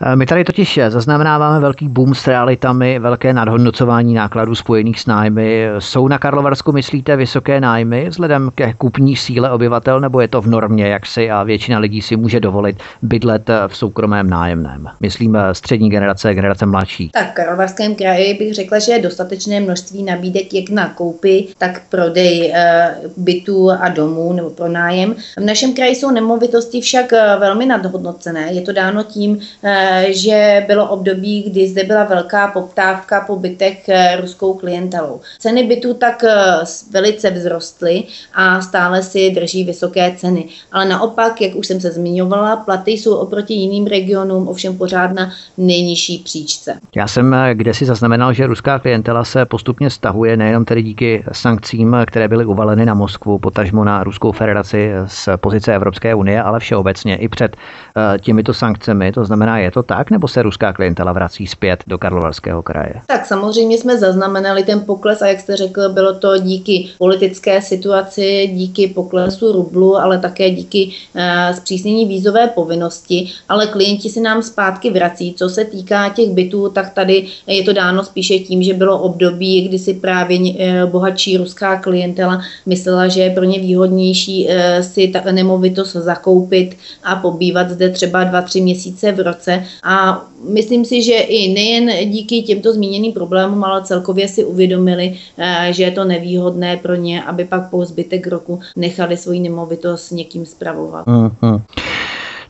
Eh, 0.00 0.16
my 0.16 0.26
tady 0.26 0.44
totiž 0.44 0.80
zaznamenáváme 0.88 1.60
velký 1.60 1.88
boom 1.88 2.14
s 2.14 2.26
realitami, 2.26 2.98
velké 2.98 3.32
nadhodnocování 3.32 4.14
nákladů 4.14 4.54
spojených 4.54 5.00
s 5.00 5.06
nájmy. 5.06 5.68
Jsou 5.78 6.08
na 6.08 6.18
Karlovarsku, 6.18 6.72
myslíte, 6.72 7.16
vysoké 7.16 7.60
nájmy 7.60 8.08
vzhledem 8.08 8.50
ke 8.54 8.72
kupní 8.72 9.16
síle 9.16 9.50
obyvatel, 9.50 10.00
nebo 10.00 10.20
je 10.20 10.28
to 10.28 10.42
v 10.42 10.46
normě, 10.46 10.88
jak 10.88 11.06
si 11.06 11.30
a 11.30 11.42
většina 11.42 11.78
lidí 11.78 12.02
si 12.02 12.16
může 12.16 12.40
dovolit 12.40 12.82
bydlet 13.02 13.35
v 13.68 13.76
soukromém 13.76 14.30
nájemném? 14.30 14.86
Myslím 15.00 15.36
eh, 15.36 15.54
střední 15.54 15.90
generace, 15.90 16.34
generace 16.34 16.66
mladší. 16.66 17.10
Tak 17.12 17.30
v 17.30 17.34
Karlovarském 17.34 17.94
kraji 17.94 18.34
bych 18.34 18.54
řekla, 18.54 18.78
že 18.78 18.92
je 18.92 19.02
dostatečné 19.02 19.60
množství 19.60 20.02
nabídek 20.02 20.54
jak 20.54 20.70
na 20.70 20.88
koupy, 20.88 21.46
tak 21.58 21.82
prodej 21.88 22.52
e, 22.54 22.94
bytů 23.16 23.70
a 23.70 23.88
domů 23.88 24.32
nebo 24.32 24.50
pro 24.50 24.68
nájem. 24.68 25.14
V 25.36 25.44
našem 25.44 25.74
kraji 25.74 25.94
jsou 25.94 26.10
nemovitosti 26.10 26.80
však 26.80 27.12
velmi 27.38 27.66
nadhodnocené. 27.66 28.52
Je 28.52 28.60
to 28.60 28.72
dáno 28.72 29.02
tím, 29.02 29.40
že 30.08 30.64
bylo 30.66 30.88
období, 30.88 31.42
kdy 31.42 31.68
zde 31.68 31.84
byla 31.84 32.04
velká 32.04 32.48
poptávka 32.48 33.20
po 33.20 33.36
bytech 33.36 33.88
eh, 33.88 34.16
ruskou 34.20 34.54
klientelou. 34.54 35.20
Ceny 35.38 35.62
bytů 35.64 35.94
tak 35.94 36.24
eh, 36.24 36.34
velice 36.90 37.30
vzrostly 37.30 38.04
a 38.34 38.60
stále 38.60 39.02
si 39.02 39.30
drží 39.30 39.64
vysoké 39.64 40.16
ceny. 40.16 40.48
Ale 40.72 40.84
naopak, 40.84 41.40
jak 41.40 41.54
už 41.54 41.66
jsem 41.66 41.80
se 41.80 41.90
zmiňovala, 41.90 42.56
platy 42.56 42.90
jsou 42.90 43.14
oproti 43.26 43.54
jiným 43.54 43.86
regionům 43.86 44.48
ovšem 44.48 44.78
pořád 44.78 45.12
na 45.12 45.30
nejnižší 45.58 46.18
příčce. 46.18 46.78
Já 46.96 47.06
jsem 47.08 47.34
eh, 47.34 47.54
kde 47.54 47.74
si 47.74 47.84
zaznamenal, 47.84 48.32
že 48.32 48.46
ruská 48.46 48.78
klientela 48.78 49.24
se 49.24 49.44
postupně 49.44 49.90
stahuje 49.90 50.36
nejenom 50.36 50.64
tedy 50.64 50.82
díky 50.82 51.24
sankcím, 51.32 51.96
které 52.06 52.28
byly 52.28 52.44
uvaleny 52.44 52.86
na 52.86 52.94
Moskvu, 52.94 53.38
potažmo 53.38 53.84
na 53.84 54.04
Ruskou 54.04 54.32
federaci 54.32 54.90
z 55.06 55.28
pozice 55.36 55.74
Evropské 55.74 56.14
unie, 56.14 56.42
ale 56.42 56.60
všeobecně 56.60 57.16
i 57.16 57.28
před 57.28 57.56
těmito 58.20 58.54
sankcemi. 58.54 59.12
To 59.12 59.24
znamená, 59.24 59.58
je 59.58 59.70
to 59.70 59.82
tak, 59.82 60.10
nebo 60.10 60.28
se 60.28 60.42
ruská 60.42 60.72
klientela 60.72 61.12
vrací 61.12 61.46
zpět 61.46 61.84
do 61.86 61.98
Karlovarského 61.98 62.62
kraje? 62.62 62.94
Tak 63.06 63.26
samozřejmě 63.26 63.78
jsme 63.78 63.98
zaznamenali 63.98 64.62
ten 64.64 64.80
pokles 64.80 65.22
a 65.22 65.26
jak 65.26 65.40
jste 65.40 65.56
řekl, 65.56 65.88
bylo 65.88 66.14
to 66.14 66.38
díky 66.38 66.88
politické 66.98 67.62
situaci, 67.62 68.50
díky 68.52 68.88
poklesu 68.88 69.52
rublu, 69.52 69.96
ale 69.96 70.18
také 70.18 70.50
díky 70.50 70.90
uh, 71.14 71.56
zpřísnění 71.56 72.06
vízové 72.06 72.46
povinnosti, 72.46 73.15
ale 73.48 73.66
klienti 73.66 74.08
si 74.10 74.20
nám 74.20 74.42
zpátky 74.42 74.90
vrací. 74.90 75.34
Co 75.36 75.48
se 75.48 75.64
týká 75.64 76.08
těch 76.08 76.30
bytů, 76.30 76.68
tak 76.68 76.94
tady 76.94 77.26
je 77.46 77.62
to 77.62 77.72
dáno 77.72 78.04
spíše 78.04 78.38
tím, 78.38 78.62
že 78.62 78.74
bylo 78.74 78.98
období, 78.98 79.68
kdy 79.68 79.78
si 79.78 79.94
právě 79.94 80.38
uh, 80.38 80.90
bohatší 80.90 81.36
ruská 81.36 81.76
klientela 81.76 82.40
myslela, 82.66 83.08
že 83.08 83.22
je 83.22 83.30
pro 83.30 83.44
ně 83.44 83.58
výhodnější 83.58 84.46
uh, 84.46 84.52
si 84.80 85.08
ta 85.08 85.32
nemovitost 85.32 85.92
zakoupit 85.92 86.76
a 87.04 87.16
pobývat 87.16 87.70
zde 87.70 87.90
třeba 87.90 88.24
dva, 88.24 88.42
tři 88.42 88.60
měsíce 88.60 89.12
v 89.12 89.20
roce 89.20 89.64
a 89.82 90.26
myslím 90.48 90.84
si, 90.84 91.02
že 91.02 91.14
i 91.14 91.52
nejen 91.52 92.10
díky 92.10 92.42
těmto 92.42 92.72
zmíněným 92.72 93.12
problémům, 93.12 93.64
ale 93.64 93.84
celkově 93.84 94.28
si 94.28 94.44
uvědomili, 94.44 95.18
eh, 95.38 95.68
že 95.72 95.82
je 95.82 95.90
to 95.90 96.04
nevýhodné 96.04 96.76
pro 96.76 96.94
ně, 96.94 97.22
aby 97.22 97.44
pak 97.44 97.70
po 97.70 97.84
zbytek 97.84 98.26
roku 98.26 98.60
nechali 98.76 99.16
svoji 99.16 99.40
nemovitost 99.40 100.10
někým 100.10 100.46
zpravovat. 100.46 101.06
Mm-hmm. 101.06 101.62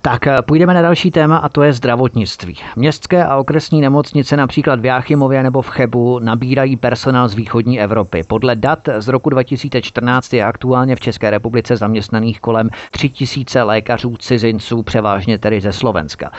Tak 0.07 0.26
eh, 0.26 0.36
půjdeme 0.42 0.74
na 0.74 0.82
další 0.82 1.11
téma 1.11 1.36
a 1.36 1.48
to 1.48 1.62
je 1.62 1.72
zdravotnictví. 1.72 2.57
Městské 2.76 3.24
a 3.24 3.36
okresní 3.36 3.80
nemocnice 3.80 4.36
například 4.36 4.80
v 4.80 4.84
Jáchymově 4.84 5.42
nebo 5.42 5.62
v 5.62 5.70
Chebu 5.70 6.18
nabírají 6.18 6.76
personál 6.76 7.28
z 7.28 7.34
východní 7.34 7.80
Evropy. 7.80 8.24
Podle 8.28 8.57
dat 8.57 8.88
z 8.98 9.09
roku 9.09 9.30
2014 9.30 10.32
je 10.34 10.44
aktuálně 10.44 10.96
v 10.96 11.00
České 11.00 11.30
republice 11.30 11.76
zaměstnaných 11.76 12.40
kolem 12.40 12.70
3000 12.90 13.62
lékařů 13.62 14.16
cizinců, 14.16 14.82
převážně 14.82 15.38
tedy 15.38 15.61
ze 15.61 15.72
Slovenska. 15.72 16.30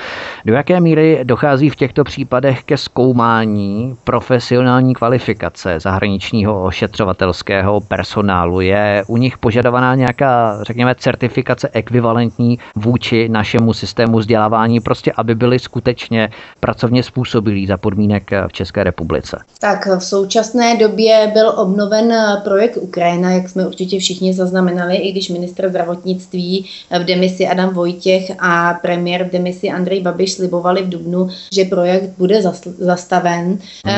Do 0.45 0.53
jaké 0.53 0.79
míry 0.79 1.19
dochází 1.23 1.69
v 1.69 1.75
těchto 1.75 2.03
případech 2.03 2.63
ke 2.63 2.77
zkoumání 2.77 3.95
profesionální 4.03 4.93
kvalifikace 4.93 5.79
zahraničního 5.79 6.63
ošetřovatelského 6.63 7.81
personálu? 7.81 8.61
Je 8.61 9.03
u 9.07 9.17
nich 9.17 9.37
požadovaná 9.37 9.95
nějaká, 9.95 10.57
řekněme, 10.61 10.95
certifikace 10.95 11.69
ekvivalentní 11.73 12.59
vůči 12.75 13.29
našemu 13.29 13.56
našemu 13.57 13.73
systému 13.73 14.17
vzdělávání, 14.17 14.79
prostě 14.79 15.11
aby 15.17 15.35
byli 15.35 15.59
skutečně 15.59 16.29
pracovně 16.59 17.03
způsobilí 17.03 17.67
za 17.67 17.77
podmínek 17.77 18.31
v 18.47 18.53
České 18.53 18.83
republice? 18.83 19.37
Tak 19.59 19.87
v 19.97 20.03
současné 20.03 20.77
době 20.77 21.31
byl 21.33 21.53
obnoven 21.57 22.13
projekt 22.43 22.77
Ukrajina, 22.77 23.31
jak 23.31 23.49
jsme 23.49 23.67
určitě 23.67 23.99
všichni 23.99 24.33
zaznamenali, 24.33 24.95
i 24.95 25.11
když 25.11 25.29
ministr 25.29 25.69
zdravotnictví 25.69 26.65
v 26.99 27.03
demisi 27.03 27.47
Adam 27.47 27.73
Vojtěch 27.73 28.31
a 28.39 28.73
premiér 28.73 29.23
v 29.23 29.31
demisi 29.31 29.69
Andrej 29.69 30.01
Babiš 30.01 30.33
slibovali 30.33 30.83
v 30.83 30.89
Dubnu, 30.89 31.29
že 31.51 31.65
projekt 31.65 32.09
bude 32.17 32.41
zastaven. 32.77 33.57
Hmm. 33.85 33.95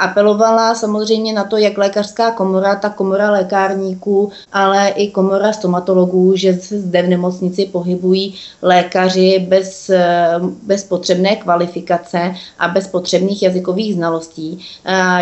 Apelovala 0.00 0.74
samozřejmě 0.74 1.32
na 1.32 1.44
to, 1.44 1.56
jak 1.56 1.78
lékařská 1.78 2.30
komora, 2.30 2.76
tak 2.76 2.94
komora 2.94 3.30
lékárníků, 3.30 4.30
ale 4.52 4.88
i 4.88 5.08
komora 5.10 5.52
stomatologů, 5.52 6.36
že 6.36 6.54
se 6.54 6.80
zde 6.80 7.02
v 7.02 7.08
nemocnici 7.08 7.66
pohybují 7.72 8.34
lékaři 8.62 8.97
lékaři 8.98 9.46
bez, 9.48 9.90
eh, 9.90 10.28
bez 10.62 10.84
potřebné 10.84 11.36
kvalifikace 11.36 12.34
a 12.58 12.68
bez 12.68 12.86
potřebných 12.86 13.42
jazykových 13.42 13.94
znalostí. 13.94 14.58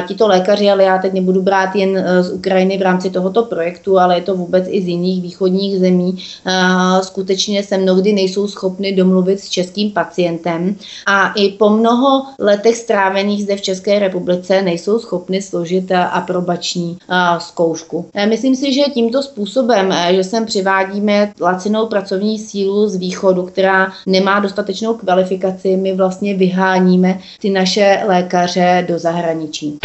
Tito 0.09 0.29
lékaři, 0.29 0.71
ale 0.71 0.85
já 0.85 0.99
teď 0.99 1.13
nebudu 1.13 1.43
brát 1.43 1.77
jen 1.77 1.97
eh, 1.97 2.23
z 2.23 2.33
Ukrajiny 2.33 2.79
v 2.79 2.83
rámci 2.83 3.11
tohoto 3.11 3.43
projektu, 3.43 3.99
ale 3.99 4.17
je 4.17 4.23
to 4.23 4.35
vůbec 4.35 4.65
i 4.69 4.83
z 4.83 4.89
jiných 4.89 5.23
východních 5.23 5.79
zemí, 5.79 6.19
skutečně 7.03 7.63
se 7.63 7.79
mnohdy 7.79 8.13
nejsou 8.13 8.49
schopni 8.49 8.93
domluvit 8.93 9.41
s 9.41 9.49
českým 9.49 9.91
pacientem 9.91 10.77
a 11.07 11.33
i 11.33 11.49
po 11.49 11.71
mnoho 11.71 12.23
letech 12.39 12.77
strávených 12.77 13.43
zde 13.43 13.57
v 13.57 13.61
České 13.61 13.99
republice 13.99 14.63
nejsou 14.63 14.99
schopni 14.99 15.43
složit 15.43 15.91
eh, 15.91 15.97
aprobační 15.97 16.99
zkoušku. 17.39 18.07
Myslím 18.29 18.57
si, 18.57 18.73
že 18.73 18.83
tímto 18.95 19.23
způsobem, 19.23 19.95
že 20.11 20.25
sem 20.25 20.47
přivádíme 20.47 21.33
lacinou 21.41 21.87
pracovní 21.87 22.39
sílu 22.39 22.89
z 22.89 22.97
východu, 22.97 23.43
která 23.57 23.93
nemá 24.07 24.41
dostatečnou 24.41 24.95
kvalifikaci, 24.95 25.77
my 25.77 25.93
vlastně 25.93 26.35
vyháníme 26.35 27.19
ty 27.41 27.51
naše 27.51 28.03
lékaře 28.07 28.85
do 28.89 28.99
zahraničí. 28.99 29.79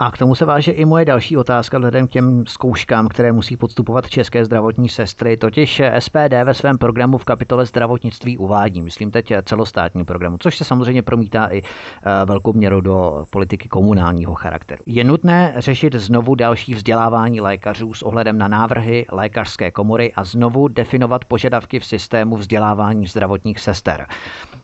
A 0.00 0.10
k 0.10 0.18
tomu 0.18 0.34
se 0.34 0.44
váže 0.44 0.72
i 0.72 0.84
moje 0.84 1.04
další 1.04 1.36
otázka 1.36 1.78
vzhledem 1.78 2.08
k 2.08 2.10
těm 2.10 2.46
zkouškám, 2.46 3.08
které 3.08 3.32
musí 3.32 3.56
podstupovat 3.56 4.08
české 4.08 4.44
zdravotní 4.44 4.88
sestry. 4.88 5.36
Totiž 5.36 5.82
SPD 5.98 6.34
ve 6.44 6.54
svém 6.54 6.78
programu 6.78 7.18
v 7.18 7.24
kapitole 7.24 7.66
zdravotnictví 7.66 8.38
uvádí, 8.38 8.82
myslím 8.82 9.10
teď 9.10 9.32
celostátní 9.42 10.04
programu, 10.04 10.36
což 10.40 10.58
se 10.58 10.64
samozřejmě 10.64 11.02
promítá 11.02 11.46
i 11.46 11.62
eh, 11.62 12.24
velkou 12.24 12.52
měrou 12.52 12.80
do 12.80 13.26
politiky 13.30 13.68
komunálního 13.68 14.34
charakteru. 14.34 14.82
Je 14.86 15.04
nutné 15.04 15.54
řešit 15.56 15.94
znovu 15.94 16.34
další 16.34 16.74
vzdělávání 16.74 17.40
lékařů 17.40 17.94
s 17.94 18.02
ohledem 18.02 18.38
na 18.38 18.48
návrhy 18.48 19.06
lékařské 19.12 19.70
komory 19.70 20.12
a 20.12 20.24
znovu 20.24 20.68
definovat 20.68 21.24
požadavky 21.24 21.80
v 21.80 21.84
systému 21.84 22.36
vzdělávání 22.36 23.06
zdravotních 23.06 23.60
sester. 23.60 24.06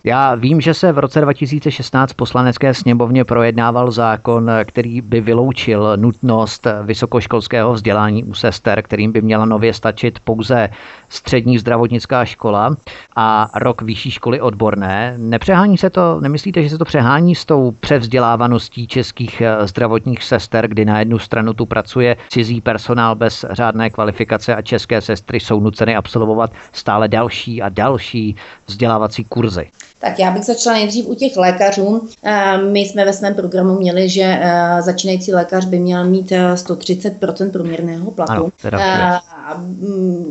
Já 0.05 0.35
vím, 0.35 0.61
že 0.61 0.75
se 0.75 0.93
v 0.93 0.99
roce 0.99 1.21
2016 1.21 2.13
poslanecké 2.13 2.75
sněmovně 2.75 3.25
projednával 3.25 3.91
zákon, 3.91 4.51
který 4.65 5.01
by 5.01 5.24
vyloučil 5.25 5.97
nutnost 5.97 6.67
vysokoškolského 6.83 7.73
vzdělání 7.73 8.25
u 8.25 8.35
sester, 8.35 8.83
kterým 8.83 9.13
by 9.13 9.23
měla 9.23 9.45
nově 9.45 9.75
stačit 9.75 10.19
pouze 10.19 10.69
střední 11.09 11.59
zdravotnická 11.59 12.25
škola 12.25 12.77
a 13.17 13.51
rok 13.55 13.83
vyšší 13.83 14.11
školy 14.11 14.41
odborné. 14.41 15.15
Nepřehání 15.19 15.79
se 15.79 15.91
to, 15.91 16.21
nemyslíte, 16.21 16.63
že 16.63 16.71
se 16.71 16.79
to 16.79 16.85
přehání 16.85 17.35
s 17.35 17.45
tou 17.45 17.71
převzdělávaností 17.81 18.87
českých 18.87 19.41
eh, 19.41 19.67
zdravotních 19.67 20.23
sester, 20.23 20.69
kdy 20.69 20.85
na 20.85 20.99
jednu 20.99 21.19
stranu 21.19 21.55
tu 21.55 21.67
pracuje 21.67 22.17
cizí 22.29 22.61
personál 22.61 23.15
bez 23.15 23.45
řádné 23.51 23.91
kvalifikace 23.91 24.55
a 24.55 24.63
české 24.63 25.01
sestry 25.01 25.41
jsou 25.41 25.61
nuceny 25.61 25.97
absolvovat 25.97 26.53
stále 26.73 27.09
další 27.09 27.63
a 27.63 27.69
další 27.69 28.37
vzdělávací 28.67 29.25
kurzy? 29.25 29.69
Tak 30.05 30.19
já 30.19 30.31
bych 30.31 30.45
začala 30.45 30.77
nejdřív 30.77 31.07
u 31.07 31.15
těch 31.15 31.37
lékařů. 31.37 32.09
Eh, 32.23 32.59
my 32.59 32.81
jsme 32.81 33.05
ve 33.05 33.13
svém 33.13 33.35
programu 33.35 33.75
měli, 33.79 34.09
že 34.09 34.39
eh, 34.41 34.83
začínající 34.83 35.33
lékař 35.33 35.65
by 35.65 35.79
měl 35.79 36.05
mít 36.05 36.33
130% 36.55 37.51
průměrného 37.51 38.11
platu. 38.11 38.33
Ano, 38.33 38.49
teda, 38.63 39.21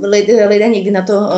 lidé, 0.04 0.48
lidé 0.48 0.68
někdy 0.68 0.92
na 0.92 1.02
to 1.02 1.30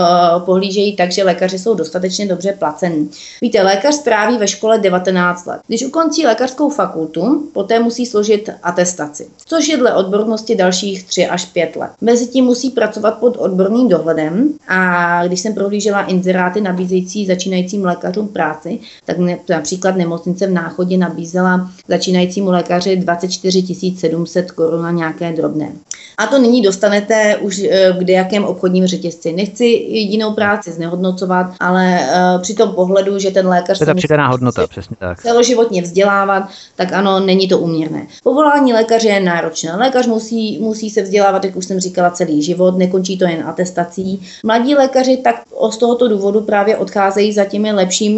pohlížejí 0.46 0.96
tak, 0.96 1.12
že 1.12 1.24
lékaři 1.24 1.60
jsou 1.60 1.74
dostatečně 1.74 2.28
dobře 2.28 2.54
placení. 2.60 3.10
Víte, 3.42 3.62
lékař 3.62 3.96
stráví 3.96 4.38
ve 4.38 4.48
škole 4.48 4.80
19 4.80 5.46
let. 5.46 5.62
Když 5.68 5.86
ukončí 5.86 6.26
lékařskou 6.26 6.70
fakultu, 6.70 7.50
poté 7.54 7.80
musí 7.80 8.06
složit 8.06 8.50
atestaci, 8.64 9.28
což 9.46 9.68
je 9.68 9.78
dle 9.78 9.94
odbornosti 9.94 10.56
dalších 10.56 11.04
3 11.04 11.28
až 11.28 11.46
5 11.46 11.76
let. 11.76 11.92
Mezitím 12.02 12.46
musí 12.46 12.70
pracovat 12.70 13.12
pod 13.12 13.38
odborným 13.38 13.90
dohledem 13.90 14.50
a 14.68 15.28
když 15.28 15.40
jsem 15.40 15.54
prohlížela 15.54 16.02
inzeráty 16.02 16.62
nabízející 16.62 17.26
začínajícím 17.26 17.86
lékařům 17.86 18.25
práci, 18.28 18.80
tak 19.06 19.18
ne, 19.18 19.38
například 19.50 19.96
nemocnice 19.96 20.48
v 20.48 20.52
Náchodě 20.52 20.98
nabízela 20.98 21.70
začínajícímu 21.88 22.52
lékaři 22.52 22.96
24 22.96 23.76
700 23.98 24.52
korun 24.52 24.82
na 24.82 24.92
nějaké 24.92 25.34
drobné. 25.34 25.72
A 26.18 26.28
to 26.28 26.38
nyní 26.40 26.62
dostanete 26.62 27.38
už 27.38 27.62
kde 27.98 28.14
jakém 28.14 28.44
obchodním 28.44 28.88
řetězci. 28.88 29.34
Nechci 29.34 29.66
jinou 29.66 30.34
práci 30.34 30.72
znehodnocovat, 30.72 31.48
ale 31.60 32.00
při 32.42 32.54
tom 32.54 32.72
pohledu, 32.72 33.20
že 33.20 33.32
ten 33.32 33.48
lékař... 33.48 33.78
To 33.78 33.84
je 33.84 33.86
ta 33.86 33.94
přidaná 33.94 34.28
hodnota, 34.28 34.68
přesně 34.68 34.96
tak. 35.00 35.22
Celoživotně 35.22 35.82
vzdělávat, 35.82 36.50
tak 36.76 36.94
ano, 36.94 37.20
není 37.20 37.48
to 37.48 37.60
uměrné. 37.60 38.08
Povolání 38.24 38.74
lékaře 38.74 39.08
je 39.08 39.20
náročné. 39.20 39.76
Lékař 39.76 40.08
musí, 40.08 40.60
musí 40.60 40.90
se 40.90 41.02
vzdělávat, 41.02 41.46
jak 41.46 41.56
už 41.56 41.66
jsem 41.66 41.80
říkala, 41.80 42.12
celý 42.12 42.44
život, 42.44 42.78
nekončí 42.78 43.18
to 43.18 43.26
jen 43.26 43.48
atestací. 43.48 44.22
Mladí 44.44 44.76
lékaři 44.76 45.18
tak 45.18 45.36
z 45.72 45.78
tohoto 45.78 46.08
důvodu 46.08 46.42
právě 46.42 46.78
odcházejí 46.78 47.34
za 47.34 47.46
těmi 47.46 47.72
lepšími 47.72 48.15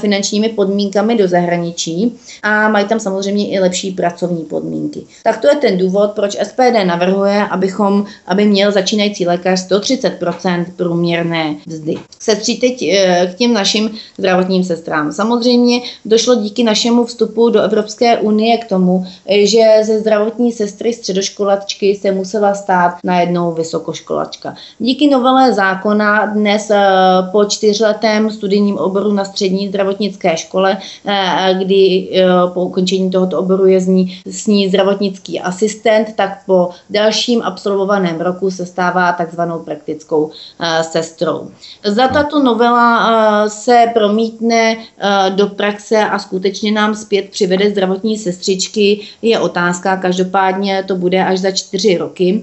finančními 0.00 0.48
podmínkami 0.48 1.16
do 1.16 1.28
zahraničí 1.28 2.18
a 2.42 2.68
mají 2.68 2.86
tam 2.86 3.00
samozřejmě 3.00 3.48
i 3.48 3.60
lepší 3.60 3.90
pracovní 3.90 4.44
podmínky. 4.44 5.00
Tak 5.22 5.40
to 5.40 5.48
je 5.48 5.56
ten 5.56 5.78
důvod, 5.78 6.10
proč 6.10 6.36
SPD 6.42 6.84
navrhuje, 6.84 7.44
abychom, 7.44 8.04
aby 8.26 8.44
měl 8.44 8.72
začínající 8.72 9.26
lékař 9.26 9.68
130% 9.70 10.64
průměrné 10.76 11.56
vzdy. 11.66 11.96
Setří 12.20 12.56
teď 12.56 12.82
eh, 12.82 13.30
k 13.34 13.34
těm 13.34 13.52
našim 13.52 13.90
zdravotním 14.18 14.64
sestrám. 14.64 15.12
Samozřejmě 15.12 15.80
došlo 16.04 16.34
díky 16.34 16.64
našemu 16.64 17.04
vstupu 17.04 17.50
do 17.50 17.60
Evropské 17.60 18.18
unie 18.18 18.58
k 18.58 18.68
tomu, 18.68 19.06
že 19.44 19.64
ze 19.82 20.00
zdravotní 20.00 20.52
sestry 20.52 20.92
středoškolačky 20.92 21.98
se 22.00 22.12
musela 22.12 22.54
stát 22.54 22.94
najednou 23.04 23.52
vysokoškolačka. 23.52 24.54
Díky 24.78 25.08
novele 25.08 25.52
zákona 25.52 26.26
dnes 26.26 26.70
eh, 26.70 26.78
po 27.32 27.44
čtyřletém 27.44 28.30
studijním 28.30 28.78
oboru 28.78 29.12
na 29.12 29.24
střední 29.28 29.68
zdravotnické 29.68 30.36
škole, 30.36 30.78
eh, 31.06 31.54
kdy 31.58 32.08
po 32.54 32.64
ukončení 32.64 33.10
tohoto 33.10 33.38
oboru 33.38 33.66
je 33.66 33.80
z 33.80 33.86
ní, 33.86 34.20
s 34.26 34.46
ní 34.46 34.68
zdravotnický 34.68 35.40
asistent, 35.40 36.16
tak 36.16 36.38
po 36.46 36.70
dalším 36.90 37.42
absolvovaném 37.42 38.20
roku 38.20 38.50
se 38.50 38.66
stává 38.66 39.12
takzvanou 39.12 39.58
praktickou 39.58 40.24
uh, 40.24 40.32
sestrou. 40.82 41.50
Za 41.84 42.08
tato 42.08 42.42
novela 42.42 43.48
se 43.48 43.86
promítne 43.94 44.76
do 45.28 45.46
praxe 45.46 45.96
a 45.96 46.18
skutečně 46.18 46.72
nám 46.72 46.94
zpět 46.94 47.28
přivede 47.30 47.70
zdravotní 47.70 48.18
sestřičky, 48.18 49.00
je 49.22 49.38
otázka, 49.38 49.96
každopádně 49.96 50.84
to 50.86 50.96
bude 50.96 51.24
až 51.24 51.38
za 51.38 51.50
čtyři 51.50 51.96
roky. 51.96 52.42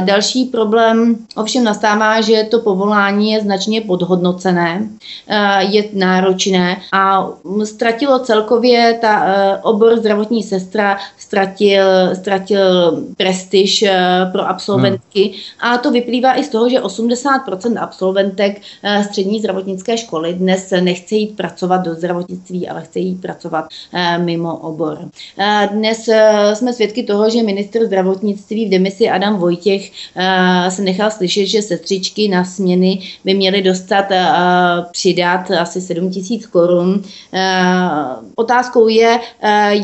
Další 0.00 0.44
problém 0.44 1.16
ovšem 1.36 1.64
nastává, 1.64 2.20
že 2.20 2.46
to 2.50 2.58
povolání 2.58 3.32
je 3.32 3.40
značně 3.40 3.80
podhodnocené, 3.80 4.88
je 5.58 5.84
náročné 6.00 6.80
a 6.92 7.28
ztratilo 7.64 8.18
celkově 8.18 8.98
ta 9.00 9.26
obor 9.62 9.96
zdravotní 9.96 10.42
sestra 10.42 10.98
ztratil, 11.30 12.14
ztratil 12.14 13.02
prestiž 13.16 13.82
eh, 13.82 14.28
pro 14.32 14.48
absolventky 14.48 15.22
hmm. 15.22 15.70
a 15.72 15.78
to 15.78 15.90
vyplývá 15.90 16.38
i 16.38 16.44
z 16.44 16.48
toho, 16.48 16.68
že 16.68 16.80
80% 16.80 17.82
absolventek 17.82 18.60
eh, 18.82 19.04
střední 19.04 19.38
zdravotnické 19.38 19.96
školy 19.96 20.34
dnes 20.34 20.72
nechce 20.80 21.14
jít 21.14 21.36
pracovat 21.36 21.76
do 21.76 21.94
zdravotnictví, 21.94 22.68
ale 22.68 22.82
chce 22.82 22.98
jít 22.98 23.20
pracovat 23.22 23.64
eh, 23.94 24.18
mimo 24.18 24.56
obor. 24.56 24.98
Dnes 25.72 26.08
jsme 26.54 26.72
svědky 26.72 27.02
toho, 27.02 27.30
že 27.30 27.42
minister 27.42 27.86
zdravotnictví 27.86 28.66
v 28.66 28.70
demisi 28.70 29.08
Adam 29.08 29.36
Vojtěch 29.36 29.92
se 30.68 30.82
nechal 30.82 31.10
slyšet, 31.10 31.46
že 31.46 31.62
sestřičky 31.62 32.28
na 32.28 32.44
směny 32.44 33.00
by 33.24 33.34
měly 33.34 33.62
dostat 33.62 34.04
přidat 34.90 35.50
asi 35.50 35.80
7 35.80 36.10
tisíc 36.10 36.46
korun. 36.46 37.02
Otázkou 38.34 38.88
je, 38.88 39.18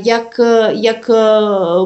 jak, 0.04 0.40
jak 0.70 1.10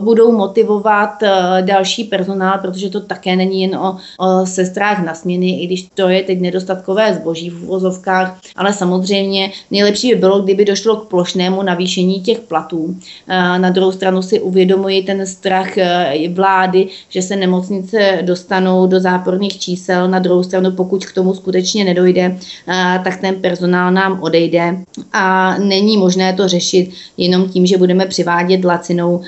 budou 0.00 0.32
motivovat 0.32 1.22
eh, 1.22 1.62
další 1.62 2.04
personál, 2.04 2.58
protože 2.58 2.90
to 2.90 3.00
také 3.00 3.36
není 3.36 3.62
jen 3.62 3.76
o, 3.76 3.96
o 4.18 4.46
sestrách 4.46 5.04
na 5.04 5.14
směny, 5.14 5.62
i 5.62 5.66
když 5.66 5.88
to 5.94 6.08
je 6.08 6.22
teď 6.22 6.40
nedostatkové 6.40 7.14
zboží 7.14 7.50
v 7.50 7.64
uvozovkách, 7.64 8.40
ale 8.56 8.72
samozřejmě 8.72 9.50
nejlepší 9.70 10.08
by 10.08 10.14
bylo, 10.14 10.40
kdyby 10.40 10.64
došlo 10.64 10.96
k 10.96 11.08
plošnému 11.08 11.62
navýšení 11.62 12.20
těch 12.20 12.40
platů. 12.40 12.96
Eh, 13.28 13.58
na 13.58 13.70
druhou 13.70 13.92
stranu 13.92 14.22
si 14.22 14.40
uvědomuji 14.40 15.02
ten 15.02 15.26
strach 15.26 15.78
eh, 15.78 16.28
vlády, 16.28 16.88
že 17.08 17.22
se 17.22 17.36
nemocnice 17.36 18.18
dostanou 18.22 18.86
do 18.86 19.00
záporných 19.00 19.58
čísel. 19.58 20.08
Na 20.08 20.18
druhou 20.18 20.42
stranu, 20.42 20.70
pokud 20.70 21.06
k 21.06 21.14
tomu 21.14 21.34
skutečně 21.34 21.84
nedojde, 21.84 22.36
tak 23.04 23.20
ten 23.20 23.34
personál 23.34 23.92
nám 23.92 24.22
odejde 24.22 24.76
a 25.12 25.58
není 25.58 25.96
možné 25.96 26.32
to 26.32 26.48
řešit 26.48 26.90
jenom 27.16 27.48
tím, 27.48 27.66
že 27.66 27.78
budeme 27.78 28.06
přivádět 28.06 28.64
lacinou 28.64 29.20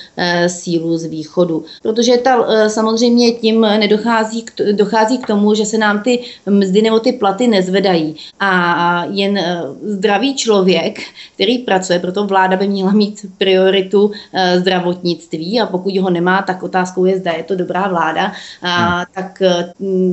sílu 0.47 0.99
z 0.99 1.05
východu. 1.05 1.65
Protože 1.83 2.17
ta, 2.17 2.47
eh, 2.49 2.71
samozřejmě 2.71 3.33
tím 3.33 3.61
nedochází 3.61 4.43
k, 4.43 4.53
dochází 4.73 5.19
k 5.19 5.27
tomu, 5.27 5.55
že 5.55 5.67
se 5.67 5.79
nám 5.79 6.03
ty 6.03 6.21
mzdy 6.47 6.83
nebo 6.83 7.01
ty 7.01 7.13
platy 7.13 7.49
nezvedají. 7.49 8.17
A 8.41 9.05
jen 9.11 9.39
eh, 9.39 9.63
zdravý 9.83 10.37
člověk, 10.37 11.01
který 11.35 11.59
pracuje, 11.59 11.99
proto 11.99 12.27
vláda 12.27 12.57
by 12.57 12.69
měla 12.69 12.93
mít 12.93 13.27
prioritu 13.39 14.11
eh, 14.33 14.61
zdravotnictví 14.61 15.61
a 15.61 15.67
pokud 15.67 15.97
ho 15.97 16.11
nemá, 16.11 16.43
tak 16.43 16.63
otázkou 16.63 17.05
je, 17.05 17.19
zda 17.19 17.33
je 17.33 17.43
to 17.43 17.57
dobrá 17.57 17.89
vláda. 17.89 18.33
A, 18.63 18.97
hmm. 18.97 19.05
tak 19.15 19.43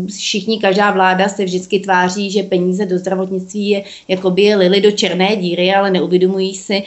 všichni, 0.07 0.59
každá 0.59 0.91
vláda 0.91 1.29
se 1.29 1.45
vždycky 1.45 1.79
tváří, 1.79 2.31
že 2.31 2.43
peníze 2.43 2.85
do 2.85 2.97
zdravotnictví 2.97 3.69
je 3.69 3.83
jakoby 4.07 4.41
je 4.41 4.55
lili 4.55 4.81
do 4.81 4.91
černé 4.91 5.35
díry, 5.35 5.73
ale 5.73 5.91
neuvědomují 5.91 6.55
si, 6.55 6.83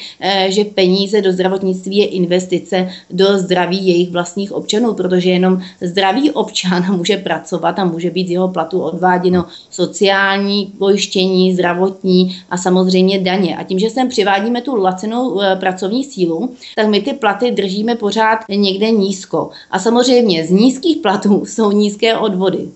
že 0.48 0.64
peníze 0.64 1.20
do 1.20 1.32
zdravotnictví 1.32 1.96
je 1.96 2.06
investice 2.06 2.88
do 3.12 3.38
zdraví 3.38 3.86
jejich 3.86 4.10
vlastních 4.10 4.52
občanů, 4.52 4.94
protože 4.94 5.30
jenom 5.30 5.60
zdravý 5.80 6.30
občan 6.30 6.96
může 6.96 7.16
pracovat 7.16 7.78
a 7.78 7.84
může 7.84 8.10
být 8.10 8.28
z 8.28 8.30
jeho 8.30 8.48
platu 8.48 8.80
odváděno 8.80 9.44
sociální 9.70 10.72
pojištění, 10.78 11.54
zdravotní 11.54 12.36
a 12.50 12.56
samozřejmě 12.56 13.18
daně. 13.18 13.56
A 13.56 13.62
tím, 13.62 13.78
že 13.78 13.90
sem 13.90 14.08
přivádíme 14.08 14.62
tu 14.62 14.76
lacenou 14.76 15.40
eh, 15.40 15.56
pracovní 15.56 16.04
sílu, 16.04 16.54
tak 16.76 16.86
my 16.86 17.00
ty 17.00 17.12
platy 17.12 17.50
držíme 17.50 17.94
pořád 17.94 18.38
někde 18.48 18.90
nízko. 18.90 19.50
A 19.70 19.78
samozřejmě 19.78 20.46
z 20.46 20.50
nízkých 20.50 20.96
platů 20.96 21.46
jsou 21.46 21.72
nízké 21.72 22.16
odvody. 22.16 22.68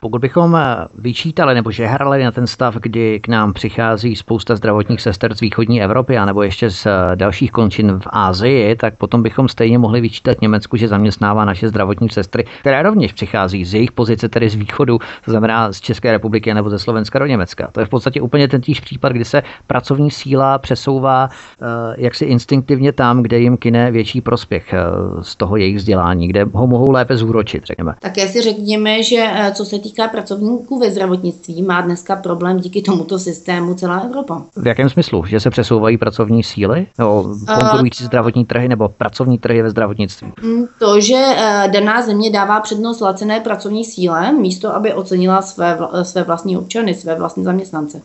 Pokud 0.00 0.20
bychom 0.20 0.56
eh, 0.56 0.86
vyčítali 0.98 1.54
nebo 1.54 1.70
žehrali 1.70 2.24
na 2.24 2.32
ten 2.32 2.46
stav, 2.46 2.74
kdy 2.74 3.20
k 3.20 3.28
nám 3.28 3.52
přichází 3.52 4.16
spousta 4.16 4.56
zdravotních 4.56 5.00
sester 5.00 5.34
z 5.34 5.40
východní 5.40 5.82
Evropy 5.82 6.18
a 6.18 6.24
nebo 6.24 6.42
ještě 6.42 6.70
z 6.70 6.86
eh, 6.86 7.16
dalších 7.16 7.50
končin 7.50 7.98
v 7.98 8.06
Ázii, 8.06 8.76
tak 8.76 8.96
potom 8.96 9.22
bychom 9.22 9.48
stejně 9.48 9.78
mohli 9.78 10.00
vyčítat 10.00 10.40
Německu, 10.40 10.76
že 10.76 10.88
zaměstnává 10.88 11.44
naše 11.44 11.68
zdravotní 11.68 12.08
sestry, 12.08 12.44
které 12.60 12.82
rovněž 12.82 13.12
přichází 13.12 13.64
z 13.64 13.74
jejich 13.74 13.92
pozice, 13.92 14.28
tedy 14.28 14.48
z 14.48 14.54
východu, 14.54 14.98
to 15.24 15.30
znamená 15.30 15.72
z 15.72 15.80
České 15.80 16.12
republiky 16.12 16.54
nebo 16.54 16.70
ze 16.70 16.78
Slovenska 16.78 17.18
do 17.18 17.26
Německa. 17.26 17.68
To 17.72 17.80
je 17.80 17.86
v 17.86 17.88
podstatě 17.88 18.20
úplně 18.20 18.48
ten 18.48 18.60
týž 18.60 18.80
případ, 18.80 19.12
kdy 19.12 19.24
se 19.24 19.42
pracovní 19.66 20.10
síla 20.10 20.58
přesouvá 20.58 21.28
uh, 21.28 21.68
jaksi 21.96 22.24
instinktivně 22.24 22.92
tam, 22.92 23.22
kde 23.22 23.38
jim 23.38 23.56
kine 23.56 23.90
větší 23.90 24.20
prospěch 24.20 24.74
z 25.22 25.36
toho 25.36 25.56
jejich 25.56 25.76
vzdělání, 25.76 26.28
kde 26.28 26.44
ho 26.52 26.66
mohou 26.66 26.90
lépe 26.90 27.16
zúročit, 27.16 27.64
řekněme. 27.64 27.94
Také 28.00 28.28
si 28.28 28.40
řekněme, 28.40 29.02
že 29.02 29.30
co 29.54 29.64
se 29.64 29.78
týká 29.78 29.89
týká 29.90 30.08
pracovníků 30.08 30.78
ve 30.78 30.90
zdravotnictví, 30.90 31.62
má 31.62 31.80
dneska 31.80 32.16
problém 32.16 32.56
díky 32.56 32.82
tomuto 32.82 33.18
systému 33.18 33.74
celá 33.74 33.98
Evropa. 34.00 34.42
V 34.56 34.66
jakém 34.66 34.90
smyslu? 34.90 35.24
Že 35.26 35.40
se 35.40 35.50
přesouvají 35.50 35.98
pracovní 35.98 36.42
síly? 36.42 36.86
Nebo 36.98 37.22
konkurující 37.60 38.04
uh, 38.04 38.06
zdravotní 38.06 38.44
trhy 38.44 38.68
nebo 38.68 38.88
pracovní 38.88 39.38
trhy 39.38 39.62
ve 39.62 39.70
zdravotnictví? 39.70 40.32
Mm, 40.42 40.64
to, 40.78 41.00
že 41.00 41.16
eh, 41.36 41.68
daná 41.72 42.02
země 42.02 42.30
dává 42.30 42.60
přednost 42.60 43.00
lacené 43.00 43.40
pracovní 43.40 43.84
síle, 43.84 44.32
místo 44.32 44.74
aby 44.74 44.94
ocenila 44.94 45.42
své, 45.42 45.78
své 46.02 46.22
vlastní 46.22 46.56
občany, 46.56 46.94
své 46.94 47.14
vlastní 47.14 47.44
zaměstnance. 47.44 48.02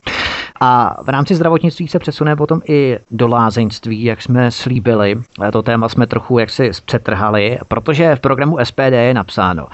A 0.59 0.97
v 1.03 1.09
rámci 1.09 1.35
zdravotnictví 1.35 1.87
se 1.87 1.99
přesune 1.99 2.35
potom 2.35 2.61
i 2.67 2.99
do 3.11 3.27
lázeňství, 3.27 4.03
jak 4.03 4.21
jsme 4.21 4.51
slíbili. 4.51 5.15
To 5.51 5.61
téma 5.61 5.89
jsme 5.89 6.07
trochu 6.07 6.39
jaksi 6.39 6.71
přetrhali, 6.85 7.59
protože 7.67 8.15
v 8.15 8.19
programu 8.19 8.57
SPD 8.63 8.79
je 8.79 9.13
napsáno, 9.13 9.67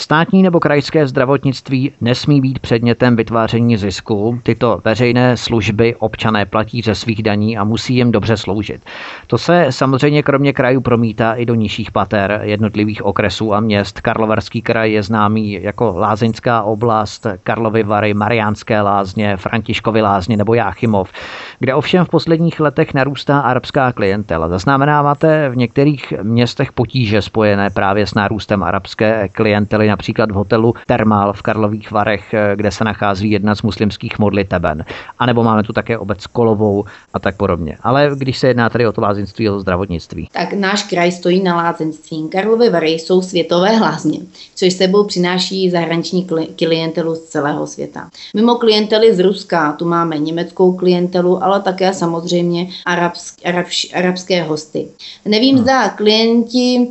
Státní 0.00 0.42
nebo 0.42 0.60
krajské 0.60 1.06
zdravotnictví 1.06 1.92
nesmí 2.00 2.40
být 2.40 2.58
předmětem 2.58 3.16
vytváření 3.16 3.76
zisku. 3.76 4.40
Tyto 4.42 4.80
veřejné 4.84 5.36
služby 5.36 5.94
občané 5.94 6.46
platí 6.46 6.82
ze 6.82 6.94
svých 6.94 7.22
daní 7.22 7.58
a 7.58 7.64
musí 7.64 7.94
jim 7.94 8.12
dobře 8.12 8.36
sloužit. 8.36 8.82
To 9.26 9.38
se 9.38 9.66
samozřejmě 9.70 10.22
kromě 10.22 10.52
krajů 10.52 10.80
promítá 10.80 11.32
i 11.32 11.46
do 11.46 11.54
nižších 11.54 11.90
pater 11.90 12.40
jednotlivých 12.42 13.04
okresů 13.04 13.54
a 13.54 13.60
měst. 13.60 14.00
Karlovarský 14.00 14.62
kraj 14.62 14.92
je 14.92 15.02
známý 15.02 15.52
jako 15.62 15.94
lázeňská 15.96 16.62
oblast, 16.62 17.26
Karlovy 17.42 17.82
Vary, 17.82 18.14
Mariánské 18.14 18.80
lázně, 18.80 19.36
Františkovy 19.36 20.02
lázně 20.02 20.36
nebo 20.36 20.54
Jáchymov, 20.54 21.12
kde 21.58 21.74
ovšem 21.74 22.04
v 22.04 22.08
posledních 22.08 22.60
letech 22.60 22.94
narůstá 22.94 23.40
arabská 23.40 23.92
klientela. 23.92 24.48
Zaznamenáváte 24.48 25.48
v 25.48 25.56
některých 25.56 26.12
městech 26.22 26.72
potíže 26.72 27.22
spojené 27.22 27.70
právě 27.70 28.06
s 28.06 28.14
nárůstem 28.14 28.62
arabské 28.62 29.28
klientely 29.28 29.89
například 29.90 30.30
v 30.30 30.34
hotelu 30.34 30.74
Termal 30.86 31.32
v 31.32 31.42
Karlových 31.42 31.90
Varech, 31.90 32.34
eh, 32.34 32.52
kde 32.56 32.70
se 32.70 32.84
nachází 32.84 33.30
jedna 33.30 33.54
z 33.54 33.62
muslimských 33.62 34.18
modliteben. 34.18 34.84
A 35.18 35.26
nebo 35.26 35.44
máme 35.44 35.62
tu 35.62 35.72
také 35.72 35.98
obec 35.98 36.26
Kolovou 36.26 36.84
a 37.14 37.18
tak 37.18 37.36
podobně. 37.36 37.76
Ale 37.82 38.10
když 38.14 38.38
se 38.38 38.48
jedná 38.48 38.68
tady 38.68 38.86
o 38.86 38.92
to 38.92 39.00
lázeňství, 39.00 39.48
o 39.48 39.60
zdravotnictví. 39.60 40.28
Tak 40.32 40.52
náš 40.52 40.82
kraj 40.82 41.12
stojí 41.12 41.42
na 41.42 41.56
lázeňství. 41.56 42.28
Karlovy 42.28 42.70
Vary 42.70 42.90
jsou 42.90 43.22
světové 43.22 43.80
lázně, 43.80 44.18
což 44.54 44.72
sebou 44.72 45.04
přináší 45.04 45.70
zahraniční 45.70 46.26
klientelu 46.56 47.14
z 47.14 47.22
celého 47.22 47.66
světa. 47.66 48.10
Mimo 48.36 48.54
klientely 48.54 49.14
z 49.14 49.18
Ruska 49.18 49.72
tu 49.72 49.84
máme 49.84 50.18
německou 50.18 50.72
klientelu, 50.72 51.44
ale 51.44 51.60
také 51.60 51.94
samozřejmě 51.94 52.66
arabsk, 52.86 53.34
arabš, 53.44 53.88
arabské 53.94 54.42
hosty. 54.42 54.88
Nevím, 55.24 55.54
hmm. 55.56 55.64
zda 55.64 55.88
klienti 55.88 56.88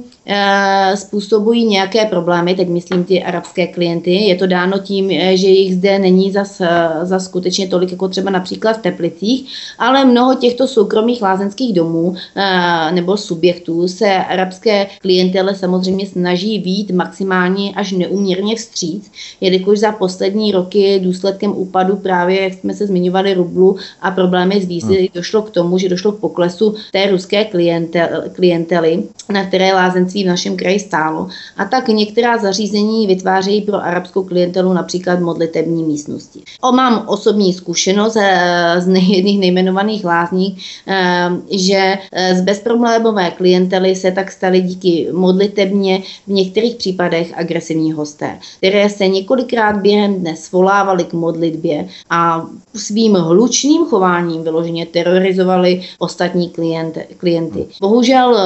způsobují 0.95 1.65
nějaké 1.65 2.05
problémy, 2.05 2.55
teď 2.55 2.67
myslím 2.67 3.03
ty 3.03 3.23
arabské 3.23 3.67
klienty. 3.67 4.11
Je 4.11 4.35
to 4.35 4.47
dáno 4.47 4.79
tím, 4.79 5.11
eh, 5.11 5.37
že 5.37 5.47
jich 5.47 5.75
zde 5.75 5.99
není 5.99 6.31
za, 6.31 6.43
eh, 6.61 7.05
za 7.05 7.19
skutečně 7.19 7.67
tolik, 7.67 7.91
jako 7.91 8.07
třeba 8.07 8.31
například 8.31 8.73
v 8.73 8.81
Teplicích, 8.81 9.53
ale 9.79 10.05
mnoho 10.05 10.35
těchto 10.35 10.67
soukromých 10.67 11.21
lázeňských 11.21 11.73
domů 11.73 12.15
nebo 12.91 13.17
subjektů 13.17 13.87
se 13.87 14.15
arabské 14.15 14.87
klientele 15.01 15.55
samozřejmě 15.55 16.07
snaží 16.07 16.59
být 16.59 16.91
maximálně 16.91 17.71
až 17.75 17.91
neuměrně 17.91 18.55
vstříc, 18.55 19.11
jelikož 19.41 19.79
za 19.79 19.91
poslední 19.91 20.51
roky 20.51 20.99
důsledkem 21.03 21.53
úpadu 21.55 21.95
právě, 21.95 22.41
jak 22.41 22.53
jsme 22.53 22.73
se 22.73 22.87
zmiňovali, 22.87 23.33
rublu 23.33 23.77
a 24.01 24.11
problémy 24.11 24.61
s 24.61 24.65
vízy 24.65 24.97
hmm. 24.97 25.07
došlo 25.13 25.41
k 25.41 25.49
tomu, 25.49 25.77
že 25.77 25.89
došlo 25.89 26.11
k 26.11 26.19
poklesu 26.19 26.75
té 26.91 27.11
ruské 27.11 27.45
klientely, 28.33 29.03
na 29.29 29.45
které 29.45 29.73
lázeňství 30.09 30.23
v 30.23 30.27
našem 30.27 30.57
kraji 30.57 30.79
stálo 30.79 31.27
a 31.57 31.65
tak 31.65 31.87
některá 31.87 32.37
zařízení 32.37 33.07
vytvářejí 33.07 33.61
pro 33.61 33.77
arabskou 33.77 34.23
klientelu 34.23 34.73
například 34.73 35.19
modlitební 35.19 35.83
místnosti. 35.83 36.41
O, 36.61 36.71
mám 36.71 37.03
osobní 37.07 37.53
zkušenost 37.53 38.15
eh, 38.15 38.81
z 38.81 38.87
jedných 38.87 39.39
nejmenovaných 39.39 40.05
lázní, 40.05 40.57
eh, 40.87 41.29
že 41.51 41.97
eh, 42.11 42.35
z 42.35 42.41
bezproblémové 42.41 43.31
klientely 43.31 43.95
se 43.95 44.11
tak 44.11 44.31
staly 44.31 44.61
díky 44.61 45.07
modlitebně 45.11 46.01
v 46.27 46.31
některých 46.31 46.75
případech 46.75 47.33
agresivní 47.37 47.91
hosté, 47.91 48.39
které 48.57 48.89
se 48.89 49.07
několikrát 49.07 49.77
během 49.77 50.15
dne 50.15 50.35
svolávali 50.35 51.03
k 51.03 51.13
modlitbě 51.13 51.87
a 52.09 52.45
svým 52.75 53.13
hlučným 53.15 53.85
chováním 53.85 54.43
vyloženě 54.43 54.85
terorizovali 54.85 55.81
ostatní 55.99 56.49
klient, 56.49 56.97
klienty. 57.17 57.65
Bohužel 57.81 58.37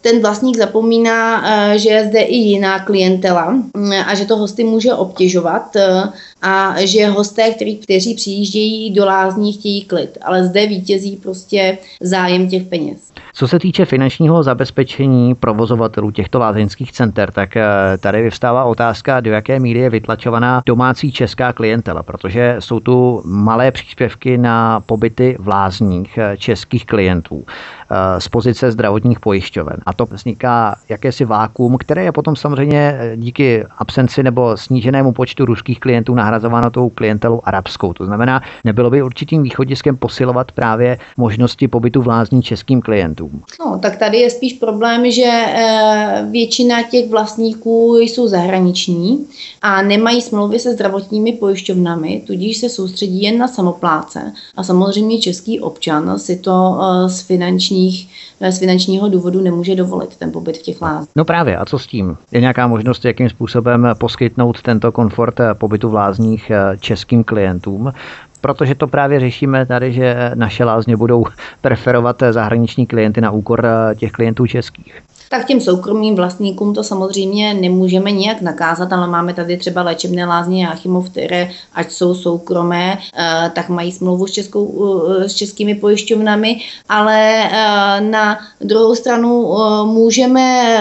ten 0.00 0.17
vlastník 0.22 0.56
zapomíná, 0.56 1.42
eh, 1.44 1.78
že 1.78 1.88
je 1.88 2.04
zde 2.04 2.20
i 2.20 2.36
jiná 2.36 2.78
klientela 2.78 3.50
mm, 3.50 3.92
a 4.06 4.14
že 4.14 4.24
to 4.24 4.36
hosty 4.36 4.64
může 4.64 4.94
obtěžovat 4.94 5.76
eh, 5.76 6.02
a 6.42 6.74
že 6.78 7.06
hosté, 7.06 7.50
který, 7.50 7.76
kteří 7.76 8.14
přijíždějí 8.14 8.90
do 8.90 9.06
lázní, 9.06 9.52
chtějí 9.52 9.84
klid, 9.84 10.18
ale 10.22 10.44
zde 10.44 10.66
vítězí 10.66 11.16
prostě 11.16 11.78
zájem 12.00 12.48
těch 12.48 12.62
peněz. 12.62 13.08
Co 13.34 13.48
se 13.48 13.58
týče 13.58 13.84
finančního 13.84 14.42
zabezpečení 14.42 15.34
provozovatelů 15.34 16.10
těchto 16.10 16.38
lázeňských 16.38 16.92
center, 16.92 17.32
tak 17.32 17.56
eh, 17.56 17.64
tady 18.00 18.22
vyvstává 18.22 18.64
otázka, 18.64 19.20
do 19.20 19.30
jaké 19.30 19.60
míry 19.60 19.78
je 19.80 19.90
vytlačovaná 19.90 20.62
domácí 20.66 21.12
česká 21.12 21.52
klientela, 21.52 22.02
protože 22.02 22.56
jsou 22.58 22.80
tu 22.80 23.22
malé 23.24 23.70
příspěvky 23.70 24.38
na 24.38 24.80
pobyty 24.80 25.36
v 25.40 25.48
lázních 25.48 26.18
českých 26.36 26.86
klientů. 26.86 27.44
Eh, 27.90 28.20
z 28.20 28.28
pozice 28.28 28.72
zdravotních 28.72 29.20
pojišťoven. 29.20 29.76
A 29.86 29.92
to 29.92 30.06
vzniká 30.06 30.76
jakési 30.88 31.24
vákuum, 31.24 31.78
které 31.78 32.04
je 32.04 32.12
potom 32.12 32.36
samozřejmě 32.36 32.98
eh, 32.98 33.16
díky 33.16 33.64
absenci 33.78 34.22
nebo 34.22 34.56
sníženému 34.56 35.12
počtu 35.12 35.44
ruských 35.44 35.80
klientů 35.80 36.14
nahrazováno 36.30 36.70
tou 36.70 36.88
klientelou 36.88 37.40
arabskou. 37.44 37.92
To 37.92 38.04
znamená, 38.04 38.42
nebylo 38.64 38.90
by 38.90 39.02
určitým 39.02 39.42
východiskem 39.42 39.96
posilovat 39.96 40.52
právě 40.52 40.98
možnosti 41.16 41.68
pobytu 41.68 42.02
vlázní 42.02 42.42
českým 42.42 42.80
klientům. 42.80 43.42
No, 43.60 43.78
tak 43.82 43.96
tady 43.96 44.18
je 44.18 44.30
spíš 44.30 44.52
problém, 44.52 45.10
že 45.10 45.30
eh, 45.30 46.26
většina 46.30 46.82
těch 46.82 47.10
vlastníků 47.10 47.96
jsou 47.98 48.28
zahraniční 48.28 49.26
a 49.62 49.82
nemají 49.82 50.22
smlouvy 50.22 50.58
se 50.58 50.72
zdravotními 50.72 51.32
pojišťovnami, 51.32 52.22
tudíž 52.26 52.56
se 52.56 52.68
soustředí 52.68 53.22
jen 53.22 53.38
na 53.38 53.48
samopláce. 53.48 54.32
A 54.56 54.62
samozřejmě 54.62 55.18
český 55.18 55.60
občan 55.60 56.18
si 56.18 56.36
to 56.36 56.78
z 57.06 57.20
finanční 57.22 57.78
finančních, 57.78 58.08
eh, 58.40 58.52
z 58.52 58.58
finančního 58.58 59.08
důvodu 59.08 59.40
nemůže 59.40 59.76
dovolit 59.76 60.16
ten 60.16 60.32
pobyt 60.32 60.56
v 60.56 60.62
těch 60.62 60.82
lázních. 60.82 61.10
No 61.16 61.24
právě, 61.24 61.56
a 61.56 61.64
co 61.64 61.78
s 61.78 61.86
tím? 61.86 62.16
Je 62.32 62.40
nějaká 62.40 62.66
možnost, 62.66 63.04
jakým 63.04 63.28
způsobem 63.28 63.88
poskytnout 63.98 64.62
tento 64.62 64.92
komfort 64.92 65.40
eh, 65.40 65.54
pobytu 65.54 65.88
v 65.88 65.94
lázních 65.94 66.17
eh, 66.50 66.76
českým 66.80 67.24
klientům? 67.24 67.92
protože 68.40 68.74
to 68.74 68.86
právě 68.86 69.20
řešíme 69.20 69.66
tady, 69.66 69.92
že 69.92 70.30
naše 70.34 70.64
lázně 70.64 70.96
budou 70.96 71.24
preferovat 71.60 72.22
zahraniční 72.30 72.86
klienty 72.86 73.20
na 73.20 73.30
úkor 73.30 73.66
těch 73.98 74.12
klientů 74.12 74.46
českých 74.46 75.02
tak 75.28 75.46
těm 75.46 75.60
soukromým 75.60 76.16
vlastníkům 76.16 76.74
to 76.74 76.84
samozřejmě 76.84 77.54
nemůžeme 77.54 78.10
nijak 78.10 78.40
nakázat, 78.40 78.92
ale 78.92 79.06
máme 79.06 79.34
tady 79.34 79.56
třeba 79.56 79.82
léčebné 79.82 80.26
lázně 80.26 80.64
Jáchymov, 80.64 81.10
které 81.10 81.50
ať 81.74 81.90
jsou 81.90 82.14
soukromé, 82.14 82.98
eh, 83.18 83.50
tak 83.54 83.68
mají 83.68 83.92
smlouvu 83.92 84.26
s, 84.26 84.32
českou, 84.32 84.94
eh, 85.08 85.28
s 85.28 85.34
českými 85.34 85.74
pojišťovnami, 85.74 86.60
ale 86.88 87.48
eh, 87.50 88.00
na 88.00 88.38
druhou 88.60 88.94
stranu 88.94 89.54
můžeme, 89.84 90.78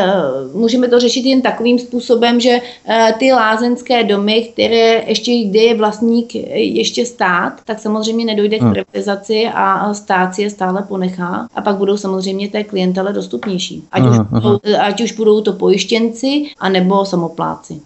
můžeme 0.53 0.87
to 0.87 0.99
řešit 0.99 1.25
jen 1.25 1.41
takovým 1.41 1.79
způsobem, 1.79 2.39
že 2.39 2.59
ty 3.19 3.33
lázeňské 3.33 4.03
domy, 4.03 4.49
které 4.53 5.03
ještě 5.07 5.43
kde 5.43 5.59
je 5.59 5.75
vlastník 5.75 6.35
ještě 6.55 7.05
stát, 7.05 7.53
tak 7.65 7.79
samozřejmě 7.79 8.25
nedojde 8.25 8.57
k 8.57 8.61
hmm. 8.61 8.71
privatizaci 8.71 9.49
a 9.53 9.93
stát 9.93 10.35
si 10.35 10.41
je 10.41 10.49
stále 10.49 10.83
ponechá 10.87 11.47
a 11.55 11.61
pak 11.61 11.75
budou 11.75 11.97
samozřejmě 11.97 12.49
té 12.49 12.63
klientele 12.63 13.13
dostupnější. 13.13 13.83
Ať 13.91 14.03
už 14.03 14.17
uh-huh. 14.39 14.79
ať 14.81 15.01
už 15.01 15.11
budou 15.11 15.41
to 15.41 15.53
pojištěnci, 15.53 16.51
anebo 16.59 17.05
samopláci. 17.05 17.81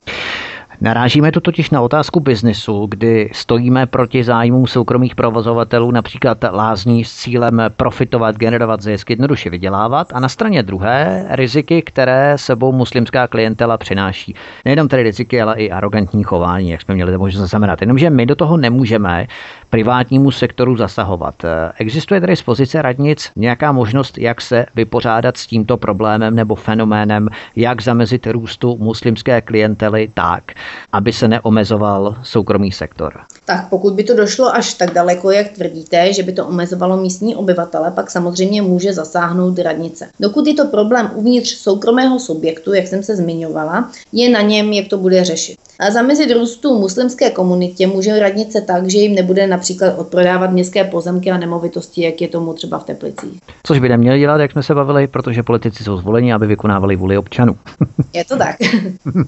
Narážíme 0.84 1.32
tu 1.32 1.39
totiž 1.39 1.69
na 1.69 1.82
otázku 1.82 2.19
biznesu, 2.19 2.88
kdy 2.89 3.29
stojíme 3.34 3.86
proti 3.86 4.23
zájmům 4.23 4.67
soukromých 4.67 5.15
provozovatelů, 5.15 5.91
například 5.91 6.38
lázní 6.51 7.05
s 7.05 7.15
cílem 7.15 7.61
profitovat, 7.77 8.38
generovat 8.38 8.82
zisk, 8.82 9.09
jednoduše 9.09 9.49
vydělávat 9.49 10.07
a 10.13 10.19
na 10.19 10.29
straně 10.29 10.63
druhé 10.63 11.25
riziky, 11.29 11.82
které 11.82 12.38
sebou 12.38 12.71
muslimská 12.71 13.27
klientela 13.27 13.77
přináší. 13.77 14.36
Nejenom 14.65 14.88
tedy 14.88 15.03
riziky, 15.03 15.41
ale 15.41 15.55
i 15.55 15.71
arrogantní 15.71 16.23
chování, 16.23 16.69
jak 16.69 16.82
jsme 16.82 16.95
měli 16.95 17.11
to 17.11 17.19
možnost 17.19 17.41
zaznamenat. 17.41 17.82
Jenomže 17.82 18.09
my 18.09 18.25
do 18.25 18.36
toho 18.36 18.57
nemůžeme 18.57 19.27
privátnímu 19.69 20.32
sektoru 20.32 20.77
zasahovat. 20.77 21.36
Existuje 21.77 22.21
tedy 22.21 22.36
z 22.36 22.41
pozice 22.41 22.82
radnic 22.82 23.32
nějaká 23.36 23.71
možnost, 23.71 24.17
jak 24.17 24.41
se 24.41 24.65
vypořádat 24.75 25.38
s 25.38 25.47
tímto 25.47 25.77
problémem 25.77 26.36
nebo 26.36 26.55
fenoménem, 26.55 27.29
jak 27.55 27.82
zamezit 27.82 28.27
růstu 28.27 28.77
muslimské 28.79 29.41
klientely 29.41 30.09
tak, 30.13 30.43
aby 30.91 31.13
se 31.13 31.28
neomezoval 31.28 32.15
soukromý 32.24 32.72
sektor? 32.72 33.19
Tak 33.45 33.69
pokud 33.69 33.93
by 33.93 34.03
to 34.03 34.15
došlo 34.15 34.55
až 34.55 34.74
tak 34.74 34.93
daleko, 34.93 35.32
jak 35.32 35.49
tvrdíte, 35.49 36.13
že 36.13 36.24
by 36.24 36.32
to 36.32 36.47
omezovalo 36.47 36.97
místní 36.97 37.36
obyvatele, 37.36 37.91
pak 37.91 38.11
samozřejmě 38.11 38.61
může 38.61 38.93
zasáhnout 38.93 39.59
radnice. 39.59 40.09
Dokud 40.19 40.47
je 40.47 40.53
to 40.53 40.65
problém 40.65 41.11
uvnitř 41.15 41.49
soukromého 41.49 42.19
subjektu, 42.19 42.74
jak 42.74 42.88
jsem 42.88 43.03
se 43.03 43.15
zmiňovala, 43.15 43.91
je 44.11 44.30
na 44.30 44.41
něm, 44.41 44.74
jak 44.74 44.88
to 44.88 44.97
bude 44.97 45.24
řešit. 45.24 45.57
A 45.82 45.91
zamezit 45.91 46.32
růstu 46.32 46.79
muslimské 46.79 47.29
komunitě 47.29 47.88
může 47.88 48.19
radnice 48.19 48.61
tak, 48.61 48.89
že 48.89 48.97
jim 48.97 49.15
nebude 49.15 49.47
například 49.47 49.93
odprodávat 49.97 50.51
městské 50.51 50.84
pozemky 50.84 51.32
a 51.32 51.38
nemovitosti, 51.38 52.01
jak 52.01 52.21
je 52.21 52.27
tomu 52.27 52.53
třeba 52.53 52.79
v 52.79 52.84
Teplicích. 52.84 53.39
Což 53.63 53.79
by 53.79 53.89
neměli 53.89 54.19
dělat, 54.19 54.41
jak 54.41 54.51
jsme 54.51 54.63
se 54.63 54.75
bavili, 54.75 55.07
protože 55.07 55.43
politici 55.43 55.84
jsou 55.84 55.97
zvoleni, 55.97 56.34
aby 56.34 56.47
vykonávali 56.47 56.95
vůli 56.95 57.17
občanů. 57.17 57.55
Je 58.13 58.25
to 58.25 58.38
tak. 58.38 58.55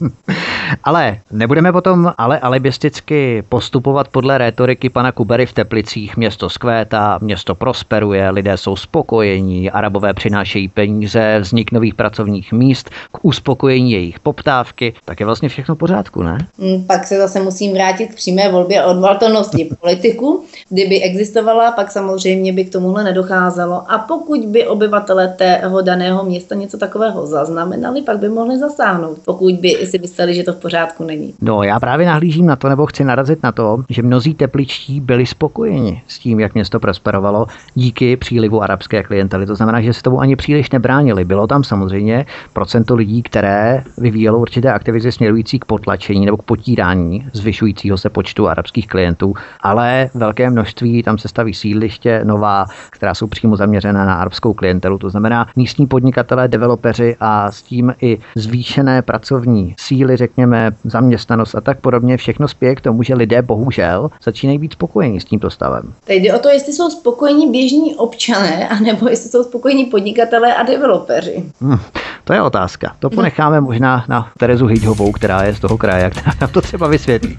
ale 0.84 1.20
nebudeme 1.32 1.72
potom 1.72 2.14
ale 2.18 2.40
alibisticky 2.40 3.44
postupovat 3.50 4.08
podle 4.08 4.38
rétoriky 4.38 4.90
pana 4.90 5.12
Kubery 5.12 5.46
v 5.46 5.54
Teplicích. 5.54 6.18
Město 6.18 6.50
skvétá, 6.50 7.20
město 7.22 7.56
prosperuje, 7.56 8.30
lidé 8.30 8.58
jsou 8.58 8.76
spokojení, 8.76 9.72
arabové 9.72 10.14
přinášejí 10.14 10.68
peníze, 10.68 11.40
vznik 11.40 11.72
nových 11.72 11.96
pracovních 11.96 12.52
míst, 12.52 12.90
k 13.12 13.20
uspokojení 13.22 13.92
jejich 13.92 14.20
poptávky, 14.20 14.94
tak 15.06 15.20
je 15.20 15.26
vlastně 15.26 15.50
všechno 15.50 15.76
v 15.76 15.78
pořádku, 15.78 16.24
ne? 16.24 16.43
Mm, 16.58 16.84
pak 16.84 17.08
se 17.08 17.18
zase 17.18 17.40
musím 17.40 17.74
vrátit 17.74 18.08
k 18.08 18.16
přímé 18.16 18.52
volbě 18.52 18.84
odvolatelnosti 18.84 19.70
politiku. 19.82 20.44
Kdyby 20.70 21.02
existovala, 21.02 21.72
pak 21.72 21.92
samozřejmě 21.92 22.54
by 22.54 22.66
k 22.66 22.72
tomuhle 22.72 23.04
nedocházelo. 23.04 23.92
A 23.92 23.98
pokud 23.98 24.46
by 24.46 24.68
obyvatele 24.68 25.28
tého 25.38 25.82
daného 25.82 26.24
města 26.24 26.56
něco 26.56 26.78
takového 26.78 27.28
zaznamenali, 27.28 28.02
pak 28.02 28.18
by 28.18 28.30
mohli 28.30 28.60
zasáhnout, 28.60 29.20
pokud 29.26 29.54
by 29.54 29.70
si 29.70 30.00
mysleli, 30.00 30.36
že 30.36 30.44
to 30.44 30.54
v 30.54 30.58
pořádku 30.58 31.04
není. 31.04 31.34
No, 31.42 31.64
já 31.64 31.80
právě 31.80 32.06
nahlížím 32.06 32.46
na 32.46 32.56
to, 32.56 32.70
nebo 32.70 32.86
chci 32.86 33.04
narazit 33.04 33.44
na 33.44 33.52
to, 33.52 33.84
že 33.90 34.02
mnozí 34.02 34.36
tepličtí 34.36 35.02
byli 35.02 35.26
spokojeni 35.26 36.02
s 36.08 36.20
tím, 36.20 36.40
jak 36.40 36.54
město 36.54 36.80
prosperovalo 36.80 37.46
díky 37.76 38.18
přílivu 38.18 38.62
arabské 38.62 39.04
klientely. 39.04 39.46
To 39.46 39.56
znamená, 39.56 39.82
že 39.82 39.94
se 39.94 40.04
tomu 40.04 40.20
ani 40.20 40.36
příliš 40.36 40.72
nebránili. 40.72 41.26
Bylo 41.26 41.48
tam 41.48 41.64
samozřejmě 41.64 42.26
procento 42.54 42.96
lidí, 42.96 43.24
které 43.24 43.84
vyvíjelo 43.98 44.40
určité 44.40 44.74
aktivity 44.74 45.12
směrující 45.12 45.60
k 45.60 45.66
potlačení 45.66 46.23
nebo 46.26 46.38
k 46.38 46.44
potírání 46.44 47.28
zvyšujícího 47.34 47.98
se 47.98 48.10
počtu 48.10 48.48
arabských 48.48 48.88
klientů, 48.88 49.34
ale 49.60 50.10
velké 50.14 50.50
množství 50.50 51.04
tam 51.04 51.18
se 51.18 51.28
staví 51.28 51.54
sídliště 51.54 52.22
nová, 52.24 52.66
která 52.90 53.14
jsou 53.14 53.28
přímo 53.28 53.56
zaměřená 53.56 54.06
na 54.06 54.16
arabskou 54.16 54.54
klientelu. 54.54 54.98
To 54.98 55.10
znamená 55.10 55.48
místní 55.56 55.88
podnikatelé, 55.88 56.48
developeři 56.48 57.16
a 57.20 57.52
s 57.52 57.62
tím 57.62 57.96
i 58.02 58.18
zvýšené 58.36 59.02
pracovní 59.02 59.76
síly, 59.80 60.18
řekněme, 60.18 60.72
zaměstnanost 60.84 61.56
a 61.56 61.62
tak 61.62 61.80
podobně, 61.80 62.18
všechno 62.18 62.48
spěje 62.48 62.76
k 62.76 62.82
tomu, 62.82 63.04
že 63.04 63.16
lidé 63.16 63.42
bohužel 63.42 64.10
začínají 64.24 64.58
být 64.58 64.74
spokojení 64.74 65.20
s 65.20 65.26
tímto 65.26 65.50
stavem. 65.50 65.94
Teď 66.04 66.24
jde 66.24 66.34
o 66.34 66.40
to, 66.40 66.50
jestli 66.50 66.74
jsou 66.74 66.90
spokojení 66.90 67.52
běžní 67.52 67.96
občané, 67.96 68.68
anebo 68.68 69.10
jestli 69.10 69.30
jsou 69.30 69.44
spokojení 69.44 69.86
podnikatelé 69.86 70.56
a 70.56 70.64
developeři. 70.64 71.44
Hmm, 71.62 71.80
to 72.24 72.34
je 72.34 72.42
otázka. 72.42 72.96
To 73.00 73.10
ponecháme 73.10 73.62
možná 73.62 74.06
na 74.10 74.32
Terezu 74.38 74.66
Hyďhovou, 74.66 75.12
která 75.12 75.44
je 75.44 75.56
z 75.56 75.60
toho 75.60 75.78
kraje, 75.78 76.10
která 76.14 76.34
nám 76.42 76.50
to 76.50 76.62
třeba 76.62 76.88
vysvětlí. 76.88 77.38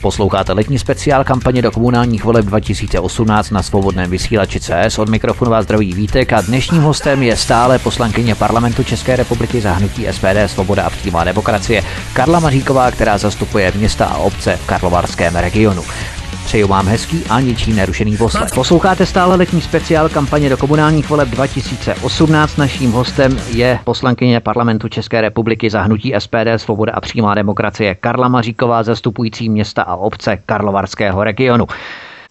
Posloucháte 0.00 0.52
letní 0.52 0.78
speciál 0.78 1.24
kampaně 1.24 1.62
do 1.62 1.70
komunálních 1.70 2.24
voleb 2.24 2.46
2018 2.46 3.50
na 3.50 3.62
svobodném 3.62 4.10
vysílači 4.10 4.60
CS. 4.60 4.98
Od 4.98 5.08
mikrofonu 5.08 5.50
vás 5.50 5.64
zdraví 5.64 5.92
Vítek 5.92 6.32
a 6.32 6.40
dnešním 6.40 6.82
hostem 6.82 7.22
je 7.22 7.36
stále 7.36 7.78
poslankyně 7.78 8.34
parlamentu 8.34 8.82
České 8.84 9.16
republiky 9.16 9.60
za 9.60 9.72
hnutí 9.72 10.06
SPD 10.10 10.36
Svoboda 10.46 10.82
a 10.82 10.90
přímá 10.90 11.24
demokracie 11.24 11.82
Karla 12.12 12.40
Maříková, 12.40 12.90
která 12.90 13.18
zastupuje 13.18 13.72
města 13.74 14.04
a 14.06 14.16
obce 14.16 14.56
v 14.56 14.66
Karlovarském 14.66 15.36
regionu. 15.36 15.82
Přeju 16.44 16.68
vám 16.68 16.86
hezký 16.86 17.24
a 17.30 17.40
ničím 17.40 17.76
nerušený 17.76 18.16
poslech. 18.16 18.48
Posloucháte 18.54 19.06
stále 19.06 19.36
letní 19.36 19.60
speciál 19.60 20.08
kampaně 20.08 20.48
do 20.48 20.56
komunálních 20.56 21.08
voleb 21.08 21.28
2018. 21.28 22.56
Naším 22.56 22.92
hostem 22.92 23.40
je 23.50 23.78
poslankyně 23.84 24.40
parlamentu 24.40 24.88
České 24.88 25.20
republiky 25.20 25.70
za 25.70 25.82
hnutí 25.82 26.14
SPD 26.18 26.48
Svoboda 26.56 26.92
a 26.92 27.00
přímá 27.00 27.34
demokracie 27.34 27.94
Karla 27.94 28.28
Maříková, 28.28 28.82
zastupující 28.82 29.48
města 29.48 29.82
a 29.82 29.96
obce 29.96 30.38
Karlovarského 30.46 31.24
regionu. 31.24 31.66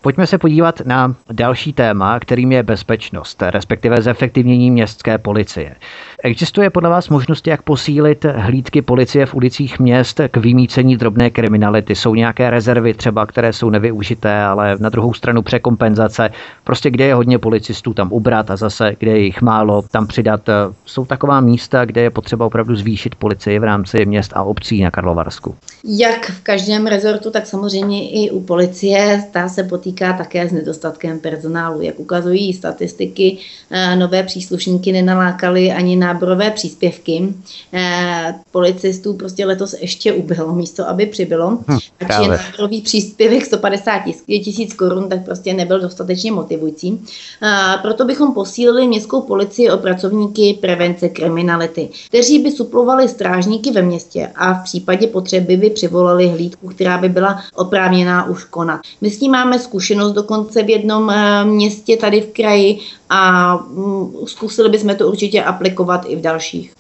Pojďme 0.04 0.28
se 0.28 0.38
podívat 0.38 0.82
na 0.86 1.16
další 1.32 1.74
téma, 1.74 2.20
kterým 2.20 2.52
je 2.52 2.64
bezpečnost, 2.64 3.42
respektive 3.42 4.02
zefektivnění 4.02 4.72
městské 4.72 5.18
policie. 5.18 5.76
Existuje 6.24 6.70
podle 6.70 6.90
vás 6.90 7.10
možnost, 7.10 7.48
jak 7.48 7.62
posílit 7.62 8.26
hlídky 8.26 8.82
policie 8.82 9.26
v 9.26 9.34
ulicích 9.34 9.80
měst 9.80 10.22
k 10.32 10.38
vymícení 10.38 10.98
drobné 10.98 11.30
kriminality? 11.30 11.96
Jsou 11.96 12.16
nějaké 12.16 12.50
rezervy 12.50 12.94
třeba, 12.94 13.26
které 13.26 13.54
jsou 13.54 13.70
nevyužité, 13.70 14.44
ale 14.44 14.78
na 14.80 14.90
druhou 14.90 15.14
stranu 15.14 15.42
překompenzace? 15.42 16.30
Prostě 16.64 16.90
kde 16.90 17.06
je 17.06 17.16
hodně 17.16 17.40
policistů, 17.40 17.94
tam 17.94 18.12
ubrat 18.12 18.52
a 18.52 18.56
zase, 18.56 18.96
kde 19.00 19.12
je 19.12 19.20
jich 19.20 19.42
málo, 19.42 19.82
tam 19.92 20.08
přidat. 20.08 20.50
Jsou 20.86 21.06
taková 21.06 21.42
místa, 21.42 21.86
kde 21.86 22.02
je 22.02 22.10
potřeba 22.10 22.46
opravdu 22.46 22.76
zvýšit 22.76 23.16
policii 23.16 23.60
v 23.60 23.64
rámci 23.64 24.06
měst 24.06 24.32
a 24.36 24.44
obcí 24.44 24.84
na 24.84 24.92
Karlovarsku? 24.92 25.56
Jak 25.84 26.26
v 26.26 26.42
každém 26.44 26.88
rezortu, 26.88 27.32
tak 27.32 27.46
samozřejmě 27.46 28.10
i 28.10 28.32
u 28.32 28.42
policie 28.42 29.24
ta 29.32 29.50
se 29.50 29.64
potýká 29.64 29.91
také 30.00 30.50
s 30.50 30.52
nedostatkem 30.52 31.20
personálu. 31.20 31.82
Jak 31.82 32.00
ukazují 32.00 32.54
statistiky, 32.54 33.38
eh, 33.72 33.96
nové 33.96 34.24
příslušníky 34.24 34.92
nenalákali 34.92 35.72
ani 35.72 35.96
náborové 35.96 36.52
příspěvky. 36.52 37.34
Eh, 37.74 38.36
policistů 38.52 39.14
prostě 39.14 39.46
letos 39.46 39.76
ještě 39.82 40.14
ubylo 40.14 40.56
místo, 40.56 40.90
aby 40.90 41.06
přibylo. 41.06 41.50
Hm, 41.68 41.78
Takže 41.98 42.30
náborový 42.30 42.82
příspěvek 42.82 43.46
150 43.46 44.04
tisíc 44.26 44.74
korun 44.74 45.10
tak 45.10 45.26
prostě 45.26 45.54
nebyl 45.54 45.80
dostatečně 45.80 46.32
motivující. 46.32 47.02
Eh, 47.44 47.78
proto 47.82 48.06
bychom 48.06 48.34
posílili 48.34 48.88
městskou 48.88 49.22
policii 49.22 49.72
o 49.72 49.78
pracovníky 49.78 50.58
prevence 50.62 51.10
kriminality, 51.10 51.90
kteří 52.08 52.40
by 52.40 52.52
suplovali 52.52 53.08
strážníky 53.08 53.72
ve 53.72 53.82
městě 53.82 54.32
a 54.36 54.54
v 54.54 54.64
případě 54.64 55.08
potřeby 55.08 55.58
by 55.58 55.70
přivolali 55.70 56.28
hlídku, 56.28 56.68
která 56.68 56.98
by 56.98 57.10
byla 57.10 57.42
oprávněná 57.56 58.30
už 58.30 58.44
konat. 58.44 58.82
My 59.02 59.10
s 59.10 59.20
tím 59.20 59.32
máme 59.32 59.60
zkušenost 59.60 59.81
dokonce 60.14 60.64
v 60.64 60.70
jednom 60.70 61.10
eh, 61.10 61.46
městě 61.46 61.98
tady 61.98 62.22
v 62.22 62.34
kraji 62.34 62.80
a 63.10 63.56
mm, 63.58 64.14
zkusili 64.26 64.70
bychom 64.70 64.96
to 64.96 65.08
určitě 65.08 65.44
aplikovat 65.44 66.06
i 66.08 66.16
v 66.16 66.22
dalších. 66.22 66.74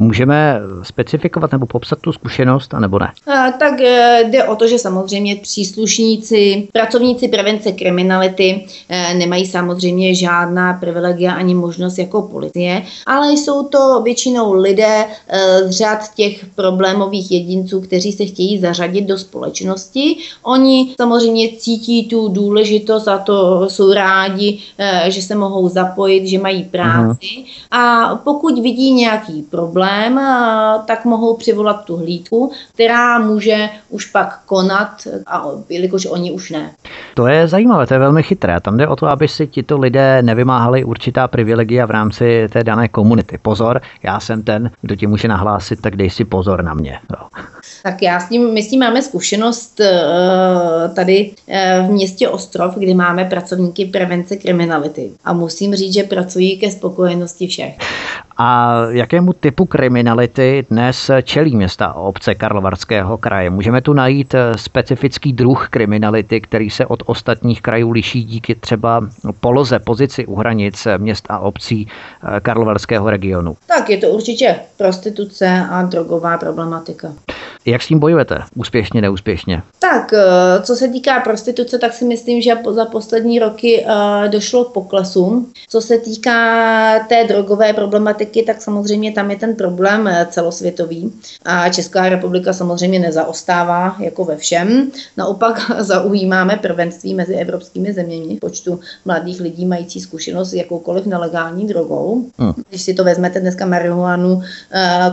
Můžeme 0.00 0.60
specifikovat 0.82 1.52
nebo 1.52 1.66
popsat 1.66 1.98
tu 2.00 2.12
zkušenost, 2.12 2.74
anebo 2.74 2.98
ne? 2.98 3.12
A, 3.26 3.50
tak 3.50 3.80
e, 3.80 4.24
jde 4.30 4.44
o 4.44 4.56
to, 4.56 4.68
že 4.68 4.78
samozřejmě 4.78 5.36
příslušníci, 5.36 6.68
pracovníci 6.72 7.28
prevence 7.28 7.72
kriminality 7.72 8.66
e, 8.88 9.14
nemají 9.14 9.46
samozřejmě 9.46 10.14
žádná 10.14 10.74
privilegia 10.74 11.32
ani 11.32 11.54
možnost 11.54 11.98
jako 11.98 12.22
policie, 12.22 12.82
ale 13.06 13.32
jsou 13.32 13.64
to 13.64 14.02
většinou 14.02 14.52
lidé 14.52 15.04
e, 15.28 15.62
z 15.62 15.70
řad 15.70 16.14
těch 16.14 16.46
problémových 16.46 17.32
jedinců, 17.32 17.80
kteří 17.80 18.12
se 18.12 18.26
chtějí 18.26 18.58
zařadit 18.58 19.02
do 19.04 19.18
společnosti. 19.18 20.16
Oni 20.42 20.94
samozřejmě 21.00 21.48
cítí 21.58 22.08
tu 22.08 22.28
důležitost 22.28 23.08
a 23.08 23.18
to 23.18 23.68
jsou 23.70 23.92
rádi, 23.92 24.58
že 25.08 25.22
se 25.22 25.34
mohou 25.34 25.68
zapojit, 25.68 26.26
že 26.26 26.38
mají 26.38 26.64
práci. 26.64 27.18
Uh-huh. 27.20 27.44
A 27.70 28.14
pokud 28.24 28.58
vidí 28.58 28.92
nějaký 28.92 29.42
problém, 29.42 29.87
tak 30.86 31.04
mohou 31.04 31.36
přivolat 31.36 31.84
tu 31.84 31.96
hlídku, 31.96 32.52
která 32.74 33.18
může 33.18 33.68
už 33.88 34.06
pak 34.06 34.40
konat, 34.46 34.88
a 35.26 35.44
jelikož 35.68 36.06
oni 36.06 36.32
už 36.32 36.50
ne. 36.50 36.70
To 37.14 37.26
je 37.26 37.48
zajímavé, 37.48 37.86
to 37.86 37.94
je 37.94 38.00
velmi 38.00 38.22
chytré. 38.22 38.60
Tam 38.60 38.76
jde 38.76 38.88
o 38.88 38.96
to, 38.96 39.06
aby 39.06 39.28
si 39.28 39.46
tito 39.46 39.78
lidé 39.78 40.22
nevymáhali 40.22 40.84
určitá 40.84 41.28
privilegia 41.28 41.86
v 41.86 41.90
rámci 41.90 42.48
té 42.52 42.64
dané 42.64 42.88
komunity. 42.88 43.38
Pozor, 43.42 43.80
já 44.02 44.20
jsem 44.20 44.42
ten, 44.42 44.70
kdo 44.82 44.96
ti 44.96 45.06
může 45.06 45.28
nahlásit, 45.28 45.80
tak 45.80 45.96
dej 45.96 46.10
si 46.10 46.24
pozor 46.24 46.64
na 46.64 46.74
mě. 46.74 46.98
No. 47.10 47.28
Tak 47.82 48.02
já 48.02 48.20
s 48.20 48.28
tím, 48.28 48.52
my 48.54 48.62
s 48.62 48.70
tím 48.70 48.80
máme 48.80 49.02
zkušenost 49.02 49.80
uh, 49.80 50.94
tady 50.94 51.30
uh, 51.46 51.86
v 51.86 51.90
městě 51.90 52.28
Ostrov, 52.28 52.74
kde 52.74 52.94
máme 52.94 53.24
pracovníky 53.24 53.84
prevence 53.84 54.36
kriminality. 54.36 55.10
A 55.24 55.32
musím 55.32 55.74
říct, 55.74 55.94
že 55.94 56.02
pracují 56.02 56.58
ke 56.58 56.70
spokojenosti 56.70 57.46
všech. 57.46 57.76
A 58.40 58.76
jakému 58.90 59.32
typu 59.32 59.66
kriminality 59.66 60.66
dnes 60.70 61.10
čelí 61.22 61.56
města 61.56 61.86
a 61.86 61.94
obce 61.94 62.34
Karlovarského 62.34 63.18
kraje? 63.18 63.50
Můžeme 63.50 63.80
tu 63.80 63.92
najít 63.92 64.34
specifický 64.56 65.32
druh 65.32 65.68
kriminality, 65.70 66.40
který 66.40 66.70
se 66.70 66.86
od 66.86 67.02
ostatních 67.06 67.62
krajů 67.62 67.90
liší 67.90 68.24
díky 68.24 68.54
třeba 68.54 69.00
poloze, 69.40 69.78
pozici 69.78 70.26
u 70.26 70.34
hranic 70.34 70.86
měst 70.98 71.26
a 71.28 71.38
obcí 71.38 71.88
Karlovarského 72.42 73.10
regionu? 73.10 73.56
Tak 73.66 73.90
je 73.90 73.98
to 73.98 74.08
určitě 74.08 74.56
prostituce 74.76 75.66
a 75.70 75.82
drogová 75.82 76.38
problematika. 76.38 77.12
Jak 77.66 77.82
s 77.82 77.86
tím 77.86 77.98
bojujete? 77.98 78.38
Úspěšně, 78.54 79.00
neúspěšně? 79.00 79.62
Tak, 79.78 80.12
eh, 80.12 80.62
co 80.62 80.76
se 80.76 80.88
týká 80.88 81.20
prostituce, 81.20 81.78
tak 81.78 81.92
si 81.92 82.04
myslím, 82.04 82.42
že 82.42 82.52
za 82.70 82.84
poslední 82.84 83.38
roky 83.38 83.84
eh, 83.86 84.28
došlo 84.28 84.64
k 84.64 84.72
poklesu. 84.72 85.48
Co 85.68 85.80
se 85.80 85.98
týká 85.98 86.98
té 87.08 87.24
drogové 87.24 87.72
problematiky, 87.72 88.27
tak 88.46 88.62
samozřejmě 88.62 89.12
tam 89.12 89.30
je 89.30 89.36
ten 89.36 89.54
problém 89.54 90.08
eh, 90.08 90.26
celosvětový. 90.30 91.12
A 91.44 91.68
Česká 91.68 92.08
republika 92.08 92.52
samozřejmě 92.52 92.98
nezaostává 92.98 93.96
jako 93.98 94.24
ve 94.24 94.36
všem. 94.36 94.90
Naopak 95.16 95.70
zaujímáme 95.78 96.56
prvenství 96.56 97.14
mezi 97.14 97.34
evropskými 97.34 97.92
zeměmi 97.92 98.36
počtu 98.36 98.80
mladých 99.04 99.40
lidí 99.40 99.66
mající 99.66 100.00
zkušenost 100.00 100.50
s 100.50 100.54
jakoukoliv 100.54 101.06
nelegální 101.06 101.66
drogou. 101.66 102.24
Hmm. 102.38 102.52
Když 102.68 102.82
si 102.82 102.94
to 102.94 103.04
vezmete 103.04 103.40
dneska 103.40 103.66
marihuanu, 103.66 104.42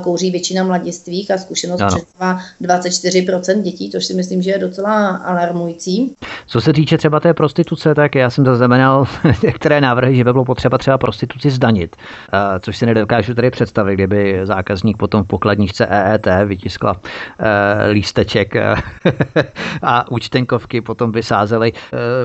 kouří 0.04 0.32
většina 0.32 0.64
mladistvých 0.64 1.32
a 1.32 1.38
zkušenost 1.38 1.82
představá 1.88 2.40
24% 2.62 3.62
dětí, 3.62 3.92
což 3.92 4.06
si 4.06 4.14
myslím, 4.14 4.42
že 4.42 4.52
je 4.52 4.60
docela 4.60 5.08
alarmující. 5.10 6.16
Co 6.48 6.62
se 6.62 6.74
týče 6.74 6.98
třeba 6.98 7.20
té 7.20 7.34
prostituce, 7.34 7.96
tak 7.96 8.16
já 8.16 8.30
jsem 8.30 8.46
zaznamenal 8.46 9.06
některé 9.44 9.82
návrhy, 9.82 10.16
že 10.16 10.24
by 10.24 10.32
bylo 10.32 10.46
potřeba 10.46 10.78
třeba 10.78 10.98
prostituci 10.98 11.50
zdanit, 11.52 11.96
eh, 11.96 12.60
což 12.60 12.78
si 12.78 12.86
nedokážu 13.06 13.34
tady 13.34 13.52
představit, 13.52 13.96
kdyby 13.96 14.40
zákazník 14.44 14.98
potom 14.98 15.24
v 15.24 15.28
pokladničce 15.28 15.86
EET 15.86 16.28
vytiskla 16.46 16.96
eh, 17.40 17.92
lísteček 17.92 18.56
eh, 18.56 18.76
a 19.82 20.12
účtenkovky 20.12 20.82
potom 20.82 21.12
vysázely. 21.12 21.74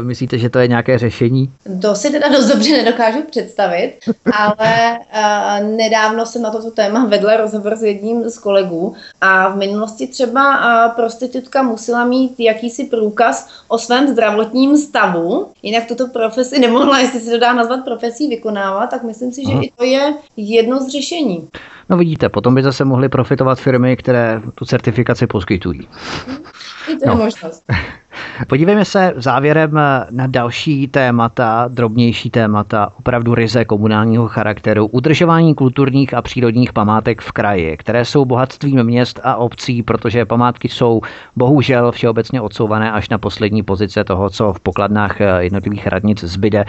Myslíte, 0.02 0.38
že 0.38 0.50
to 0.50 0.58
je 0.58 0.68
nějaké 0.68 0.98
řešení? 0.98 1.50
To 1.82 1.94
si 1.94 2.10
teda 2.10 2.28
dost 2.28 2.46
dobře 2.46 2.72
nedokážu 2.72 3.22
představit, 3.30 3.92
ale 4.38 4.98
nedávno 5.62 6.26
jsem 6.26 6.42
na 6.42 6.50
toto 6.50 6.70
téma 6.70 7.04
vedla 7.04 7.36
rozhovor 7.36 7.76
s 7.76 7.82
jedním 7.82 8.30
z 8.30 8.38
kolegů 8.38 8.94
a 9.20 9.48
v 9.48 9.56
minulosti 9.56 10.06
třeba 10.06 10.88
prostitutka 10.96 11.62
musela 11.62 12.04
mít 12.04 12.40
jakýsi 12.40 12.84
průkaz 12.84 13.48
o 13.68 13.78
svém 13.78 14.08
zdravotním 14.08 14.76
stavu, 14.76 15.46
jinak 15.62 15.84
tuto 15.88 16.08
profesi 16.08 16.58
nemohla, 16.66 16.98
jestli 16.98 17.20
se 17.20 17.30
to 17.30 17.38
dá 17.38 17.52
nazvat 17.52 17.84
profesí, 17.84 18.28
vykonávat, 18.28 18.90
tak 18.90 19.02
myslím 19.02 19.32
si, 19.32 19.42
že 19.46 19.52
Aha. 19.52 19.62
i 19.62 19.70
to 19.76 19.84
je 19.84 20.14
jedno 20.70 20.88
z 20.88 20.92
řešení. 20.92 21.48
No 21.88 21.96
vidíte, 21.96 22.28
potom 22.28 22.54
by 22.54 22.62
zase 22.62 22.84
mohly 22.84 23.08
profitovat 23.08 23.60
firmy, 23.60 23.96
které 23.96 24.42
tu 24.54 24.64
certifikaci 24.64 25.26
poskytují. 25.26 25.88
I 26.88 26.96
to 26.96 27.04
je 27.04 27.08
no. 27.08 27.16
možnost. 27.16 27.64
Podívejme 28.46 28.84
se 28.84 29.12
závěrem 29.16 29.70
na 30.10 30.26
další 30.26 30.88
témata, 30.88 31.68
drobnější 31.68 32.30
témata, 32.30 32.92
opravdu 32.98 33.34
ryze 33.34 33.64
komunálního 33.64 34.28
charakteru, 34.28 34.86
udržování 34.86 35.54
kulturních 35.54 36.14
a 36.14 36.22
přírodních 36.22 36.72
památek 36.72 37.20
v 37.20 37.32
kraji, 37.32 37.76
které 37.76 38.04
jsou 38.04 38.24
bohatstvím 38.24 38.84
měst 38.84 39.20
a 39.22 39.36
obcí, 39.36 39.82
protože 39.82 40.24
památky 40.24 40.68
jsou 40.68 41.00
bohužel 41.36 41.92
všeobecně 41.92 42.40
odsouvané 42.40 42.92
až 42.92 43.08
na 43.08 43.18
poslední 43.18 43.62
pozice 43.62 44.04
toho, 44.04 44.30
co 44.30 44.52
v 44.52 44.60
pokladnách 44.60 45.16
jednotlivých 45.38 45.86
radnic 45.86 46.24
zbyde. 46.24 46.64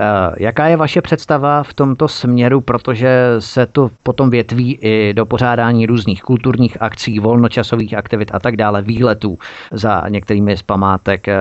Eh, 0.00 0.04
jaká 0.38 0.66
je 0.66 0.76
vaše 0.76 1.02
představa 1.02 1.62
v 1.62 1.74
tomto 1.74 2.08
směru, 2.08 2.60
protože 2.60 3.36
se 3.38 3.66
to 3.66 3.90
potom 4.02 4.30
větví 4.30 4.78
i 4.80 5.14
do 5.14 5.26
pořádání 5.26 5.86
různých 5.86 6.22
kulturních 6.22 6.82
akcí, 6.82 7.18
volnočasových 7.18 7.94
aktivit 7.94 8.30
a 8.34 8.38
tak 8.38 8.56
dále, 8.56 8.82
výletů 8.82 9.38
za 9.72 10.04
některými 10.08 10.56
z 10.56 10.62
památek. 10.62 10.87
Eh, 11.28 11.32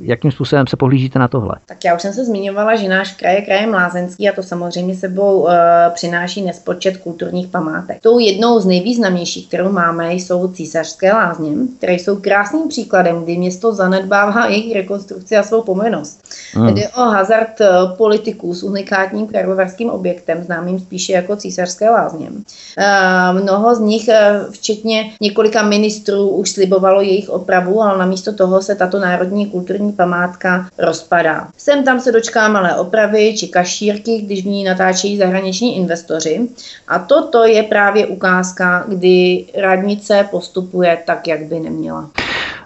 jakým 0.00 0.32
způsobem 0.32 0.66
se 0.66 0.76
pohlížíte 0.76 1.18
na 1.18 1.28
tohle? 1.28 1.54
Tak 1.66 1.84
já 1.84 1.94
už 1.94 2.02
jsem 2.02 2.12
se 2.12 2.24
zmiňovala, 2.24 2.76
že 2.76 2.88
náš 2.88 3.12
kraj 3.12 3.34
je 3.34 3.42
krajem 3.42 3.74
lázenský 3.74 4.28
a 4.28 4.32
to 4.32 4.42
samozřejmě 4.42 4.94
sebou 4.94 5.40
uh, 5.40 5.50
přináší 5.94 6.42
nespočet 6.42 6.96
kulturních 6.96 7.48
památek. 7.48 8.02
Tou 8.02 8.18
jednou 8.18 8.60
z 8.60 8.66
nejvýznamnějších, 8.66 9.48
kterou 9.48 9.72
máme, 9.72 10.14
jsou 10.14 10.52
císařské 10.52 11.12
lázně, 11.12 11.52
které 11.78 11.92
jsou 11.92 12.16
krásným 12.16 12.68
příkladem, 12.68 13.24
kdy 13.24 13.36
město 13.36 13.74
zanedbává 13.74 14.46
jejich 14.46 14.74
rekonstrukci 14.74 15.36
a 15.36 15.42
svou 15.42 15.62
pomennost. 15.62 16.22
Hmm. 16.54 16.74
Jde 16.74 16.88
o 16.88 17.00
hazard 17.00 17.58
politiků 17.96 18.54
s 18.54 18.62
unikátním 18.62 19.26
karlovarským 19.26 19.90
objektem, 19.90 20.42
známým 20.42 20.78
spíše 20.78 21.12
jako 21.12 21.36
císařské 21.36 21.90
lázně. 21.90 22.28
Uh, 22.30 23.42
mnoho 23.42 23.74
z 23.74 23.80
nich, 23.80 24.08
včetně 24.50 25.12
několika 25.20 25.62
ministrů, 25.62 26.28
už 26.28 26.50
slibovalo 26.50 27.00
jejich 27.00 27.28
opravu, 27.28 27.82
ale 27.82 27.98
namísto 27.98 28.32
toho 28.32 28.62
se 28.62 28.69
tato 28.74 28.98
národní 28.98 29.46
kulturní 29.46 29.92
památka 29.92 30.68
rozpadá. 30.78 31.48
Sem 31.56 31.84
tam 31.84 32.00
se 32.00 32.12
dočká 32.12 32.48
malé 32.48 32.76
opravy 32.76 33.34
či 33.36 33.48
kašírky, 33.48 34.18
když 34.18 34.42
v 34.42 34.46
ní 34.46 34.64
natáčejí 34.64 35.18
zahraniční 35.18 35.76
investoři. 35.76 36.48
A 36.88 36.98
toto 36.98 37.44
je 37.44 37.62
právě 37.62 38.06
ukázka, 38.06 38.84
kdy 38.88 39.44
radnice 39.58 40.28
postupuje 40.30 40.98
tak, 41.06 41.28
jak 41.28 41.44
by 41.44 41.60
neměla. 41.60 42.10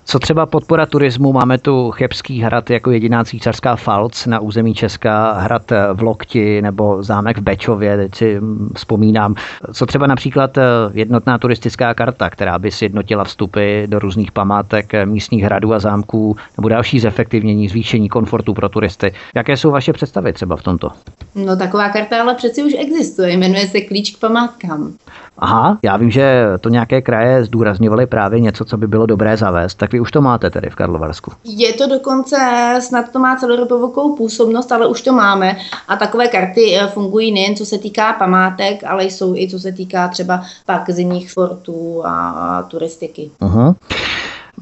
Co 0.07 0.19
třeba 0.19 0.47
podpora 0.47 0.87
turismu? 0.87 1.33
Máme 1.33 1.59
tu 1.59 1.91
Chebský 1.91 2.41
hrad 2.41 2.71
jako 2.71 2.91
jediná 2.91 3.25
císařská 3.25 3.77
falc 3.77 4.27
na 4.27 4.41
území 4.41 4.75
Česka, 4.75 5.33
hrad 5.33 5.73
v 5.95 6.03
Lokti 6.03 6.63
nebo 6.63 7.03
zámek 7.03 7.39
v 7.39 7.41
Bečově, 7.41 7.97
teď 7.97 8.15
si 8.15 8.41
vzpomínám. 8.75 9.35
Co 9.73 9.87
třeba 9.87 10.07
například 10.07 10.59
eh, 10.59 10.63
jednotná 10.93 11.39
turistická 11.39 11.95
karta, 11.95 12.31
která 12.31 12.59
by 12.59 12.71
sjednotila 12.71 13.25
vstupy 13.25 13.87
do 13.87 13.99
různých 13.99 14.33
památek 14.33 14.95
eh, 14.95 15.07
místních 15.07 15.43
hradů 15.43 15.75
a 15.75 15.79
zámků, 15.79 16.37
nebo 16.57 16.69
další 16.69 17.01
zefektivnění, 17.01 17.69
zvýšení 17.69 18.09
komfortu 18.09 18.55
pro 18.55 18.69
turisty. 18.69 19.13
Jaké 19.35 19.57
jsou 19.57 19.71
vaše 19.71 19.93
představy 19.93 20.33
třeba 20.33 20.57
v 20.57 20.63
tomto? 20.63 20.89
No 21.35 21.57
taková 21.57 21.89
karta 21.89 22.21
ale 22.21 22.35
přeci 22.35 22.63
už 22.63 22.73
existuje, 22.79 23.37
jmenuje 23.37 23.69
se 23.69 23.81
Klíč 23.81 24.17
k 24.17 24.21
památkám. 24.21 24.93
Aha, 25.39 25.79
já 25.83 25.97
vím, 25.97 26.11
že 26.11 26.45
to 26.61 26.69
nějaké 26.69 27.03
kraje 27.03 27.45
zdůrazňovaly 27.45 28.07
právě 28.07 28.41
něco, 28.41 28.65
co 28.65 28.77
by 28.77 28.87
bylo 28.87 29.07
dobré 29.07 29.37
zavést, 29.37 29.75
tak 29.75 29.93
vy 29.93 30.01
už 30.01 30.11
to 30.11 30.21
máte 30.23 30.51
tedy 30.51 30.71
v 30.71 30.75
Karlovarsku. 30.75 31.33
Je 31.45 31.73
to 31.73 31.87
dokonce, 31.87 32.37
snad 32.81 33.13
to 33.13 33.19
má 33.19 33.37
celodopovou 33.37 34.17
působnost, 34.17 34.73
ale 34.73 34.87
už 34.87 35.03
to 35.03 35.13
máme 35.13 35.57
a 35.89 35.97
takové 35.97 36.29
karty 36.29 36.77
eh, 36.77 36.87
fungují 36.87 37.33
nejen 37.33 37.57
co 37.57 37.67
se 37.67 37.79
týká 37.79 38.13
památek, 38.13 38.85
ale 38.85 39.05
jsou 39.05 39.37
i 39.37 39.49
co 39.51 39.59
se 39.59 39.73
týká 39.73 40.09
třeba 40.09 40.43
pak 40.67 40.91
zimních 40.91 41.31
sportů 41.31 42.03
a 42.07 42.63
turistiky. 42.69 43.31
Uh-huh. 43.41 43.75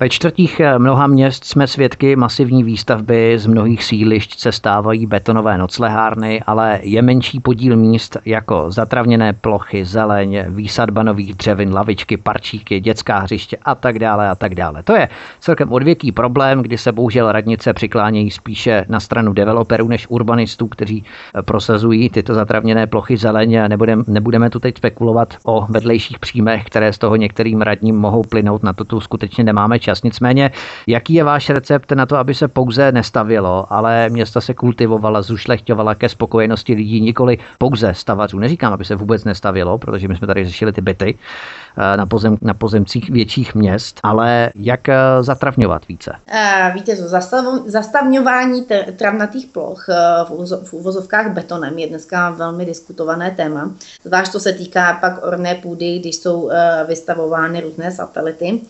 Ve 0.02 0.08
čtvrtích 0.08 0.60
eh, 0.60 0.78
mnoha 0.78 1.06
měst 1.06 1.44
jsme 1.44 1.66
svědky 1.66 2.16
masivní 2.16 2.64
výstavby, 2.64 3.38
z 3.38 3.46
mnohých 3.46 3.84
sídlišť 3.84 4.38
se 4.38 4.52
stávají 4.52 5.06
betonové 5.06 5.58
noclehárny, 5.58 6.42
ale 6.46 6.80
je 6.82 7.02
menší 7.02 7.40
podíl 7.40 7.76
míst 7.76 8.16
jako 8.24 8.70
zatravněné 8.70 9.32
plochy, 9.32 9.84
zeleň, 9.84 10.44
výsadba 10.48 11.02
nových 11.02 11.34
dřevin, 11.34 11.74
lavičky, 11.74 12.16
parčíky, 12.16 12.80
dětská 12.80 13.18
hřiště 13.18 13.56
a 13.62 13.74
tak 13.74 13.98
dále 13.98 14.28
a 14.28 14.34
tak 14.34 14.54
dále. 14.54 14.82
To 14.82 14.96
je 14.96 15.08
celkem 15.40 15.72
odvěký 15.72 16.12
problém, 16.12 16.62
kdy 16.62 16.78
se 16.78 16.92
bohužel 16.92 17.32
radnice 17.32 17.72
přiklánějí 17.72 18.30
spíše 18.30 18.84
na 18.88 19.00
stranu 19.00 19.32
developerů 19.32 19.88
než 19.88 20.06
urbanistů, 20.08 20.68
kteří 20.68 21.04
eh, 21.04 21.42
prosazují 21.42 22.10
tyto 22.10 22.34
zatravněné 22.34 22.86
plochy 22.86 23.16
zeleň. 23.16 23.68
Nebudem, 23.68 24.04
nebudeme 24.06 24.50
tu 24.50 24.60
teď 24.60 24.76
spekulovat 24.76 25.36
o 25.44 25.66
vedlejších 25.68 26.18
příjmech, 26.18 26.64
které 26.64 26.92
z 26.92 26.98
toho 26.98 27.16
některým 27.16 27.60
radním 27.60 27.96
mohou 27.96 28.22
plynout, 28.22 28.62
na 28.62 28.72
to 28.72 28.84
tu 28.84 29.00
skutečně 29.00 29.44
nemáme 29.44 29.78
čas. 29.78 29.91
Nicméně, 30.02 30.50
jaký 30.86 31.14
je 31.14 31.24
váš 31.24 31.50
recept 31.50 31.92
na 31.92 32.06
to, 32.06 32.16
aby 32.16 32.34
se 32.34 32.48
pouze 32.48 32.92
nestavilo, 32.92 33.72
ale 33.72 34.08
města 34.08 34.40
se 34.40 34.54
kultivovala, 34.54 35.22
zušlechťovala 35.22 35.94
ke 35.94 36.08
spokojenosti 36.08 36.74
lidí, 36.74 37.00
nikoli 37.00 37.38
pouze 37.58 37.94
stavařů. 37.94 38.38
Neříkám, 38.38 38.72
aby 38.72 38.84
se 38.84 38.94
vůbec 38.94 39.24
nestavilo, 39.24 39.78
protože 39.78 40.08
my 40.08 40.16
jsme 40.16 40.26
tady 40.26 40.44
řešili 40.44 40.72
ty 40.72 40.80
byty 40.80 41.18
eh, 41.78 41.96
na, 41.96 42.06
pozem, 42.06 42.36
na 42.42 42.54
pozemcích 42.54 43.10
větších 43.10 43.54
měst, 43.54 44.00
ale 44.02 44.50
jak 44.54 44.88
eh, 44.88 44.96
zatravňovat 45.20 45.88
více? 45.88 46.12
Uh, 46.12 46.74
víte, 46.74 46.96
zastav, 46.96 47.44
zastavňování 47.66 48.66
travnatých 48.96 49.46
ploch 49.46 49.86
v 50.64 50.72
uvozovkách 50.72 51.32
betonem 51.32 51.78
je 51.78 51.86
dneska 51.86 52.30
velmi 52.30 52.64
diskutované 52.64 53.30
téma, 53.30 53.74
zvlášť 54.04 54.32
to 54.32 54.40
se 54.40 54.52
týká 54.52 54.98
pak 55.00 55.26
orné 55.26 55.54
půdy, 55.54 55.98
když 55.98 56.16
jsou 56.16 56.50
vystavovány 56.88 57.60
různé 57.60 57.90
satelity, 57.90 58.60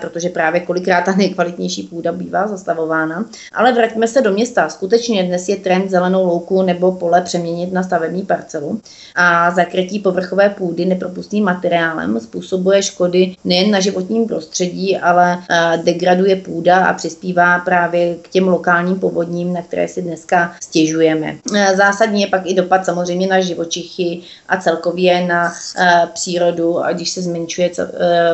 protože 0.00 0.28
právě 0.32 0.60
kolikrát 0.60 1.04
ta 1.04 1.14
nejkvalitnější 1.14 1.82
půda 1.82 2.12
bývá 2.12 2.46
zastavována. 2.46 3.24
Ale 3.52 3.72
vraťme 3.72 4.08
se 4.08 4.22
do 4.22 4.32
města. 4.32 4.68
Skutečně 4.68 5.24
dnes 5.24 5.48
je 5.48 5.56
trend 5.56 5.90
zelenou 5.90 6.26
louku 6.26 6.62
nebo 6.62 6.92
pole 6.92 7.20
přeměnit 7.20 7.72
na 7.72 7.82
stavební 7.82 8.22
parcelu 8.22 8.80
a 9.14 9.50
zakrytí 9.50 9.98
povrchové 9.98 10.50
půdy 10.50 10.84
nepropustným 10.84 11.44
materiálem 11.44 12.20
způsobuje 12.20 12.82
škody 12.82 13.36
nejen 13.44 13.70
na 13.70 13.80
životním 13.80 14.26
prostředí, 14.26 14.96
ale 14.96 15.38
eh, 15.50 15.78
degraduje 15.84 16.36
půda 16.36 16.86
a 16.86 16.92
přispívá 16.92 17.58
právě 17.58 18.14
k 18.22 18.28
těm 18.28 18.48
lokálním 18.48 19.00
povodním, 19.00 19.52
na 19.52 19.62
které 19.62 19.88
si 19.88 20.02
dneska 20.02 20.54
stěžujeme. 20.62 21.36
Eh, 21.54 21.76
zásadní 21.76 22.20
je 22.20 22.26
pak 22.26 22.42
i 22.44 22.54
dopad 22.54 22.84
samozřejmě 22.84 23.26
na 23.26 23.40
živočichy 23.40 24.20
a 24.48 24.56
celkově 24.56 25.26
na 25.26 25.52
eh, 25.78 26.08
přírodu, 26.14 26.78
a 26.78 26.92
když 26.92 27.10
se 27.10 27.22
zmenšuje 27.22 27.70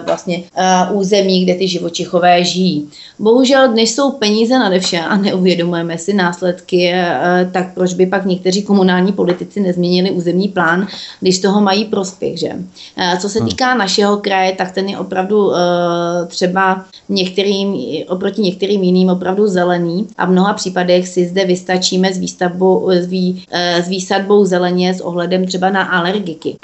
vlastně 0.06 0.42
území, 0.92 1.44
kde 1.44 1.54
ty 1.54 1.68
živočichy 1.68 1.87
živočichové 1.88 2.44
žijí. 2.44 2.88
Bohužel 3.18 3.68
dnes 3.68 3.94
jsou 3.94 4.10
peníze 4.10 4.58
na 4.58 4.78
vše 4.78 5.00
a 5.00 5.16
neuvědomujeme 5.16 5.98
si 5.98 6.14
následky, 6.14 6.92
eh, 6.92 7.50
tak 7.52 7.74
proč 7.74 7.94
by 7.94 8.06
pak 8.06 8.24
někteří 8.24 8.62
komunální 8.62 9.12
politici 9.12 9.60
nezměnili 9.60 10.10
územní 10.10 10.48
plán, 10.48 10.86
když 11.20 11.38
toho 11.38 11.60
mají 11.60 11.84
prospěch. 11.84 12.38
Že? 12.38 12.52
Eh, 12.96 13.18
co 13.20 13.28
se 13.28 13.38
hmm. 13.38 13.48
týká 13.48 13.74
našeho 13.74 14.16
kraje, 14.16 14.52
tak 14.52 14.72
ten 14.72 14.88
je 14.88 14.98
opravdu 14.98 15.52
eh, 15.54 15.58
třeba 16.26 16.84
některým, 17.08 17.76
oproti 18.08 18.42
některým 18.42 18.82
jiným 18.82 19.08
opravdu 19.08 19.46
zelený 19.46 20.06
a 20.16 20.26
v 20.26 20.30
mnoha 20.30 20.52
případech 20.52 21.08
si 21.08 21.26
zde 21.26 21.44
vystačíme 21.44 22.12
s, 22.12 22.18
výstavbou, 22.18 22.90
s, 22.90 23.06
vý, 23.06 23.44
s 23.52 23.88
výsadbou 23.88 24.44
zeleně 24.44 24.94
s 24.94 25.00
ohledem 25.00 25.46
třeba 25.46 25.70
na 25.70 25.82
alergiky. 25.82 26.56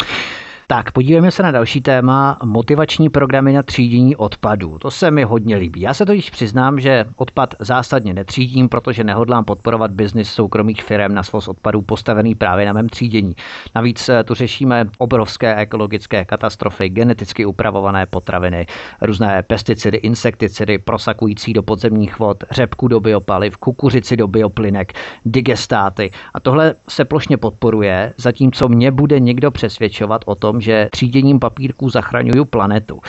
Tak, 0.67 0.93
podívejme 0.93 1.31
se 1.31 1.43
na 1.43 1.51
další 1.51 1.81
téma, 1.81 2.39
motivační 2.45 3.09
programy 3.09 3.53
na 3.53 3.63
třídění 3.63 4.17
odpadů. 4.17 4.79
To 4.79 4.91
se 4.91 5.11
mi 5.11 5.23
hodně 5.25 5.57
líbí. 5.57 5.81
Já 5.81 5.95
se 5.95 6.07
totiž 6.07 6.31
přiznám, 6.31 6.81
že 6.81 7.05
odpad 7.17 7.55
zásadně 7.59 8.15
netřídím, 8.15 8.69
protože 8.69 9.05
nehodlám 9.05 9.45
podporovat 9.45 9.91
biznis 9.91 10.33
soukromých 10.33 10.83
firm 10.83 11.15
na 11.15 11.23
svoz 11.23 11.49
odpadů 11.49 11.83
postavený 11.83 12.35
právě 12.35 12.67
na 12.67 12.73
mém 12.73 12.89
třídění. 12.89 13.37
Navíc 13.75 14.09
eh, 14.09 14.25
tu 14.25 14.35
řešíme 14.35 14.87
obrovské 14.99 15.57
ekologické 15.57 16.25
katastrofy, 16.25 16.89
geneticky 16.89 17.47
upravované 17.47 18.07
potraviny, 18.07 18.67
různé 19.03 19.43
pesticidy, 19.43 19.97
insekticidy 19.97 20.79
prosakující 20.79 21.53
do 21.53 21.63
podzemních 21.63 22.19
vod, 22.19 22.45
řepku 22.51 22.89
do 22.89 23.01
biopaliv, 23.01 23.57
kukuřici 23.57 24.17
do 24.17 24.29
bioplynek, 24.29 24.93
digestáty. 25.25 26.11
A 26.35 26.41
tohle 26.41 26.75
se 26.89 27.05
plošně 27.05 27.37
podporuje, 27.37 28.15
zatímco 28.17 28.69
mě 28.69 28.91
bude 28.91 29.21
někdo 29.21 29.51
přesvědčovat 29.51 30.23
o 30.27 30.35
tom, 30.35 30.54
tom, 30.55 30.61
že 30.61 30.89
tříděním 30.91 31.39
papírků 31.41 31.91
zachraňuju 31.91 32.45
planetu. 32.45 33.01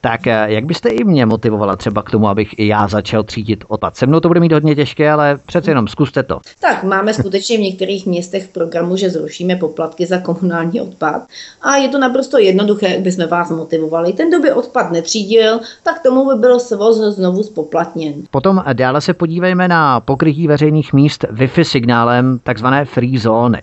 Tak 0.00 0.26
eh, 0.26 0.44
jak 0.46 0.64
byste 0.64 0.88
i 0.88 1.04
mě 1.04 1.26
motivovala 1.26 1.76
třeba 1.76 2.02
k 2.02 2.10
tomu, 2.10 2.28
abych 2.28 2.58
i 2.58 2.66
já 2.66 2.88
začal 2.88 3.22
třídit 3.22 3.64
odpad? 3.68 3.96
Se 3.96 4.06
mnou 4.06 4.20
to 4.20 4.28
bude 4.28 4.40
mít 4.40 4.52
hodně 4.52 4.74
těžké, 4.74 5.10
ale 5.10 5.38
přece 5.46 5.70
jenom 5.70 5.88
zkuste 5.88 6.22
to. 6.22 6.40
Tak 6.60 6.84
máme 6.84 7.14
skutečně 7.14 7.56
v 7.56 7.60
některých 7.60 8.06
městech 8.06 8.44
v 8.44 8.52
programu, 8.52 8.96
že 8.96 9.10
zrušíme 9.10 9.56
poplatky 9.56 10.06
za 10.06 10.18
komunální 10.18 10.80
odpad 10.80 11.22
a 11.62 11.76
je 11.76 11.88
to 11.88 11.98
naprosto 11.98 12.38
jednoduché, 12.38 12.88
jak 12.88 13.00
bychom 13.00 13.26
vás 13.28 13.50
motivovali. 13.50 14.12
Ten, 14.12 14.28
kdo 14.28 14.40
by 14.40 14.52
odpad 14.52 14.92
netřídil, 14.92 15.60
tak 15.82 16.02
tomu 16.02 16.28
by 16.28 16.34
byl 16.34 16.60
svoz 16.60 16.96
znovu 16.96 17.42
spoplatněn. 17.42 18.14
Potom 18.30 18.62
dále 18.72 19.00
se 19.00 19.14
podívejme 19.14 19.68
na 19.68 20.00
pokrytí 20.00 20.46
veřejných 20.46 20.92
míst 20.92 21.24
Wi-Fi 21.30 21.62
signálem 21.62 22.38
takzvané 22.42 22.84
free 22.84 23.18
zóny. 23.18 23.60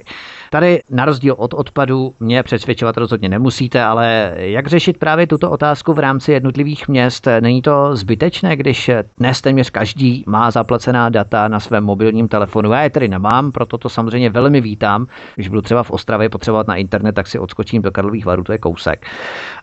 Tady 0.52 0.82
na 0.90 1.06
rozdíl 1.06 1.36
od 1.38 1.54
odpadu 1.54 2.14
mě 2.20 2.44
přesvědčovat 2.44 2.98
rozhodně 2.98 3.30
nemusíte, 3.30 3.84
ale 3.84 4.34
jak 4.38 4.68
řešit 4.68 4.98
právě 4.98 5.28
tuto 5.28 5.52
otázku 5.52 5.94
v 5.94 6.00
rámci 6.00 6.32
jednotlivých 6.32 6.88
měst? 6.88 7.28
Není 7.40 7.62
to 7.62 7.96
zbytečné, 7.96 8.56
když 8.56 8.92
dnes 9.18 9.42
téměř 9.42 9.70
každý 9.70 10.24
má 10.28 10.52
zaplacená 10.52 11.10
data 11.10 11.48
na 11.48 11.60
svém 11.60 11.84
mobilním 11.84 12.28
telefonu? 12.28 12.72
Já 12.72 12.82
je 12.82 12.90
tedy 12.90 13.08
nemám, 13.08 13.52
proto 13.52 13.78
to 13.78 13.90
samozřejmě 13.90 14.30
velmi 14.30 14.62
vítám. 14.62 15.08
Když 15.36 15.48
budu 15.48 15.62
třeba 15.62 15.84
v 15.84 15.92
Ostravě 15.92 16.30
potřebovat 16.30 16.68
na 16.68 16.76
internet, 16.76 17.16
tak 17.16 17.28
si 17.28 17.40
odskočím 17.40 17.82
do 17.82 17.92
Karlových 17.92 18.26
varů, 18.26 18.44
to 18.44 18.52
je 18.52 18.58
kousek. 18.58 19.06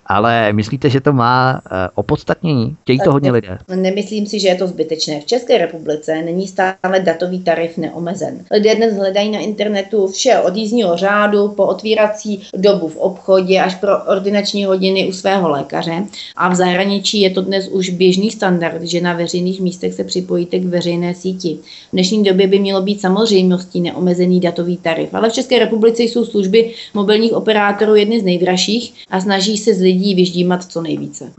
Ale 0.07 0.53
myslíte, 0.53 0.91
že 0.91 1.01
to 1.01 1.13
má 1.13 1.61
eh, 1.67 1.89
opodstatnění? 1.95 2.77
Chtějí 2.83 2.99
to 2.99 3.13
hodně 3.13 3.33
lidé? 3.33 3.59
Nemyslím 3.77 4.27
si, 4.27 4.41
že 4.41 4.49
je 4.49 4.55
to 4.55 4.67
zbytečné. 4.67 5.21
V 5.21 5.27
České 5.27 5.59
republice 5.59 6.23
není 6.23 6.49
stále 6.49 7.01
datový 7.01 7.45
tarif 7.45 7.79
neomezen. 7.79 8.45
Lidé 8.51 8.75
dnes 8.75 8.97
hledají 8.97 9.31
na 9.31 9.39
internetu 9.39 10.07
vše 10.07 10.39
od 10.39 10.57
jízdní 10.57 10.76
jízdního 10.77 10.97
řádu 10.97 11.49
po 11.49 11.67
otvírací 11.67 12.43
dobu 12.57 12.89
v 12.89 12.97
obchodě 12.97 13.61
až 13.61 13.75
pro 13.75 14.05
ordinační 14.05 14.65
hodiny 14.65 15.09
u 15.09 15.13
svého 15.13 15.49
lékaře. 15.49 16.07
A 16.37 16.49
v 16.49 16.55
zahraničí 16.55 17.21
je 17.21 17.31
to 17.31 17.43
dnes 17.43 17.69
už 17.69 17.91
běžný 17.91 18.31
standard, 18.31 18.83
že 18.83 19.01
na 19.01 19.13
veřejných 19.13 19.61
místech 19.61 19.95
se 19.95 20.05
připojíte 20.05 20.59
k 20.59 20.65
veřejné 20.65 21.15
síti. 21.15 21.59
V 21.89 21.93
dnešní 21.93 22.25
době 22.25 22.47
by 22.47 22.59
mělo 22.59 22.83
být 22.83 23.01
samozřejmostí 23.01 23.81
neomezený 23.81 24.41
datový 24.41 24.77
tarif, 24.77 25.15
ale 25.15 25.31
v 25.31 25.33
České 25.33 25.59
republice 25.59 26.03
jsou 26.03 26.25
služby 26.25 26.73
mobilních 26.95 27.33
operátorů 27.33 27.95
jedny 27.95 28.21
z 28.21 28.25
nejdražších 28.25 28.95
a 29.11 29.21
snaží 29.21 29.57
se 29.57 29.75
z 29.75 29.81
lidí 29.81 30.15
vyždímat 30.15 30.65
co 30.65 30.83
nejvíce. 30.83 31.33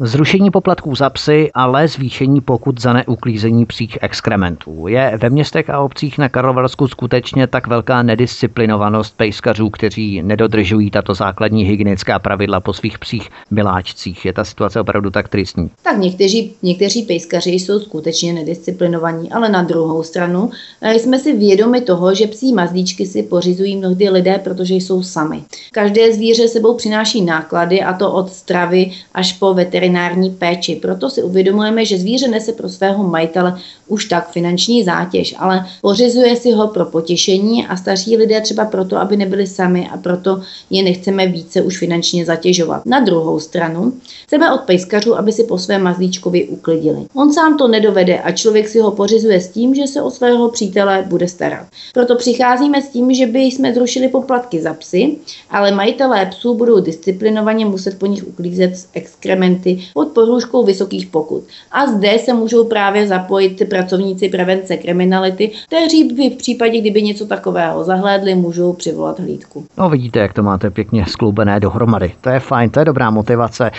Zrušení 0.00 0.50
poplatků 0.50 0.94
za 0.94 1.10
psy, 1.10 1.50
ale 1.54 1.88
zvýšení 1.88 2.40
pokut 2.40 2.80
za 2.80 2.92
neuklízení 2.92 3.66
psích 3.66 3.98
exkrementů. 4.00 4.88
Je 4.88 5.18
ve 5.22 5.30
městech 5.30 5.70
a 5.70 5.80
obcích 5.80 6.18
na 6.18 6.28
Karlovarsku 6.28 6.88
skutečně 6.88 7.46
tak 7.46 7.66
velká 7.66 8.02
nedisciplinovanost 8.02 9.16
pejskařů, 9.16 9.70
kteří 9.70 10.22
nedodržují 10.22 10.90
tato 10.90 11.14
základní 11.14 11.64
hygienická 11.64 12.18
pravidla 12.18 12.60
po 12.60 12.72
svých 12.72 12.98
psích 12.98 13.30
miláčcích. 13.50 14.24
Je 14.24 14.32
ta 14.32 14.44
situace 14.44 14.80
opravdu 14.80 15.10
tak 15.10 15.28
tristní? 15.28 15.70
Tak 15.82 15.98
někteří, 15.98 16.54
někteří 16.62 17.02
pejskaři 17.02 17.50
jsou 17.50 17.80
skutečně 17.80 18.32
nedisciplinovaní, 18.32 19.32
ale 19.32 19.48
na 19.48 19.62
druhou 19.62 20.02
stranu 20.02 20.50
eh, 20.80 20.94
jsme 20.94 21.18
si 21.18 21.36
vědomi 21.36 21.80
toho, 21.80 22.14
že 22.14 22.26
psí 22.26 22.52
mazlíčky 22.52 23.06
si 23.06 23.22
pořizují 23.22 23.76
mnohdy 23.76 24.10
lidé, 24.10 24.40
protože 24.44 24.74
jsou 24.74 25.02
sami. 25.02 25.42
Každé 25.72 26.14
zvíře 26.14 26.48
sebou 26.48 26.74
přináší 26.74 27.20
náklady 27.20 27.82
a 27.82 27.92
to 27.92 28.12
od 28.12 28.32
stravy 28.32 28.92
až 29.14 29.32
po 29.32 29.54
veterinární 29.54 29.87
veterinární 29.88 30.30
péči. 30.30 30.76
Proto 30.76 31.10
si 31.10 31.22
uvědomujeme, 31.22 31.84
že 31.84 31.98
zvíře 31.98 32.28
nese 32.28 32.52
pro 32.52 32.68
svého 32.68 33.04
majitele 33.04 33.58
už 33.88 34.04
tak 34.04 34.30
finanční 34.30 34.84
zátěž, 34.84 35.34
ale 35.38 35.66
pořizuje 35.82 36.36
si 36.36 36.52
ho 36.52 36.68
pro 36.68 36.84
potěšení 36.84 37.66
a 37.66 37.76
staří 37.76 38.16
lidé 38.16 38.40
třeba 38.40 38.64
proto, 38.64 38.96
aby 38.96 39.16
nebyli 39.16 39.46
sami 39.46 39.88
a 39.92 39.96
proto 39.96 40.42
je 40.70 40.82
nechceme 40.82 41.26
více 41.26 41.62
už 41.62 41.78
finančně 41.78 42.24
zatěžovat. 42.24 42.86
Na 42.86 43.00
druhou 43.00 43.40
stranu 43.40 43.92
chceme 44.26 44.52
od 44.52 44.60
pejskařů, 44.60 45.18
aby 45.18 45.32
si 45.32 45.44
po 45.44 45.58
svém 45.58 45.82
mazlíčkovi 45.82 46.44
uklidili. 46.44 47.06
On 47.14 47.32
sám 47.32 47.58
to 47.58 47.68
nedovede 47.68 48.18
a 48.18 48.32
člověk 48.32 48.68
si 48.68 48.78
ho 48.78 48.90
pořizuje 48.90 49.40
s 49.40 49.48
tím, 49.48 49.74
že 49.74 49.86
se 49.86 50.02
o 50.02 50.10
svého 50.10 50.48
přítele 50.50 51.04
bude 51.08 51.28
starat. 51.28 51.66
Proto 51.94 52.16
přicházíme 52.16 52.82
s 52.82 52.88
tím, 52.88 53.14
že 53.14 53.26
by 53.26 53.38
jsme 53.38 53.74
zrušili 53.74 54.08
poplatky 54.08 54.60
za 54.60 54.74
psy, 54.74 55.16
ale 55.50 55.72
majitelé 55.72 56.26
psů 56.26 56.54
budou 56.54 56.80
disciplinovaně 56.80 57.64
muset 57.66 57.98
po 57.98 58.06
nich 58.06 58.28
uklízet 58.28 58.72
exkrementy 58.92 59.77
pod 59.94 60.08
pohrůžkou 60.08 60.64
vysokých 60.64 61.06
pokut. 61.06 61.44
A 61.72 61.86
zde 61.86 62.18
se 62.18 62.34
můžou 62.34 62.64
právě 62.64 63.06
zapojit 63.06 63.62
pracovníci 63.68 64.28
prevence 64.28 64.76
kriminality, 64.76 65.50
kteří 65.66 66.04
by 66.04 66.30
v 66.30 66.36
případě, 66.36 66.80
kdyby 66.80 67.02
něco 67.02 67.26
takového 67.26 67.84
zahlédli, 67.84 68.34
můžou 68.34 68.72
přivolat 68.72 69.20
hlídku. 69.20 69.64
No 69.78 69.90
vidíte, 69.90 70.18
jak 70.18 70.32
to 70.32 70.42
máte 70.42 70.70
pěkně 70.70 71.04
skloubené 71.08 71.60
dohromady. 71.60 72.12
To 72.20 72.30
je 72.30 72.40
fajn, 72.40 72.70
to 72.70 72.78
je 72.78 72.84
dobrá 72.84 73.10
motivace. 73.10 73.70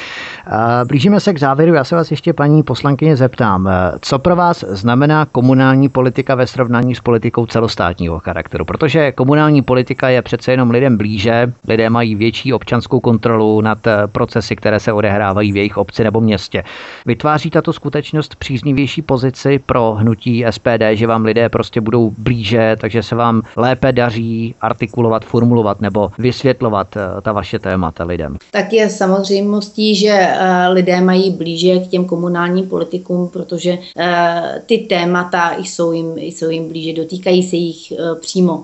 Blížíme 0.88 1.20
se 1.20 1.34
k 1.34 1.40
závěru. 1.40 1.74
Já 1.74 1.84
se 1.84 1.96
vás 1.96 2.12
ještě, 2.12 2.34
paní 2.34 2.64
poslankyně, 2.64 3.16
zeptám. 3.16 3.70
Co 4.02 4.20
pro 4.20 4.36
vás 4.36 4.66
znamená 4.68 5.26
komunální 5.26 5.90
politika 5.90 6.36
ve 6.36 6.48
srovnání 6.48 6.96
s 6.96 7.00
politikou 7.00 7.46
celostátního 7.46 8.20
charakteru? 8.20 8.66
Protože 8.66 9.12
komunální 9.12 9.62
politika 9.62 10.10
je 10.10 10.22
přece 10.22 10.52
jenom 10.52 10.72
lidem 10.72 10.98
blíže, 10.98 11.54
lidé 11.68 11.90
mají 11.90 12.16
větší 12.16 12.54
občanskou 12.54 13.00
kontrolu 13.00 13.62
nad 13.62 13.78
procesy, 14.12 14.56
které 14.56 14.80
se 14.80 14.94
odehrávají 14.94 15.52
v 15.52 15.58
jejich 15.58 15.78
obci 15.78 15.89
nebo 15.98 16.22
městě. 16.22 16.64
Vytváří 17.06 17.50
tato 17.50 17.74
skutečnost 17.74 18.36
příznivější 18.36 19.02
pozici 19.02 19.60
pro 19.66 19.94
hnutí 19.94 20.46
SPD, 20.50 20.84
že 20.94 21.08
vám 21.08 21.26
lidé 21.26 21.50
prostě 21.50 21.82
budou 21.82 22.12
blíže, 22.18 22.76
takže 22.82 23.04
se 23.04 23.16
vám 23.16 23.42
lépe 23.58 23.92
daří 23.92 24.56
artikulovat, 24.62 25.26
formulovat 25.26 25.82
nebo 25.82 26.12
vysvětlovat 26.18 26.98
eh, 26.98 27.22
ta 27.22 27.32
vaše 27.32 27.60
témata 27.60 28.04
lidem? 28.04 28.38
Tak 28.52 28.74
je 28.74 28.90
samozřejmostí, 28.90 29.96
že 29.96 30.14
eh, 30.14 30.68
lidé 30.70 31.02
mají 31.02 31.32
blíže 31.32 31.80
k 31.80 31.88
těm 31.88 32.06
komunálním 32.06 32.70
politikům, 32.70 33.30
protože 33.30 33.78
eh, 33.98 34.62
ty 34.66 34.78
témata 34.78 35.56
jsou 35.58 35.92
jim, 35.92 36.18
jsou 36.18 36.50
jim 36.50 36.68
blíže, 36.68 36.94
dotýkají 36.94 37.44
se 37.44 37.56
jich 37.56 37.94
přímo. 38.22 38.64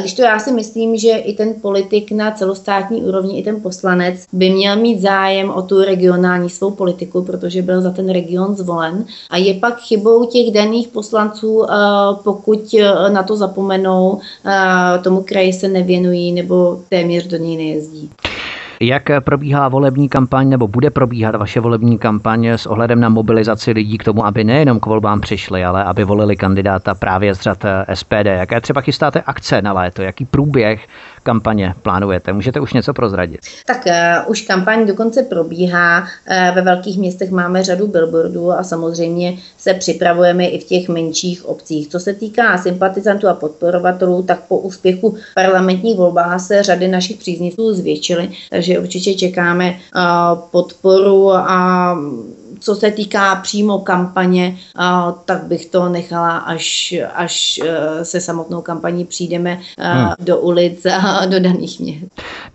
Když 0.00 0.14
to 0.14 0.22
já 0.22 0.38
si 0.38 0.52
myslím, 0.52 0.96
že 0.96 1.10
i 1.10 1.32
ten 1.32 1.54
politik 1.62 2.12
na 2.12 2.30
celostátní 2.30 3.02
úrovni, 3.02 3.38
i 3.38 3.42
ten 3.42 3.60
poslanec 3.62 4.24
by 4.32 4.50
měl 4.50 4.76
mít 4.76 5.00
zájem 5.00 5.50
o 5.50 5.62
tu 5.62 5.84
regionální 5.84 6.47
brání 6.48 6.50
svou 6.50 6.70
politiku, 6.70 7.24
protože 7.24 7.62
byl 7.62 7.80
za 7.80 7.90
ten 7.90 8.08
region 8.08 8.54
zvolen. 8.54 9.04
A 9.30 9.36
je 9.36 9.54
pak 9.54 9.80
chybou 9.80 10.26
těch 10.26 10.54
daných 10.54 10.88
poslanců, 10.88 11.64
eh, 11.64 11.74
pokud 12.24 12.74
eh, 12.74 13.10
na 13.10 13.22
to 13.22 13.36
zapomenou, 13.36 14.20
eh, 14.46 14.98
tomu 15.02 15.22
kraji 15.22 15.52
se 15.52 15.68
nevěnují 15.68 16.32
nebo 16.32 16.80
téměř 16.88 17.26
do 17.26 17.36
něj 17.36 17.56
nejezdí. 17.56 18.10
Jak 18.80 19.10
probíhá 19.24 19.68
volební 19.68 20.08
kampaň 20.08 20.48
nebo 20.48 20.68
bude 20.68 20.90
probíhat 20.90 21.34
vaše 21.34 21.60
volební 21.60 21.98
kampaň 21.98 22.46
s 22.46 22.66
ohledem 22.66 23.00
na 23.00 23.08
mobilizaci 23.08 23.72
lidí 23.72 23.98
k 23.98 24.04
tomu, 24.04 24.26
aby 24.26 24.44
nejenom 24.44 24.80
k 24.80 24.86
volbám 24.86 25.20
přišli, 25.20 25.64
ale 25.64 25.84
aby 25.84 26.04
volili 26.04 26.36
kandidáta 26.36 26.94
právě 26.94 27.34
z 27.34 27.40
řad 27.40 27.58
SPD? 27.94 28.26
Jaké 28.38 28.60
třeba 28.60 28.80
chystáte 28.80 29.20
akce 29.20 29.62
na 29.62 29.72
léto? 29.72 30.02
Jaký 30.02 30.24
průběh 30.24 30.86
kampaně 31.22 31.74
plánujete? 31.82 32.32
Můžete 32.32 32.60
už 32.60 32.72
něco 32.72 32.94
prozradit? 32.94 33.40
Tak 33.66 33.84
uh, 33.86 34.30
už 34.30 34.40
kampaň 34.40 34.86
dokonce 34.86 35.22
probíhá. 35.22 36.00
Uh, 36.00 36.54
ve 36.54 36.62
velkých 36.62 36.98
městech 36.98 37.30
máme 37.30 37.62
řadu 37.62 37.86
billboardů 37.86 38.52
a 38.52 38.62
samozřejmě 38.62 39.38
se 39.58 39.74
připravujeme 39.74 40.46
i 40.46 40.58
v 40.58 40.64
těch 40.64 40.88
menších 40.88 41.46
obcích. 41.46 41.88
Co 41.88 42.00
se 42.00 42.14
týká 42.14 42.58
sympatizantů 42.58 43.28
a 43.28 43.34
podporovatelů, 43.34 44.22
tak 44.22 44.40
po 44.48 44.58
úspěchu 44.58 45.16
parlamentních 45.34 45.96
volbách 45.96 46.40
se 46.40 46.62
řady 46.62 46.88
našich 46.88 47.16
příznivců 47.16 47.74
zvětšily, 47.74 48.30
takže 48.50 48.78
určitě 48.78 49.14
čekáme 49.14 49.70
uh, 49.70 50.38
podporu 50.50 51.32
a 51.32 51.98
co 52.60 52.74
se 52.74 52.90
týká 52.90 53.36
přímo 53.36 53.78
kampaně, 53.78 54.56
tak 55.24 55.44
bych 55.44 55.66
to 55.66 55.88
nechala, 55.88 56.38
až, 56.38 56.94
až 57.14 57.60
e, 57.64 58.04
se 58.04 58.20
samotnou 58.20 58.62
kampaní 58.62 59.04
přijdeme 59.04 59.58
e, 59.78 59.92
hmm. 59.92 60.08
do 60.18 60.38
ulic 60.38 60.86
a 60.86 61.26
do 61.26 61.40
daných 61.40 61.80
měst. 61.80 62.04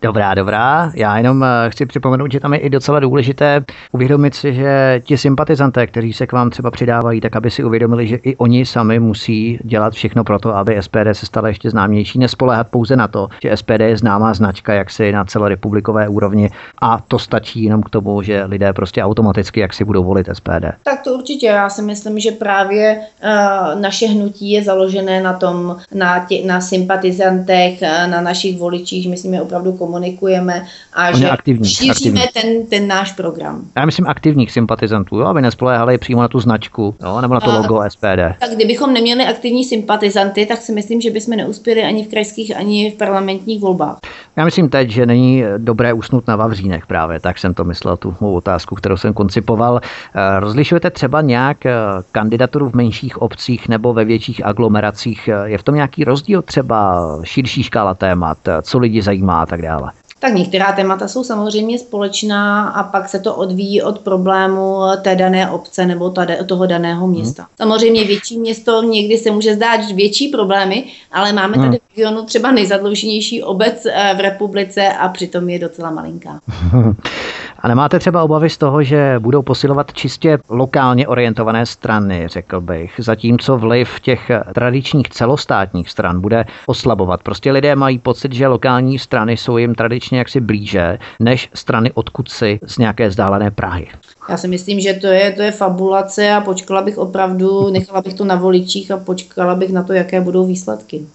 Dobrá, 0.01 0.33
dobrá. 0.33 0.91
Já 0.95 1.17
jenom 1.17 1.43
e, 1.43 1.69
chci 1.69 1.85
připomenout, 1.85 2.31
že 2.31 2.39
tam 2.39 2.53
je 2.53 2.59
i 2.59 2.69
docela 2.69 2.99
důležité 2.99 3.65
uvědomit 3.91 4.35
si, 4.35 4.53
že 4.53 5.01
ti 5.03 5.17
sympatizanté, 5.17 5.87
kteří 5.87 6.13
se 6.13 6.27
k 6.27 6.31
vám 6.31 6.49
třeba 6.49 6.71
přidávají, 6.71 7.21
tak 7.21 7.35
aby 7.35 7.51
si 7.51 7.63
uvědomili, 7.63 8.07
že 8.07 8.15
i 8.15 8.35
oni 8.35 8.65
sami 8.65 8.99
musí 8.99 9.59
dělat 9.63 9.93
všechno 9.93 10.23
pro 10.23 10.39
to, 10.39 10.55
aby 10.55 10.81
SPD 10.81 11.07
se 11.11 11.25
stala 11.25 11.47
ještě 11.47 11.69
známější, 11.69 12.19
nespoléhat 12.19 12.67
pouze 12.67 12.95
na 12.95 13.07
to, 13.07 13.27
že 13.41 13.57
SPD 13.57 13.79
je 13.79 13.97
známá 13.97 14.33
značka 14.33 14.73
jaksi 14.73 15.11
na 15.11 15.25
celorepublikové 15.25 16.09
úrovni 16.09 16.49
a 16.81 16.99
to 17.07 17.19
stačí 17.19 17.63
jenom 17.63 17.83
k 17.83 17.89
tomu, 17.89 18.21
že 18.21 18.45
lidé 18.45 18.73
prostě 18.73 19.03
automaticky 19.03 19.59
jak 19.59 19.73
si 19.73 19.85
budou 19.85 19.92
volit 20.01 20.29
SPD. 20.33 20.65
Tak 20.83 21.01
to 21.03 21.13
určitě. 21.13 21.45
Já 21.45 21.69
si 21.69 21.81
myslím, 21.81 22.19
že 22.19 22.31
právě 22.31 22.99
uh, 22.99 23.81
naše 23.81 24.07
hnutí 24.07 24.51
je 24.51 24.63
založené 24.63 25.21
na 25.21 25.33
tom, 25.33 25.77
na, 25.93 26.25
tě, 26.25 26.41
na 26.45 26.61
sympatizantech, 26.61 27.81
uh, 27.81 28.11
na 28.11 28.21
našich 28.21 28.59
voličích. 28.59 29.09
My 29.09 29.17
s 29.17 29.23
nimi 29.23 29.41
opravdu 29.41 29.73
komunikujeme 29.73 30.65
a 30.93 31.09
On 31.09 31.15
že 31.15 31.29
aktivní, 31.29 31.69
šíříme 31.69 32.23
aktivní. 32.23 32.41
Ten, 32.41 32.65
ten 32.65 32.87
náš 32.87 33.11
program. 33.11 33.61
Já 33.77 33.85
myslím 33.85 34.07
aktivních 34.07 34.51
sympatizantů, 34.51 35.17
jo, 35.17 35.25
aby 35.25 35.41
nespoléhali 35.41 35.97
přímo 35.97 36.21
na 36.21 36.27
tu 36.27 36.39
značku 36.39 36.95
jo, 37.03 37.21
nebo 37.21 37.33
na 37.33 37.39
to 37.39 37.51
logo 37.51 37.75
uh, 37.75 37.87
SPD. 37.87 38.39
Tak 38.39 38.51
kdybychom 38.55 38.93
neměli 38.93 39.25
aktivní 39.25 39.65
sympatizanty, 39.65 40.45
tak 40.45 40.61
si 40.61 40.71
myslím, 40.71 41.01
že 41.01 41.11
bychom 41.11 41.35
neuspěli 41.35 41.83
ani 41.83 42.05
v 42.05 42.07
krajských, 42.07 42.57
ani 42.57 42.91
v 42.91 42.93
parlamentních 42.93 43.59
volbách. 43.59 43.97
Já 44.35 44.45
myslím 44.45 44.69
teď, 44.69 44.89
že 44.89 45.05
není 45.05 45.43
dobré 45.57 45.93
usnout 45.93 46.27
na 46.27 46.35
Vavřínech 46.35 46.87
právě, 46.87 47.19
tak 47.19 47.37
jsem 47.39 47.53
to 47.53 47.63
myslel, 47.63 47.97
tu 47.97 48.15
mou 48.21 48.33
otázku, 48.33 48.75
kterou 48.75 48.97
jsem 48.97 49.13
koncipoval. 49.13 49.79
Eh, 50.15 50.39
rozlišujete 50.39 50.89
třeba 50.89 51.21
nějak 51.21 51.65
eh, 51.65 51.73
kandidaturu 52.11 52.69
v 52.69 52.73
menších 52.73 53.21
obcích 53.21 53.69
nebo 53.69 53.93
ve 53.93 54.05
větších 54.05 54.45
aglomeracích? 54.45 55.29
Je 55.43 55.57
v 55.57 55.63
tom 55.63 55.75
nějaký 55.75 56.03
rozdíl 56.03 56.41
třeba 56.41 57.03
širší 57.23 57.63
škála 57.63 57.93
témat, 57.93 58.37
co 58.61 58.79
lidi 58.79 59.01
zajímá 59.01 59.41
a 59.41 59.45
tak 59.45 59.61
dále? 59.61 59.91
Tak 60.23 60.33
některá 60.33 60.71
témata 60.71 61.07
jsou 61.07 61.23
samozřejmě 61.23 61.79
společná 61.79 62.69
a 62.69 62.83
pak 62.83 63.09
se 63.09 63.19
to 63.19 63.35
odvíjí 63.35 63.81
od 63.81 63.99
problému 63.99 64.81
té 65.01 65.15
dané 65.15 65.49
obce 65.49 65.85
nebo 65.85 66.09
tady, 66.09 66.37
toho 66.45 66.65
daného 66.65 67.07
města. 67.07 67.43
Hmm. 67.43 67.49
Samozřejmě 67.57 68.03
větší 68.03 68.39
město 68.39 68.81
někdy 68.81 69.17
se 69.17 69.31
může 69.31 69.55
zdát 69.55 69.91
větší 69.95 70.27
problémy, 70.27 70.83
ale 71.11 71.33
máme 71.33 71.53
tady 71.53 71.67
hmm. 71.67 71.77
v 71.77 71.97
regionu 71.97 72.25
třeba 72.25 72.51
nejzadlouženější 72.51 73.43
obec 73.43 73.85
eh, 73.85 74.13
v 74.17 74.19
republice 74.19 74.87
a 74.89 75.09
přitom 75.09 75.49
je 75.49 75.59
docela 75.59 75.91
malinká. 75.91 76.39
A 77.63 77.67
nemáte 77.67 77.99
třeba 77.99 78.23
obavy 78.23 78.49
z 78.49 78.57
toho, 78.57 78.83
že 78.83 79.15
budou 79.19 79.41
posilovat 79.41 79.93
čistě 79.93 80.37
lokálně 80.49 81.07
orientované 81.07 81.65
strany, 81.65 82.27
řekl 82.27 82.61
bych, 82.61 82.93
zatímco 82.97 83.57
vliv 83.57 83.99
těch 83.99 84.31
tradičních 84.53 85.09
celostátních 85.09 85.89
stran 85.89 86.21
bude 86.21 86.45
oslabovat. 86.65 87.23
Prostě 87.23 87.51
lidé 87.51 87.75
mají 87.75 87.99
pocit, 87.99 88.33
že 88.33 88.47
lokální 88.47 88.99
strany 88.99 89.37
jsou 89.37 89.57
jim 89.57 89.75
tradičně 89.75 90.17
jaksi 90.17 90.41
blíže 90.41 90.97
než 91.19 91.49
strany 91.53 91.91
odkud 91.93 92.29
si 92.29 92.59
z 92.63 92.77
nějaké 92.77 93.07
vzdálené 93.07 93.51
Prahy. 93.51 93.87
Já 94.29 94.37
si 94.37 94.47
myslím, 94.47 94.79
že 94.79 94.93
to 94.93 95.07
je, 95.07 95.31
to 95.31 95.41
je 95.41 95.51
fabulace 95.51 96.31
a 96.31 96.41
počkala 96.41 96.81
bych 96.81 96.97
opravdu, 96.97 97.69
nechala 97.69 98.01
bych 98.01 98.13
to 98.13 98.25
na 98.25 98.35
voličích 98.35 98.91
a 98.91 98.97
počkala 98.97 99.55
bych 99.55 99.71
na 99.71 99.83
to, 99.83 99.93
jaké 99.93 100.21
budou 100.21 100.45
výsledky. 100.45 101.05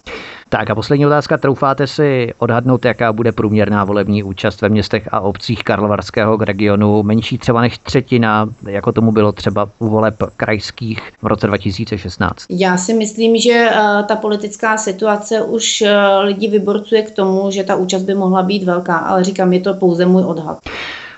Tak 0.49 0.69
a 0.69 0.75
poslední 0.75 1.05
otázka. 1.05 1.37
Troufáte 1.37 1.87
si 1.87 2.33
odhadnout, 2.37 2.85
jaká 2.85 3.13
bude 3.13 3.31
průměrná 3.31 3.83
volební 3.83 4.23
účast 4.23 4.61
ve 4.61 4.69
městech 4.69 5.07
a 5.11 5.19
obcích 5.19 5.63
Karlovarského 5.63 6.37
regionu? 6.37 7.03
Menší 7.03 7.37
třeba 7.37 7.61
než 7.61 7.77
třetina, 7.77 8.49
jako 8.67 8.91
tomu 8.91 9.11
bylo 9.11 9.31
třeba 9.31 9.69
u 9.79 9.89
voleb 9.89 10.15
krajských 10.37 11.11
v 11.21 11.27
roce 11.27 11.47
2016? 11.47 12.45
Já 12.49 12.77
si 12.77 12.93
myslím, 12.93 13.37
že 13.37 13.69
uh, 13.71 14.05
ta 14.05 14.15
politická 14.15 14.77
situace 14.77 15.41
už 15.41 15.81
uh, 15.81 15.89
lidi 16.25 16.47
vyborcuje 16.47 17.01
k 17.01 17.11
tomu, 17.11 17.51
že 17.51 17.63
ta 17.63 17.75
účast 17.75 18.03
by 18.03 18.15
mohla 18.15 18.43
být 18.43 18.63
velká, 18.63 18.97
ale 18.97 19.23
říkám, 19.23 19.53
je 19.53 19.59
to 19.59 19.73
pouze 19.73 20.05
můj 20.05 20.23
odhad. 20.25 20.59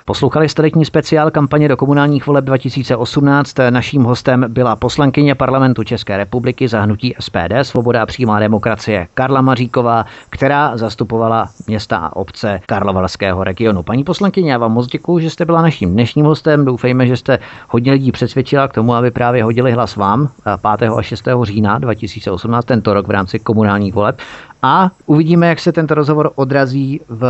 Poslouchali 0.06 0.49
jste 0.49 0.62
letní 0.62 0.86
speciál 0.86 1.32
kampaně 1.32 1.68
do 1.68 1.78
komunálních 1.78 2.28
voleb 2.28 2.45
2018. 2.45 3.56
Naším 3.70 4.04
hostem 4.04 4.45
byla 4.47 4.76
poslankyně 4.76 5.36
parlamentu 5.36 5.84
České 5.84 6.18
republiky 6.18 6.68
za 6.68 6.82
hnutí 6.82 7.16
SPD 7.20 7.54
Svoboda 7.62 8.02
a 8.02 8.06
přímá 8.06 8.39
demokracie 8.39 9.08
Karla 9.14 9.41
Maříková, 9.41 10.06
která 10.30 10.78
zastupovala 10.78 11.49
města 11.68 11.97
a 11.97 12.16
obce 12.16 12.60
Karlovarského 12.66 13.43
regionu. 13.43 13.84
Paní 13.84 14.04
poslankyně, 14.04 14.52
já 14.52 14.58
vám 14.58 14.72
moc 14.72 14.88
děkuji, 14.88 15.20
že 15.20 15.30
jste 15.30 15.45
byla 15.45 15.62
naším 15.62 15.93
dnešním 15.93 16.26
hostem. 16.26 16.66
Doufejme, 16.66 17.08
že 17.08 17.18
jste 17.18 17.39
hodně 17.70 17.91
lidí 17.91 18.12
přesvědčila 18.12 18.68
k 18.68 18.74
tomu, 18.74 18.95
aby 18.95 19.12
právě 19.12 19.43
hodili 19.43 19.72
hlas 19.72 19.95
vám 19.95 20.30
5. 20.78 20.89
a 20.97 21.02
6. 21.02 21.28
října 21.43 21.80
2018, 21.80 22.66
tento 22.66 22.93
rok 22.93 23.08
v 23.08 23.12
rámci 23.12 23.39
komunálních 23.39 23.93
voleb. 23.93 24.20
A 24.62 24.91
uvidíme, 25.06 25.48
jak 25.48 25.60
se 25.60 25.72
tento 25.72 25.94
rozhovor 25.94 26.31
odrazí 26.36 27.02
v 27.10 27.26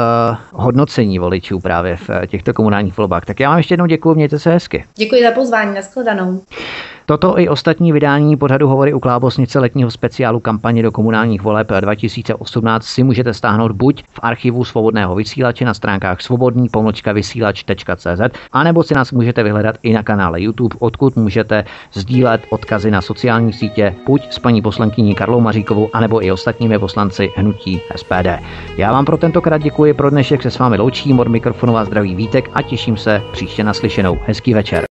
hodnocení 0.54 1.20
voličů 1.20 1.60
právě 1.60 1.98
v 1.98 2.10
těchto 2.28 2.54
komunálních 2.54 2.98
volbách. 2.98 3.26
Tak 3.26 3.40
já 3.40 3.50
vám 3.50 3.58
ještě 3.58 3.74
jednou 3.74 3.86
děkuji, 3.86 4.16
mějte 4.16 4.40
se 4.40 4.52
hezky. 4.52 4.86
Děkuji 4.96 5.24
za 5.24 5.32
pozvání, 5.32 5.76
nashledanou. 5.76 6.42
Toto 7.06 7.40
i 7.40 7.50
ostatní 7.50 7.92
vydání 7.92 8.38
pořadu 8.38 8.68
Hovory 8.68 8.94
u 8.94 9.00
Klábosnice 9.00 9.60
letního 9.60 9.92
speciálu 9.92 10.40
kampaně 10.40 10.84
do 10.84 10.92
komunálních 10.92 11.42
voleb 11.42 11.68
2018 11.80 12.86
si 12.86 13.04
můžete 13.04 13.34
stáhnout 13.34 13.72
buď 13.72 14.04
v 14.04 14.20
archivu 14.22 14.66
svobodného 14.66 15.16
vysílače 15.16 15.66
na 15.66 15.74
stránkách 15.74 16.22
svobodný 16.22 16.68
vysílač.cz 17.14 18.22
anebo 18.52 18.84
si 18.84 18.94
nás 18.94 19.12
můžete 19.12 19.44
vyhledat 19.44 19.76
i 19.84 19.94
na 19.94 20.04
kanále 20.04 20.42
YouTube, 20.42 20.76
odkud 20.80 21.16
můžete 21.16 21.64
sdílet 21.94 22.42
odkazy 22.50 22.92
na 22.92 23.02
sociální 23.02 23.54
sítě 23.54 23.96
buď 24.06 24.32
s 24.32 24.40
paní 24.40 24.62
poslankyní 24.62 25.16
Karlou 25.16 25.40
Maříkovou, 25.40 25.90
anebo 25.94 26.26
i 26.26 26.32
ostatními 26.32 26.80
poslanci 26.80 27.32
hnutí 27.36 27.82
SPD. 27.96 28.28
Já 28.78 28.92
vám 28.92 29.06
pro 29.06 29.18
tentokrát 29.18 29.58
děkuji, 29.58 29.94
pro 29.94 30.10
dnešek 30.10 30.42
se 30.42 30.52
s 30.52 30.60
vámi 30.60 30.78
loučím, 30.78 31.20
od 31.20 31.28
mikrofonu 31.28 31.74
vás 31.74 31.88
zdraví 31.88 32.16
Vítek 32.16 32.50
a 32.54 32.62
těším 32.62 32.98
se 32.98 33.22
příště 33.32 33.64
naslyšenou. 33.64 34.18
Hezký 34.26 34.54
večer. 34.54 34.91